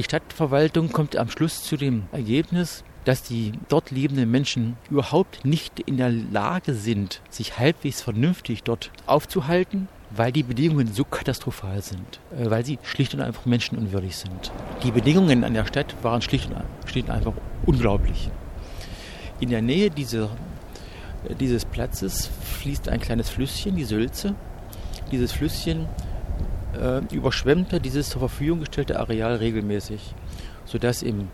Die 0.00 0.04
Stadtverwaltung 0.04 0.92
kommt 0.92 1.14
am 1.14 1.28
Schluss 1.28 1.62
zu 1.62 1.76
dem 1.76 2.04
Ergebnis, 2.10 2.84
dass 3.04 3.22
die 3.22 3.52
dort 3.68 3.90
lebenden 3.90 4.30
Menschen 4.30 4.78
überhaupt 4.88 5.44
nicht 5.44 5.78
in 5.78 5.98
der 5.98 6.08
Lage 6.08 6.72
sind, 6.72 7.20
sich 7.28 7.58
halbwegs 7.58 8.00
vernünftig 8.00 8.62
dort 8.62 8.90
aufzuhalten, 9.04 9.88
weil 10.08 10.32
die 10.32 10.42
Bedingungen 10.42 10.90
so 10.90 11.04
katastrophal 11.04 11.82
sind, 11.82 12.18
äh, 12.34 12.48
weil 12.48 12.64
sie 12.64 12.78
schlicht 12.82 13.12
und 13.12 13.20
einfach 13.20 13.44
menschenunwürdig 13.44 14.16
sind. 14.16 14.50
Die 14.82 14.90
Bedingungen 14.90 15.44
an 15.44 15.52
der 15.52 15.66
Stadt 15.66 15.94
waren 16.02 16.22
schlicht 16.22 16.48
und, 16.48 17.10
einfach 17.10 17.34
unglaublich. 17.66 18.30
In 19.38 19.50
der 19.50 19.60
Nähe 19.60 19.90
dieser, 19.90 20.30
dieses 21.38 21.66
Platzes 21.66 22.30
fließt 22.60 22.88
ein 22.88 23.00
kleines 23.00 23.28
Flüsschen, 23.28 23.76
die 23.76 23.84
Sülze. 23.84 24.34
Dieses 25.12 25.32
Flüsschen 25.32 25.88
äh, 26.78 27.14
überschwemmte 27.14 27.80
dieses 27.80 28.10
zur 28.10 28.20
Verfügung 28.20 28.60
gestellte 28.60 28.98
Areal 28.98 29.36
regelmäßig, 29.36 30.14
sodass 30.64 31.02
im 31.02 31.28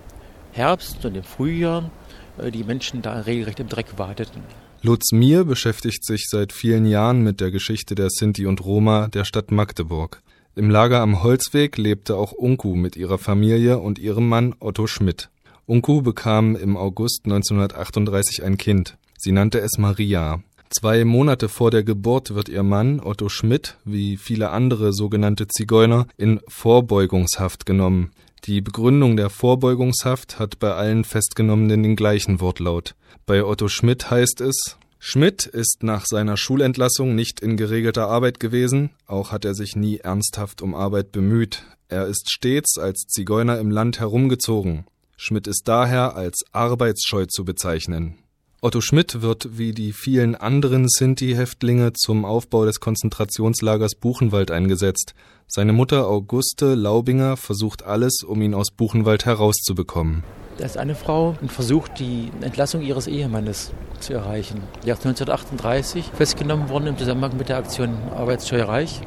Herbst 0.52 1.04
und 1.04 1.16
im 1.16 1.22
Frühjahr 1.22 1.90
äh, 2.38 2.50
die 2.50 2.64
Menschen 2.64 3.02
da 3.02 3.20
regelrecht 3.20 3.60
im 3.60 3.68
Dreck 3.68 3.98
warteten. 3.98 4.42
Lutz 4.82 5.12
Mier 5.12 5.44
beschäftigt 5.44 6.04
sich 6.04 6.26
seit 6.28 6.52
vielen 6.52 6.86
Jahren 6.86 7.22
mit 7.22 7.40
der 7.40 7.50
Geschichte 7.50 7.94
der 7.94 8.08
Sinti 8.10 8.46
und 8.46 8.64
Roma 8.64 9.08
der 9.08 9.24
Stadt 9.24 9.50
Magdeburg. 9.50 10.22
Im 10.54 10.70
Lager 10.70 11.00
am 11.00 11.22
Holzweg 11.22 11.76
lebte 11.76 12.16
auch 12.16 12.32
Unku 12.32 12.76
mit 12.76 12.96
ihrer 12.96 13.18
Familie 13.18 13.78
und 13.78 13.98
ihrem 13.98 14.28
Mann 14.28 14.54
Otto 14.58 14.86
Schmidt. 14.86 15.28
Unku 15.66 16.02
bekam 16.02 16.56
im 16.56 16.76
August 16.76 17.24
1938 17.24 18.44
ein 18.44 18.56
Kind. 18.56 18.96
Sie 19.18 19.32
nannte 19.32 19.60
es 19.60 19.78
Maria. 19.78 20.40
Zwei 20.70 21.04
Monate 21.04 21.48
vor 21.48 21.70
der 21.70 21.84
Geburt 21.84 22.34
wird 22.34 22.48
ihr 22.48 22.62
Mann 22.62 23.00
Otto 23.00 23.28
Schmidt, 23.28 23.76
wie 23.84 24.16
viele 24.16 24.50
andere 24.50 24.92
sogenannte 24.92 25.46
Zigeuner, 25.46 26.06
in 26.16 26.40
Vorbeugungshaft 26.48 27.66
genommen. 27.66 28.10
Die 28.44 28.60
Begründung 28.60 29.16
der 29.16 29.30
Vorbeugungshaft 29.30 30.38
hat 30.38 30.58
bei 30.58 30.72
allen 30.72 31.04
Festgenommenen 31.04 31.82
den 31.82 31.96
gleichen 31.96 32.40
Wortlaut. 32.40 32.94
Bei 33.26 33.44
Otto 33.44 33.68
Schmidt 33.68 34.10
heißt 34.10 34.40
es 34.40 34.76
Schmidt 34.98 35.46
ist 35.46 35.82
nach 35.82 36.04
seiner 36.06 36.36
Schulentlassung 36.36 37.14
nicht 37.14 37.40
in 37.40 37.56
geregelter 37.56 38.08
Arbeit 38.08 38.40
gewesen, 38.40 38.90
auch 39.06 39.30
hat 39.30 39.44
er 39.44 39.54
sich 39.54 39.76
nie 39.76 39.98
ernsthaft 39.98 40.62
um 40.62 40.74
Arbeit 40.74 41.12
bemüht. 41.12 41.62
Er 41.88 42.06
ist 42.06 42.30
stets 42.30 42.78
als 42.78 43.06
Zigeuner 43.06 43.58
im 43.58 43.70
Land 43.70 44.00
herumgezogen. 44.00 44.86
Schmidt 45.16 45.46
ist 45.46 45.62
daher 45.66 46.16
als 46.16 46.44
arbeitsscheu 46.52 47.26
zu 47.26 47.44
bezeichnen. 47.44 48.18
Otto 48.66 48.80
Schmidt 48.80 49.22
wird 49.22 49.58
wie 49.58 49.70
die 49.70 49.92
vielen 49.92 50.34
anderen 50.34 50.88
Sinti-Häftlinge 50.88 51.92
zum 51.92 52.24
Aufbau 52.24 52.64
des 52.64 52.80
Konzentrationslagers 52.80 53.94
Buchenwald 53.94 54.50
eingesetzt. 54.50 55.14
Seine 55.46 55.72
Mutter 55.72 56.08
Auguste 56.08 56.74
Laubinger 56.74 57.36
versucht 57.36 57.84
alles, 57.84 58.24
um 58.26 58.42
ihn 58.42 58.54
aus 58.54 58.72
Buchenwald 58.72 59.24
herauszubekommen. 59.24 60.24
Da 60.58 60.64
ist 60.64 60.78
eine 60.78 60.96
Frau 60.96 61.36
und 61.40 61.52
versucht, 61.52 62.00
die 62.00 62.32
Entlassung 62.40 62.82
ihres 62.82 63.06
Ehemannes 63.06 63.70
zu 64.00 64.14
erreichen. 64.14 64.62
Die 64.84 64.90
ist 64.90 65.06
1938 65.06 66.06
festgenommen 66.12 66.68
worden 66.68 66.88
im 66.88 66.98
Zusammenhang 66.98 67.36
mit 67.36 67.48
der 67.48 67.58
Aktion 67.58 67.96
Arbeitssteuerreich. 68.16 69.00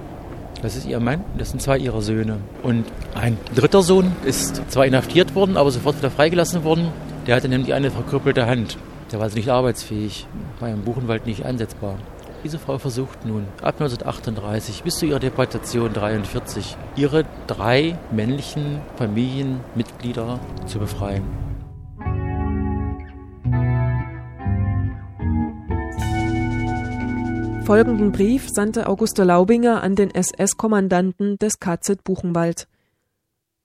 Das 0.61 0.77
ist 0.77 0.87
ihr 0.87 1.01
Mann, 1.01 1.25
das 1.37 1.49
sind 1.49 1.61
zwei 1.61 1.77
ihrer 1.77 2.01
Söhne. 2.01 2.37
Und 2.63 2.85
ein 3.13 3.37
dritter 3.55 3.83
Sohn 3.83 4.13
ist 4.23 4.61
zwar 4.71 4.85
inhaftiert 4.85 5.35
worden, 5.35 5.57
aber 5.57 5.69
sofort 5.69 5.97
wieder 5.97 6.11
freigelassen 6.11 6.63
worden. 6.63 6.93
Der 7.27 7.35
hatte 7.35 7.49
nämlich 7.49 7.73
eine 7.73 7.91
verkrüppelte 7.91 8.45
Hand. 8.45 8.77
Der 9.11 9.17
war 9.17 9.23
also 9.23 9.37
nicht 9.37 9.49
arbeitsfähig, 9.49 10.27
war 10.59 10.69
im 10.69 10.83
Buchenwald 10.83 11.25
nicht 11.25 11.43
einsetzbar. 11.43 11.97
Diese 12.43 12.59
Frau 12.59 12.77
versucht 12.77 13.25
nun 13.25 13.47
ab 13.61 13.81
1938 13.81 14.83
bis 14.83 14.95
zu 14.95 15.07
ihrer 15.07 15.19
Deportation 15.19 15.87
1943 15.87 16.77
ihre 16.95 17.25
drei 17.47 17.97
männlichen 18.11 18.81
Familienmitglieder 18.97 20.39
zu 20.67 20.79
befreien. 20.79 21.23
Folgenden 27.65 28.11
Brief 28.11 28.47
sandte 28.49 28.87
Auguste 28.87 29.23
Laubinger 29.23 29.83
an 29.83 29.95
den 29.95 30.09
SS-Kommandanten 30.09 31.37
des 31.37 31.59
KZ 31.59 32.03
Buchenwald. 32.03 32.67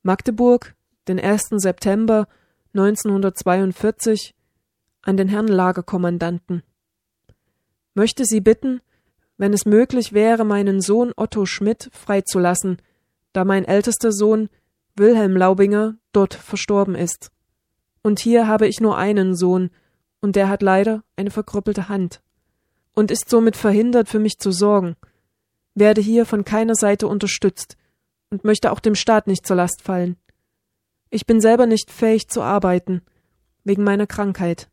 Magdeburg, 0.02 0.74
den 1.06 1.20
1. 1.20 1.50
September 1.56 2.26
1942 2.74 4.33
an 5.04 5.16
den 5.16 5.28
Herrn 5.28 5.48
Lagerkommandanten. 5.48 6.62
Möchte 7.94 8.24
Sie 8.24 8.40
bitten, 8.40 8.80
wenn 9.36 9.52
es 9.52 9.66
möglich 9.66 10.12
wäre, 10.12 10.44
meinen 10.44 10.80
Sohn 10.80 11.12
Otto 11.16 11.46
Schmidt 11.46 11.90
freizulassen, 11.92 12.78
da 13.32 13.44
mein 13.44 13.64
ältester 13.64 14.12
Sohn 14.12 14.48
Wilhelm 14.96 15.36
Laubinger 15.36 15.96
dort 16.12 16.34
verstorben 16.34 16.94
ist. 16.94 17.30
Und 18.02 18.20
hier 18.20 18.46
habe 18.46 18.66
ich 18.66 18.80
nur 18.80 18.96
einen 18.96 19.34
Sohn, 19.34 19.70
und 20.20 20.36
der 20.36 20.48
hat 20.48 20.62
leider 20.62 21.02
eine 21.16 21.30
verkrüppelte 21.30 21.88
Hand 21.88 22.22
und 22.94 23.10
ist 23.10 23.28
somit 23.28 23.56
verhindert, 23.56 24.08
für 24.08 24.18
mich 24.18 24.38
zu 24.38 24.52
sorgen, 24.52 24.96
werde 25.74 26.00
hier 26.00 26.24
von 26.24 26.44
keiner 26.44 26.74
Seite 26.74 27.08
unterstützt 27.08 27.76
und 28.30 28.44
möchte 28.44 28.72
auch 28.72 28.80
dem 28.80 28.94
Staat 28.94 29.26
nicht 29.26 29.46
zur 29.46 29.56
Last 29.56 29.82
fallen. 29.82 30.16
Ich 31.10 31.26
bin 31.26 31.40
selber 31.40 31.66
nicht 31.66 31.90
fähig 31.90 32.28
zu 32.28 32.40
arbeiten, 32.40 33.02
wegen 33.64 33.84
meiner 33.84 34.06
Krankheit. 34.06 34.70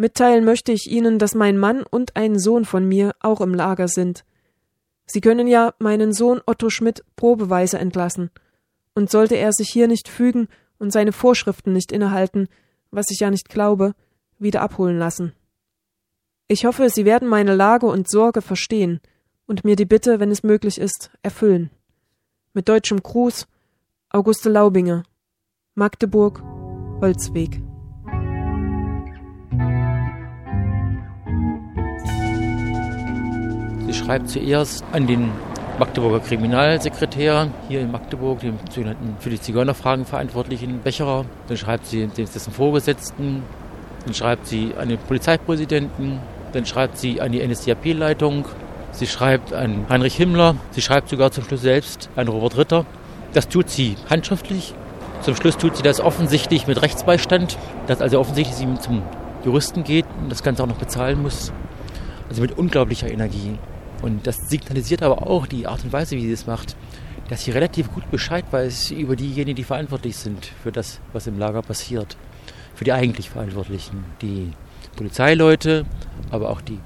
Mitteilen 0.00 0.46
möchte 0.46 0.72
ich 0.72 0.90
Ihnen, 0.90 1.18
dass 1.18 1.34
mein 1.34 1.58
Mann 1.58 1.82
und 1.82 2.16
ein 2.16 2.38
Sohn 2.38 2.64
von 2.64 2.88
mir 2.88 3.14
auch 3.20 3.42
im 3.42 3.52
Lager 3.52 3.86
sind. 3.86 4.24
Sie 5.04 5.20
können 5.20 5.46
ja 5.46 5.74
meinen 5.78 6.14
Sohn 6.14 6.40
Otto 6.46 6.70
Schmidt 6.70 7.04
probeweise 7.16 7.78
entlassen. 7.78 8.30
Und 8.94 9.10
sollte 9.10 9.34
er 9.36 9.52
sich 9.52 9.68
hier 9.68 9.88
nicht 9.88 10.08
fügen 10.08 10.48
und 10.78 10.90
seine 10.90 11.12
Vorschriften 11.12 11.74
nicht 11.74 11.92
innehalten, 11.92 12.48
was 12.90 13.10
ich 13.10 13.20
ja 13.20 13.30
nicht 13.30 13.50
glaube, 13.50 13.94
wieder 14.38 14.62
abholen 14.62 14.98
lassen. 14.98 15.34
Ich 16.48 16.64
hoffe, 16.64 16.88
Sie 16.88 17.04
werden 17.04 17.28
meine 17.28 17.54
Lage 17.54 17.84
und 17.84 18.08
Sorge 18.08 18.40
verstehen 18.40 19.00
und 19.46 19.64
mir 19.64 19.76
die 19.76 19.84
Bitte, 19.84 20.18
wenn 20.18 20.30
es 20.30 20.42
möglich 20.42 20.80
ist, 20.80 21.10
erfüllen. 21.22 21.68
Mit 22.54 22.70
deutschem 22.70 23.02
Gruß 23.02 23.46
Auguste 24.08 24.48
Laubinger 24.48 25.02
Magdeburg 25.74 26.42
Holzweg 27.02 27.60
Sie 33.90 33.98
schreibt 33.98 34.28
zuerst 34.30 34.84
an 34.92 35.08
den 35.08 35.32
Magdeburger 35.80 36.20
Kriminalsekretär 36.20 37.48
hier 37.66 37.80
in 37.80 37.90
Magdeburg, 37.90 38.38
dem 38.38 38.56
sogenannten 38.70 39.16
für 39.18 39.30
die 39.30 39.40
Zigeunerfragen 39.40 40.04
verantwortlichen 40.04 40.80
Becherer. 40.80 41.24
Dann 41.48 41.56
schreibt 41.56 41.86
sie 41.86 42.06
dessen 42.06 42.52
Vorgesetzten. 42.52 43.42
Dann 44.04 44.14
schreibt 44.14 44.46
sie 44.46 44.74
an 44.78 44.90
den 44.90 44.98
Polizeipräsidenten. 44.98 46.20
Dann 46.52 46.66
schreibt 46.66 46.98
sie 46.98 47.20
an 47.20 47.32
die 47.32 47.44
NSDAP-Leitung. 47.44 48.44
Sie 48.92 49.08
schreibt 49.08 49.52
an 49.52 49.86
Heinrich 49.88 50.14
Himmler. 50.14 50.54
Sie 50.70 50.82
schreibt 50.82 51.08
sogar 51.08 51.32
zum 51.32 51.42
Schluss 51.42 51.62
selbst 51.62 52.10
an 52.14 52.28
Robert 52.28 52.58
Ritter. 52.58 52.86
Das 53.32 53.48
tut 53.48 53.70
sie 53.70 53.96
handschriftlich. 54.08 54.72
Zum 55.22 55.34
Schluss 55.34 55.56
tut 55.56 55.76
sie 55.76 55.82
das 55.82 55.98
offensichtlich 55.98 56.68
mit 56.68 56.80
Rechtsbeistand, 56.80 57.58
dass 57.88 58.00
also 58.00 58.20
offensichtlich 58.20 58.56
sie 58.56 58.72
zum 58.78 59.02
Juristen 59.44 59.82
geht 59.82 60.06
und 60.22 60.30
das 60.30 60.44
Ganze 60.44 60.62
auch 60.62 60.68
noch 60.68 60.78
bezahlen 60.78 61.20
muss. 61.20 61.52
Also 62.28 62.42
mit 62.42 62.56
unglaublicher 62.56 63.10
Energie. 63.10 63.58
Und 64.02 64.26
das 64.26 64.48
signalisiert 64.48 65.02
aber 65.02 65.26
auch 65.26 65.46
die 65.46 65.66
Art 65.66 65.84
und 65.84 65.92
Weise, 65.92 66.16
wie 66.16 66.26
sie 66.26 66.32
es 66.32 66.46
macht, 66.46 66.76
dass 67.28 67.44
sie 67.44 67.50
relativ 67.50 67.92
gut 67.92 68.10
Bescheid 68.10 68.44
weiß 68.50 68.90
über 68.92 69.14
diejenigen, 69.14 69.56
die 69.56 69.64
verantwortlich 69.64 70.16
sind 70.16 70.50
für 70.62 70.72
das, 70.72 71.00
was 71.12 71.26
im 71.26 71.38
Lager 71.38 71.62
passiert. 71.62 72.16
Für 72.74 72.84
die 72.84 72.92
eigentlich 72.92 73.30
Verantwortlichen. 73.30 74.04
Die 74.22 74.50
Polizeileute, 74.96 75.86
aber 76.30 76.50
auch 76.50 76.60
die 76.60 76.78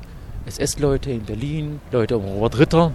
SS-Leute 0.46 1.10
in 1.10 1.22
Berlin, 1.22 1.80
Leute 1.92 2.18
um 2.18 2.24
Robert 2.24 2.58
Ritter, 2.58 2.92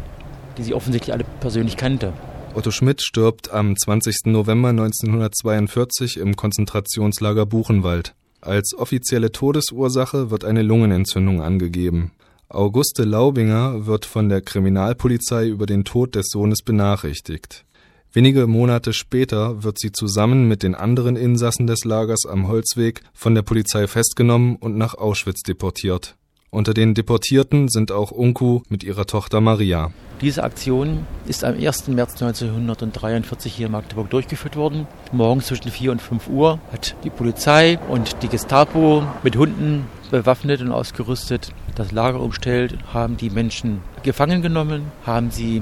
die 0.58 0.64
sie 0.64 0.74
offensichtlich 0.74 1.14
alle 1.14 1.26
persönlich 1.40 1.78
kannte. 1.78 2.14
Otto 2.54 2.72
Schmidt 2.72 3.02
stirbt 3.02 3.52
am 3.52 3.78
20. 3.78 4.26
November 4.26 4.70
1942 4.70 6.18
im 6.18 6.36
Konzentrationslager 6.36 7.46
Buchenwald. 7.46 8.16
Als 8.42 8.76
offizielle 8.76 9.32
Todesursache 9.32 10.32
wird 10.32 10.46
eine 10.46 10.62
Lungenentzündung 10.62 11.42
angegeben. 11.42 12.12
Auguste 12.52 13.04
Laubinger 13.04 13.86
wird 13.86 14.08
von 14.08 14.28
der 14.28 14.42
Kriminalpolizei 14.42 15.48
über 15.48 15.68
den 15.68 15.86
Tod 15.86 16.16
des 16.16 16.30
Sohnes 16.30 16.64
benachrichtigt. 16.64 17.64
Wenige 18.12 18.48
Monate 18.48 18.92
später 18.92 19.62
wird 19.62 19.78
sie 19.78 19.92
zusammen 19.92 20.48
mit 20.48 20.64
den 20.64 20.74
anderen 20.74 21.16
Insassen 21.16 21.68
des 21.68 21.86
Lagers 21.86 22.26
am 22.28 22.48
Holzweg 22.48 23.04
von 23.14 23.36
der 23.36 23.44
Polizei 23.44 23.86
festgenommen 23.86 24.56
und 24.56 24.78
nach 24.78 24.96
Auschwitz 24.96 25.44
deportiert. 25.44 26.16
Unter 26.52 26.74
den 26.74 26.96
Deportierten 26.96 27.70
sind 27.70 27.92
auch 27.92 28.10
Unku 28.10 28.62
mit 28.70 28.84
ihrer 28.84 29.06
Tochter 29.06 29.40
Maria. 29.40 29.92
Diese 30.22 30.44
Aktion 30.44 31.06
ist 31.28 31.44
am 31.44 31.54
1. 31.54 31.90
März 31.90 32.14
1943 32.22 33.54
hier 33.54 33.68
in 33.68 33.72
Magdeburg 33.72 34.10
durchgeführt 34.10 34.56
worden. 34.56 34.88
Morgens 35.12 35.46
zwischen 35.46 35.70
4 35.70 35.92
und 35.92 36.02
5 36.02 36.28
Uhr 36.28 36.60
hat 36.72 36.96
die 37.04 37.12
Polizei 37.12 37.78
und 37.88 38.24
die 38.24 38.30
Gestapo 38.30 39.04
mit 39.22 39.38
Hunden 39.38 39.86
bewaffnet 40.10 40.62
und 40.62 40.72
ausgerüstet 40.72 41.54
das 41.76 41.92
Lager 41.92 42.20
umstellt, 42.20 42.80
haben 42.92 43.16
die 43.16 43.30
Menschen 43.30 43.82
gefangen 44.02 44.42
genommen, 44.42 44.92
haben 45.06 45.30
sie 45.30 45.62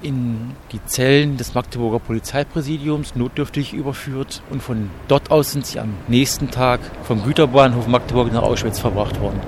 in 0.00 0.52
die 0.72 0.82
Zellen 0.86 1.36
des 1.36 1.54
Magdeburger 1.54 1.98
Polizeipräsidiums 1.98 3.14
notdürftig 3.14 3.74
überführt 3.74 4.42
und 4.50 4.62
von 4.62 4.88
dort 5.06 5.30
aus 5.30 5.52
sind 5.52 5.66
sie 5.66 5.80
am 5.80 5.94
nächsten 6.08 6.50
Tag 6.50 6.80
vom 7.02 7.22
Güterbahnhof 7.22 7.86
Magdeburg 7.88 8.32
nach 8.32 8.42
Auschwitz 8.42 8.78
verbracht 8.78 9.20
worden. 9.20 9.40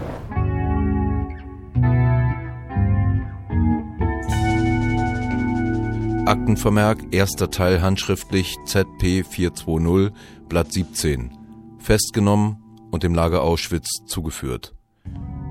Aktenvermerk, 6.27 7.15
erster 7.15 7.53
Teil 7.53 7.83
handschriftlich 7.83 8.57
ZP 8.65 9.23
420, 9.23 10.13
Blatt 10.49 10.73
17. 10.73 11.31
Festgenommen 11.79 12.57
und 12.91 13.05
dem 13.05 13.15
Lager 13.15 13.43
Auschwitz 13.43 14.05
zugeführt. 14.07 14.75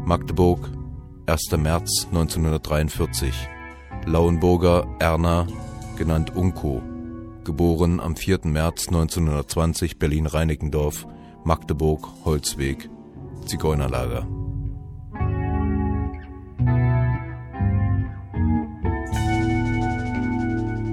Magdeburg, 0.04 0.70
1. 1.28 1.58
März 1.58 2.08
1943. 2.12 3.34
Lauenburger 4.06 4.86
Erna, 5.00 5.48
genannt 5.98 6.36
Unko, 6.36 6.84
geboren 7.46 8.02
am 8.02 8.18
4. 8.18 8.40
März 8.44 8.88
1920 8.90 9.98
Berlin-Reinickendorf, 9.98 11.08
Magdeburg, 11.46 12.06
Holzweg, 12.26 12.90
Zigeunerlager. 13.46 14.28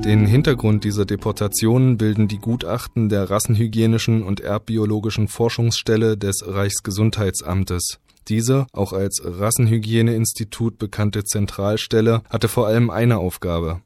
Den 0.05 0.27
Hintergrund 0.27 0.85
dieser 0.85 1.05
Deportationen 1.05 1.97
bilden 1.97 2.27
die 2.27 2.39
Gutachten 2.39 3.09
der 3.09 3.31
Rassenhygienischen 3.31 4.23
und 4.25 4.41
Erbbiologischen 4.41 5.29
Forschungsstelle 5.29 6.17
des 6.17 6.43
Reichsgesundheitsamtes. 6.45 8.01
Diese, 8.29 8.67
auch 8.73 8.93
als 8.93 9.23
Rassenhygieneinstitut 9.25 10.79
bekannte 10.79 11.25
Zentralstelle, 11.25 12.23
hatte 12.29 12.49
vor 12.49 12.67
allem 12.67 12.91
eine 12.91 13.19
Aufgabe 13.19 13.83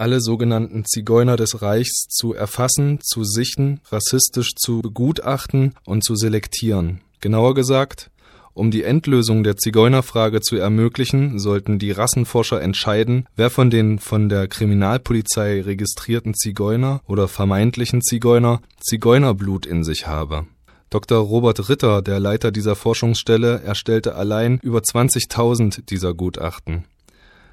alle 0.00 0.22
sogenannten 0.22 0.86
Zigeuner 0.86 1.36
des 1.36 1.60
Reichs 1.60 2.06
zu 2.08 2.32
erfassen, 2.32 3.00
zu 3.02 3.22
sichten, 3.22 3.80
rassistisch 3.92 4.54
zu 4.56 4.80
begutachten 4.80 5.74
und 5.84 6.02
zu 6.02 6.16
selektieren. 6.16 7.02
Genauer 7.20 7.54
gesagt, 7.54 8.09
um 8.54 8.70
die 8.70 8.82
Endlösung 8.82 9.42
der 9.42 9.56
Zigeunerfrage 9.56 10.40
zu 10.40 10.56
ermöglichen, 10.56 11.38
sollten 11.38 11.78
die 11.78 11.92
Rassenforscher 11.92 12.60
entscheiden, 12.60 13.26
wer 13.36 13.50
von 13.50 13.70
den 13.70 13.98
von 13.98 14.28
der 14.28 14.48
Kriminalpolizei 14.48 15.62
registrierten 15.62 16.34
Zigeuner 16.34 17.00
oder 17.06 17.28
vermeintlichen 17.28 18.02
Zigeuner 18.02 18.60
Zigeunerblut 18.80 19.66
in 19.66 19.84
sich 19.84 20.06
habe. 20.06 20.46
Dr. 20.90 21.18
Robert 21.18 21.68
Ritter, 21.68 22.02
der 22.02 22.18
Leiter 22.18 22.50
dieser 22.50 22.74
Forschungsstelle, 22.74 23.62
erstellte 23.62 24.16
allein 24.16 24.58
über 24.62 24.80
20.000 24.80 25.86
dieser 25.86 26.14
Gutachten. 26.14 26.84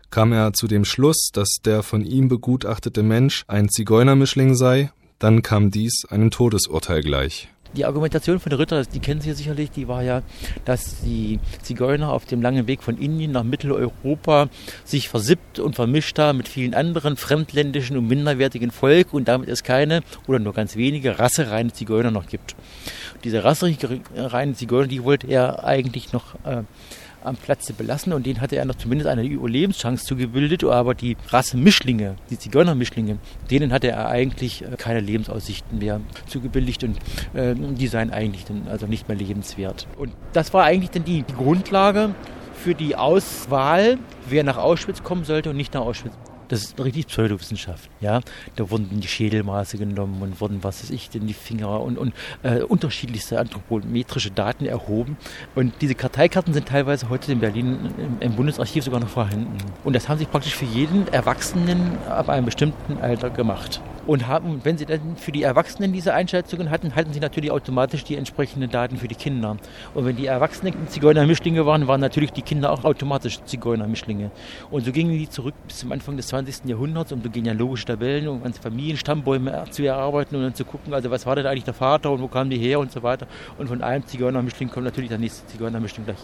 Kam 0.09 0.31
er 0.31 0.53
zu 0.53 0.67
dem 0.67 0.85
Schluss, 0.85 1.29
dass 1.33 1.57
der 1.63 1.83
von 1.83 2.03
ihm 2.03 2.29
begutachtete 2.29 3.03
Mensch 3.03 3.43
ein 3.47 3.69
Zigeunermischling 3.69 4.55
sei, 4.55 4.91
dann 5.19 5.41
kam 5.41 5.69
dies 5.69 6.05
einem 6.09 6.31
Todesurteil 6.31 7.01
gleich. 7.01 7.49
Die 7.75 7.85
Argumentation 7.85 8.39
von 8.39 8.51
Ritter, 8.51 8.83
die 8.83 8.99
kennen 8.99 9.21
Sie 9.21 9.33
sicherlich, 9.33 9.71
die 9.71 9.87
war 9.87 10.03
ja, 10.03 10.21
dass 10.65 11.01
die 11.01 11.39
Zigeuner 11.61 12.11
auf 12.11 12.25
dem 12.25 12.41
langen 12.41 12.67
Weg 12.67 12.83
von 12.83 12.97
Indien 12.97 13.31
nach 13.31 13.43
Mitteleuropa 13.43 14.49
sich 14.83 15.09
versippt 15.09 15.59
und 15.59 15.75
vermischt 15.75 16.17
haben 16.19 16.37
mit 16.37 16.47
vielen 16.47 16.73
anderen 16.73 17.17
fremdländischen 17.17 17.97
und 17.97 18.07
minderwertigen 18.07 18.71
Volk 18.71 19.13
und 19.13 19.27
damit 19.27 19.49
es 19.49 19.63
keine 19.63 20.01
oder 20.27 20.39
nur 20.39 20.53
ganz 20.53 20.75
wenige 20.75 21.19
rassereine 21.19 21.73
Zigeuner 21.73 22.11
noch 22.11 22.27
gibt. 22.27 22.55
Diese 23.23 23.43
rassereine 23.43 24.53
Zigeuner, 24.53 24.87
die 24.87 25.03
wollte 25.03 25.27
er 25.27 25.63
eigentlich 25.63 26.13
noch 26.13 26.35
äh, 26.45 26.63
am 27.23 27.35
Platze 27.35 27.73
belassen 27.73 28.13
und 28.13 28.25
denen 28.25 28.41
hatte 28.41 28.55
er 28.55 28.65
noch 28.65 28.75
zumindest 28.75 29.09
eine 29.09 29.23
Überlebenschance 29.23 30.05
zugebildet, 30.05 30.63
aber 30.63 30.95
die 30.95 31.17
Rasse-Mischlinge, 31.29 32.15
die 32.29 32.37
Zigeuner-Mischlinge, 32.37 33.17
denen 33.49 33.71
hatte 33.71 33.89
er 33.89 34.07
eigentlich 34.09 34.63
äh, 34.63 34.75
keine 34.77 34.99
Lebensaussichten 34.99 35.79
mehr 35.79 36.01
zugebilligt 36.27 36.83
und 36.83 36.97
äh, 37.33 37.55
die 37.55 37.87
seien 37.87 38.11
eigentlich 38.11 38.45
dann 38.45 38.67
also 38.69 38.87
nicht 38.87 39.07
mehr 39.07 39.17
lebenswert. 39.17 39.87
Und 39.97 40.11
das 40.33 40.53
war 40.53 40.63
eigentlich 40.63 40.91
dann 40.91 41.05
die, 41.05 41.23
die 41.23 41.33
Grundlage 41.33 42.15
für 42.53 42.73
die 42.73 42.95
Auswahl, 42.95 43.97
wer 44.27 44.43
nach 44.43 44.57
Auschwitz 44.57 45.03
kommen 45.03 45.23
sollte 45.23 45.49
und 45.49 45.57
nicht 45.57 45.73
nach 45.73 45.81
Auschwitz 45.81 46.13
das 46.47 46.63
ist 46.63 46.79
richtig 46.79 47.07
Pseudowissenschaft. 47.07 47.89
Ja? 48.01 48.21
Da 48.55 48.69
wurden 48.69 48.99
die 48.99 49.07
Schädelmaße 49.07 49.77
genommen 49.77 50.21
und 50.21 50.41
wurden, 50.41 50.63
was 50.63 50.83
weiß 50.83 50.89
ich, 50.91 51.09
denn 51.09 51.27
die 51.27 51.33
Finger 51.33 51.81
und, 51.81 51.97
und 51.97 52.13
äh, 52.43 52.61
unterschiedlichste 52.61 53.39
anthropometrische 53.39 54.31
Daten 54.31 54.65
erhoben. 54.65 55.17
Und 55.55 55.73
diese 55.81 55.95
Karteikarten 55.95 56.53
sind 56.53 56.67
teilweise 56.67 57.09
heute 57.09 57.31
in 57.31 57.39
Berlin 57.39 57.93
im, 57.97 58.17
im, 58.19 58.35
Bundesarchiv 58.35 58.83
sogar 58.83 58.99
noch 58.99 59.09
vorhanden. 59.09 59.57
Und 59.83 59.95
das 59.95 60.07
haben 60.09 60.19
sie 60.19 60.25
praktisch 60.25 60.55
für 60.55 60.65
jeden 60.65 61.07
Erwachsenen 61.07 61.97
ab 62.07 62.29
einem 62.29 62.45
bestimmten 62.45 62.97
Alter 62.99 63.29
gemacht 63.29 63.81
und 64.07 64.27
haben, 64.27 64.61
wenn 64.63 64.77
sie 64.77 64.85
dann 64.85 65.17
für 65.17 65.31
die 65.31 65.43
Erwachsenen 65.43 65.93
diese 65.93 66.13
Einschätzungen 66.13 66.71
hatten, 66.71 66.95
hatten 66.95 67.13
sie 67.13 67.19
natürlich 67.19 67.51
automatisch 67.51 68.03
die 68.03 68.15
entsprechenden 68.15 68.71
Daten 68.71 68.97
für 68.97 69.07
die 69.07 69.15
Kinder. 69.15 69.57
Und 69.93 70.05
wenn 70.05 70.15
die 70.15 70.25
Erwachsenen 70.25 70.87
Zigeunermischlinge 70.87 71.65
waren, 71.65 71.87
waren 71.87 72.01
natürlich 72.01 72.31
die 72.31 72.41
Kinder 72.41 72.71
auch 72.71 72.85
automatisch 72.85 73.43
Zigeunermischlinge. 73.43 74.31
Und 74.71 74.85
so 74.85 74.91
gingen 74.91 75.11
die 75.11 75.29
zurück 75.29 75.53
bis 75.67 75.79
zum 75.79 75.91
Anfang 75.91 76.17
des 76.17 76.27
20. 76.27 76.65
Jahrhunderts, 76.65 77.11
um 77.11 77.21
so 77.21 77.29
genealogische 77.29 77.85
Tabellen, 77.85 78.27
um 78.29 78.41
ganze 78.41 78.61
Familienstammbäume 78.61 79.65
zu 79.71 79.83
erarbeiten 79.83 80.35
und 80.35 80.43
dann 80.43 80.55
zu 80.55 80.65
gucken, 80.65 80.93
also 80.93 81.11
was 81.11 81.25
war 81.25 81.35
denn 81.35 81.45
eigentlich 81.45 81.65
der 81.65 81.73
Vater 81.73 82.11
und 82.11 82.21
wo 82.21 82.27
kamen 82.27 82.49
die 82.49 82.57
her 82.57 82.79
und 82.79 82.91
so 82.91 83.03
weiter. 83.03 83.27
Und 83.57 83.67
von 83.67 83.81
einem 83.81 84.07
Zigeunermischling 84.07 84.69
kommt 84.69 84.85
natürlich 84.85 85.09
der 85.09 85.19
nächste 85.19 85.45
Zigeunermischling 85.47 86.05
gleich. 86.05 86.19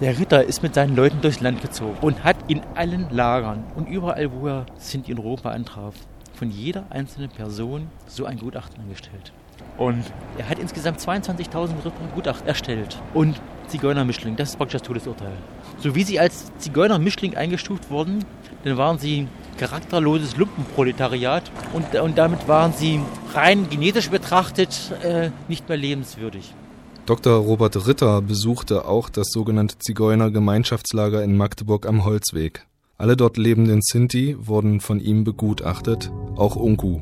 Der 0.00 0.18
Ritter 0.18 0.44
ist 0.44 0.62
mit 0.62 0.74
seinen 0.74 0.94
Leuten 0.94 1.22
durchs 1.22 1.40
Land 1.40 1.62
gezogen 1.62 1.96
und 2.02 2.22
hat 2.22 2.36
in 2.48 2.60
allen 2.74 3.06
Lagern 3.10 3.64
und 3.74 3.88
überall, 3.88 4.30
wo 4.30 4.46
er 4.46 4.66
Sinti 4.76 5.12
in 5.12 5.18
Europa 5.18 5.50
antraf, 5.50 5.94
von 6.36 6.50
jeder 6.50 6.84
einzelnen 6.90 7.30
Person 7.30 7.88
so 8.06 8.26
ein 8.26 8.38
Gutachten 8.38 8.80
angestellt. 8.80 9.32
Und 9.78 10.04
er 10.38 10.48
hat 10.48 10.58
insgesamt 10.58 11.00
22.000 11.00 11.72
Gutachten 12.14 12.46
erstellt. 12.46 13.00
Und 13.14 13.40
Zigeunermischling, 13.68 14.36
das 14.36 14.50
ist 14.50 14.56
praktisch 14.56 14.80
das 14.80 14.86
Todesurteil. 14.86 15.32
So 15.78 15.94
wie 15.94 16.02
sie 16.02 16.20
als 16.20 16.52
Zigeunermischling 16.58 17.36
eingestuft 17.36 17.90
wurden, 17.90 18.24
dann 18.64 18.76
waren 18.76 18.98
sie 18.98 19.28
charakterloses 19.58 20.36
Lumpenproletariat 20.36 21.50
und, 21.72 21.94
und 21.94 22.18
damit 22.18 22.46
waren 22.46 22.72
sie 22.72 23.00
rein 23.34 23.68
genetisch 23.68 24.10
betrachtet 24.10 24.92
äh, 25.02 25.30
nicht 25.48 25.68
mehr 25.68 25.78
lebenswürdig. 25.78 26.54
Dr. 27.06 27.36
Robert 27.38 27.86
Ritter 27.86 28.20
besuchte 28.20 28.84
auch 28.84 29.08
das 29.08 29.28
sogenannte 29.30 29.78
Zigeuner-Gemeinschaftslager 29.78 31.22
in 31.22 31.36
Magdeburg 31.36 31.86
am 31.86 32.04
Holzweg. 32.04 32.66
Alle 32.98 33.14
dort 33.14 33.36
lebenden 33.36 33.82
Sinti 33.82 34.36
wurden 34.38 34.80
von 34.80 35.00
ihm 35.00 35.24
begutachtet, 35.24 36.10
auch 36.36 36.56
Unku. 36.56 37.00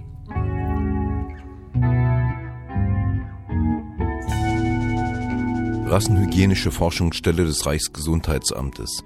Rassenhygienische 5.89 6.73
Forschungsstelle 6.73 7.45
des 7.45 7.65
Reichsgesundheitsamtes. 7.65 9.05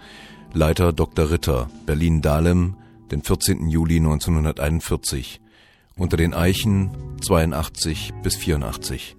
Leiter 0.54 0.94
Dr. 0.94 1.30
Ritter, 1.30 1.68
Berlin-Dahlem, 1.84 2.76
den 3.10 3.22
14. 3.22 3.68
Juli 3.68 3.96
1941. 3.96 5.42
Unter 5.98 6.16
den 6.16 6.32
Eichen 6.32 6.90
82 7.20 8.14
bis 8.22 8.36
84. 8.36 9.16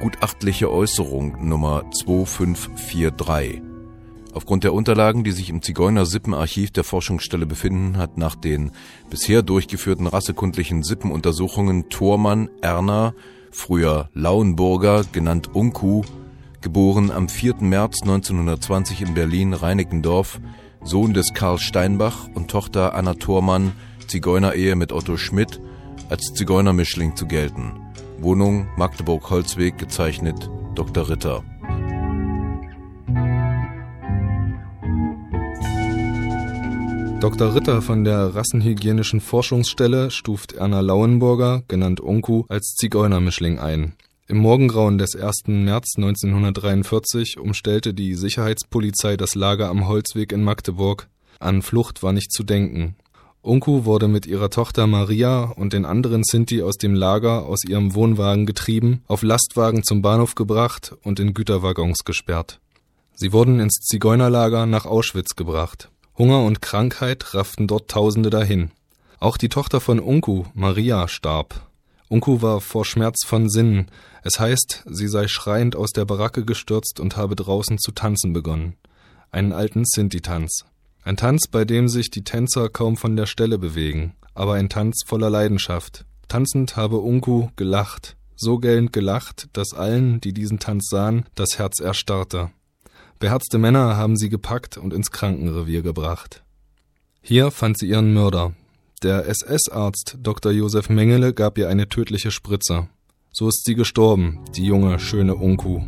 Gutachtliche 0.00 0.70
Äußerung 0.70 1.46
Nummer 1.46 1.84
2543 1.90 3.73
Aufgrund 4.34 4.64
der 4.64 4.74
Unterlagen, 4.74 5.22
die 5.22 5.30
sich 5.30 5.48
im 5.48 5.62
Zigeuner-Sippenarchiv 5.62 6.72
der 6.72 6.82
Forschungsstelle 6.82 7.46
befinden, 7.46 7.98
hat 7.98 8.18
nach 8.18 8.34
den 8.34 8.72
bisher 9.08 9.42
durchgeführten 9.42 10.08
rassekundlichen 10.08 10.82
Sippenuntersuchungen 10.82 11.88
Thormann 11.88 12.50
Erner, 12.60 13.14
früher 13.52 14.10
Lauenburger, 14.12 15.04
genannt 15.12 15.54
Unku, 15.54 16.02
geboren 16.60 17.12
am 17.12 17.28
4. 17.28 17.58
März 17.60 18.02
1920 18.02 19.02
in 19.02 19.14
Berlin-Reinickendorf, 19.14 20.40
Sohn 20.82 21.14
des 21.14 21.32
Karl 21.32 21.58
Steinbach 21.58 22.28
und 22.34 22.50
Tochter 22.50 22.94
Anna 22.94 23.14
Thormann, 23.14 23.70
Zigeunerehe 24.08 24.74
mit 24.74 24.92
Otto 24.92 25.16
Schmidt, 25.16 25.60
als 26.08 26.32
Zigeunermischling 26.34 27.14
zu 27.14 27.26
gelten. 27.26 27.80
Wohnung 28.18 28.66
Magdeburg-Holzweg 28.76 29.78
gezeichnet 29.78 30.50
Dr. 30.74 31.08
Ritter. 31.08 31.44
Dr. 37.24 37.54
Ritter 37.54 37.80
von 37.80 38.04
der 38.04 38.34
Rassenhygienischen 38.34 39.18
Forschungsstelle 39.18 40.10
stuft 40.10 40.52
Erna 40.52 40.80
Lauenburger, 40.80 41.62
genannt 41.68 41.98
Unku, 41.98 42.44
als 42.50 42.74
Zigeunermischling 42.74 43.58
ein. 43.58 43.94
Im 44.28 44.36
Morgengrauen 44.36 44.98
des 44.98 45.16
1. 45.16 45.44
März 45.46 45.94
1943 45.96 47.38
umstellte 47.38 47.94
die 47.94 48.14
Sicherheitspolizei 48.14 49.16
das 49.16 49.34
Lager 49.36 49.70
am 49.70 49.88
Holzweg 49.88 50.32
in 50.32 50.44
Magdeburg. 50.44 51.08
An 51.40 51.62
Flucht 51.62 52.02
war 52.02 52.12
nicht 52.12 52.30
zu 52.30 52.42
denken. 52.42 52.94
Unku 53.40 53.86
wurde 53.86 54.06
mit 54.06 54.26
ihrer 54.26 54.50
Tochter 54.50 54.86
Maria 54.86 55.44
und 55.44 55.72
den 55.72 55.86
anderen 55.86 56.24
Sinti 56.24 56.60
aus 56.60 56.76
dem 56.76 56.92
Lager 56.92 57.46
aus 57.46 57.64
ihrem 57.64 57.94
Wohnwagen 57.94 58.44
getrieben, 58.44 59.02
auf 59.06 59.22
Lastwagen 59.22 59.82
zum 59.82 60.02
Bahnhof 60.02 60.34
gebracht 60.34 60.94
und 61.02 61.18
in 61.20 61.32
Güterwaggons 61.32 62.04
gesperrt. 62.04 62.60
Sie 63.14 63.32
wurden 63.32 63.60
ins 63.60 63.76
Zigeunerlager 63.80 64.66
nach 64.66 64.84
Auschwitz 64.84 65.36
gebracht. 65.36 65.88
Hunger 66.16 66.44
und 66.44 66.62
Krankheit 66.62 67.34
rafften 67.34 67.66
dort 67.66 67.90
Tausende 67.90 68.30
dahin. 68.30 68.70
Auch 69.18 69.36
die 69.36 69.48
Tochter 69.48 69.80
von 69.80 69.98
Unku, 69.98 70.44
Maria, 70.54 71.08
starb. 71.08 71.68
Unku 72.08 72.40
war 72.40 72.60
vor 72.60 72.84
Schmerz 72.84 73.24
von 73.26 73.48
Sinnen. 73.48 73.90
Es 74.22 74.38
heißt, 74.38 74.84
sie 74.88 75.08
sei 75.08 75.26
schreiend 75.26 75.74
aus 75.74 75.90
der 75.90 76.04
Baracke 76.04 76.44
gestürzt 76.44 77.00
und 77.00 77.16
habe 77.16 77.34
draußen 77.34 77.78
zu 77.78 77.90
tanzen 77.90 78.32
begonnen. 78.32 78.76
Einen 79.32 79.52
alten 79.52 79.84
Sinti-Tanz. 79.84 80.64
Ein 81.02 81.16
Tanz, 81.16 81.48
bei 81.50 81.64
dem 81.64 81.88
sich 81.88 82.10
die 82.10 82.22
Tänzer 82.22 82.68
kaum 82.68 82.96
von 82.96 83.16
der 83.16 83.26
Stelle 83.26 83.58
bewegen, 83.58 84.14
aber 84.34 84.54
ein 84.54 84.68
Tanz 84.68 85.00
voller 85.04 85.30
Leidenschaft. 85.30 86.04
Tanzend 86.28 86.76
habe 86.76 86.98
Unku 86.98 87.48
gelacht, 87.56 88.16
so 88.36 88.58
gellend 88.58 88.92
gelacht, 88.92 89.48
dass 89.52 89.74
allen, 89.74 90.20
die 90.20 90.32
diesen 90.32 90.60
Tanz 90.60 90.88
sahen, 90.88 91.26
das 91.34 91.58
Herz 91.58 91.80
erstarrte. 91.80 92.50
Beherzte 93.18 93.58
Männer 93.58 93.96
haben 93.96 94.16
sie 94.16 94.28
gepackt 94.28 94.76
und 94.76 94.92
ins 94.92 95.10
Krankenrevier 95.10 95.82
gebracht. 95.82 96.42
Hier 97.20 97.50
fand 97.50 97.78
sie 97.78 97.88
ihren 97.88 98.12
Mörder. 98.12 98.54
Der 99.02 99.26
SS-Arzt 99.26 100.18
Dr. 100.22 100.52
Josef 100.52 100.88
Mengele 100.88 101.34
gab 101.34 101.58
ihr 101.58 101.68
eine 101.68 101.88
tödliche 101.88 102.30
Spritze. 102.30 102.88
So 103.32 103.48
ist 103.48 103.64
sie 103.64 103.74
gestorben, 103.74 104.40
die 104.54 104.64
junge, 104.64 104.98
schöne 104.98 105.34
Unku. 105.34 105.82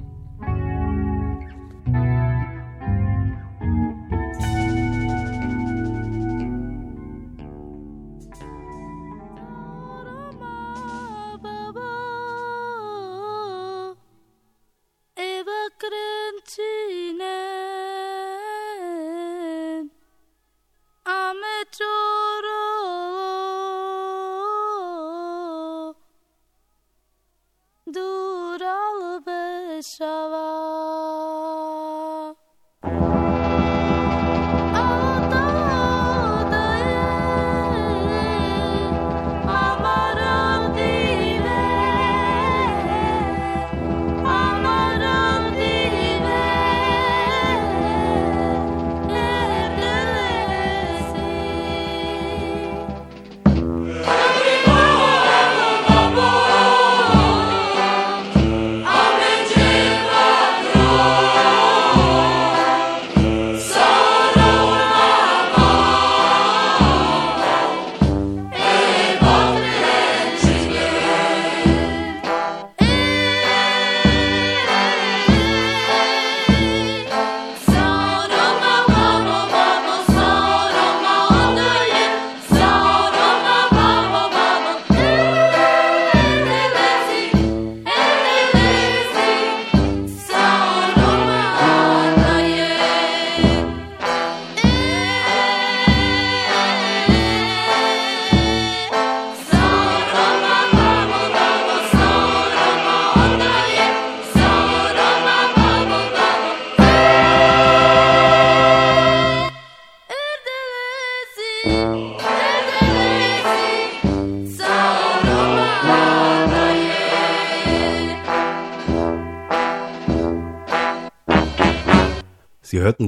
so 29.86 30.15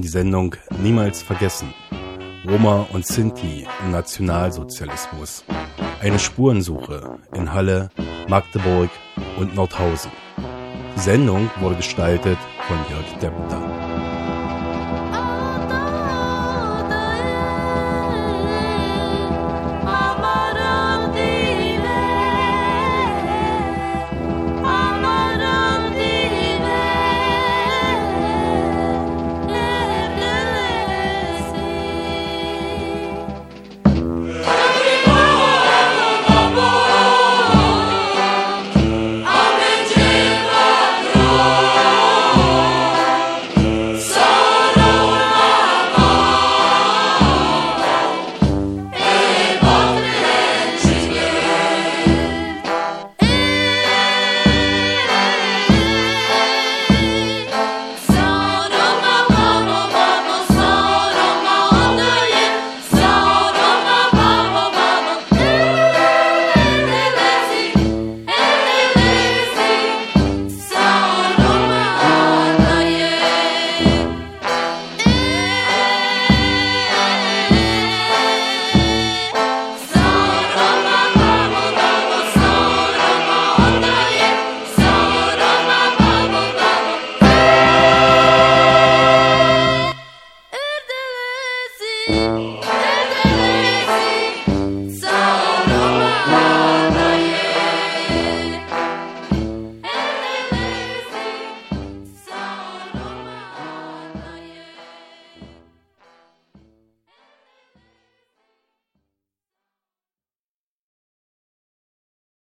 die 0.01 0.07
Sendung 0.07 0.55
Niemals 0.81 1.21
vergessen. 1.21 1.73
Roma 2.47 2.87
und 2.93 3.05
Sinti 3.05 3.67
im 3.83 3.91
Nationalsozialismus. 3.91 5.43
Eine 6.01 6.19
Spurensuche 6.19 7.17
in 7.33 7.53
Halle, 7.53 7.89
Magdeburg 8.27 8.89
und 9.37 9.55
Nordhausen. 9.55 10.11
Die 10.95 10.99
Sendung 10.99 11.49
wurde 11.59 11.75
gestaltet 11.75 12.37
von 12.67 12.77
Jörg 12.89 13.19
Dempter. 13.19 13.88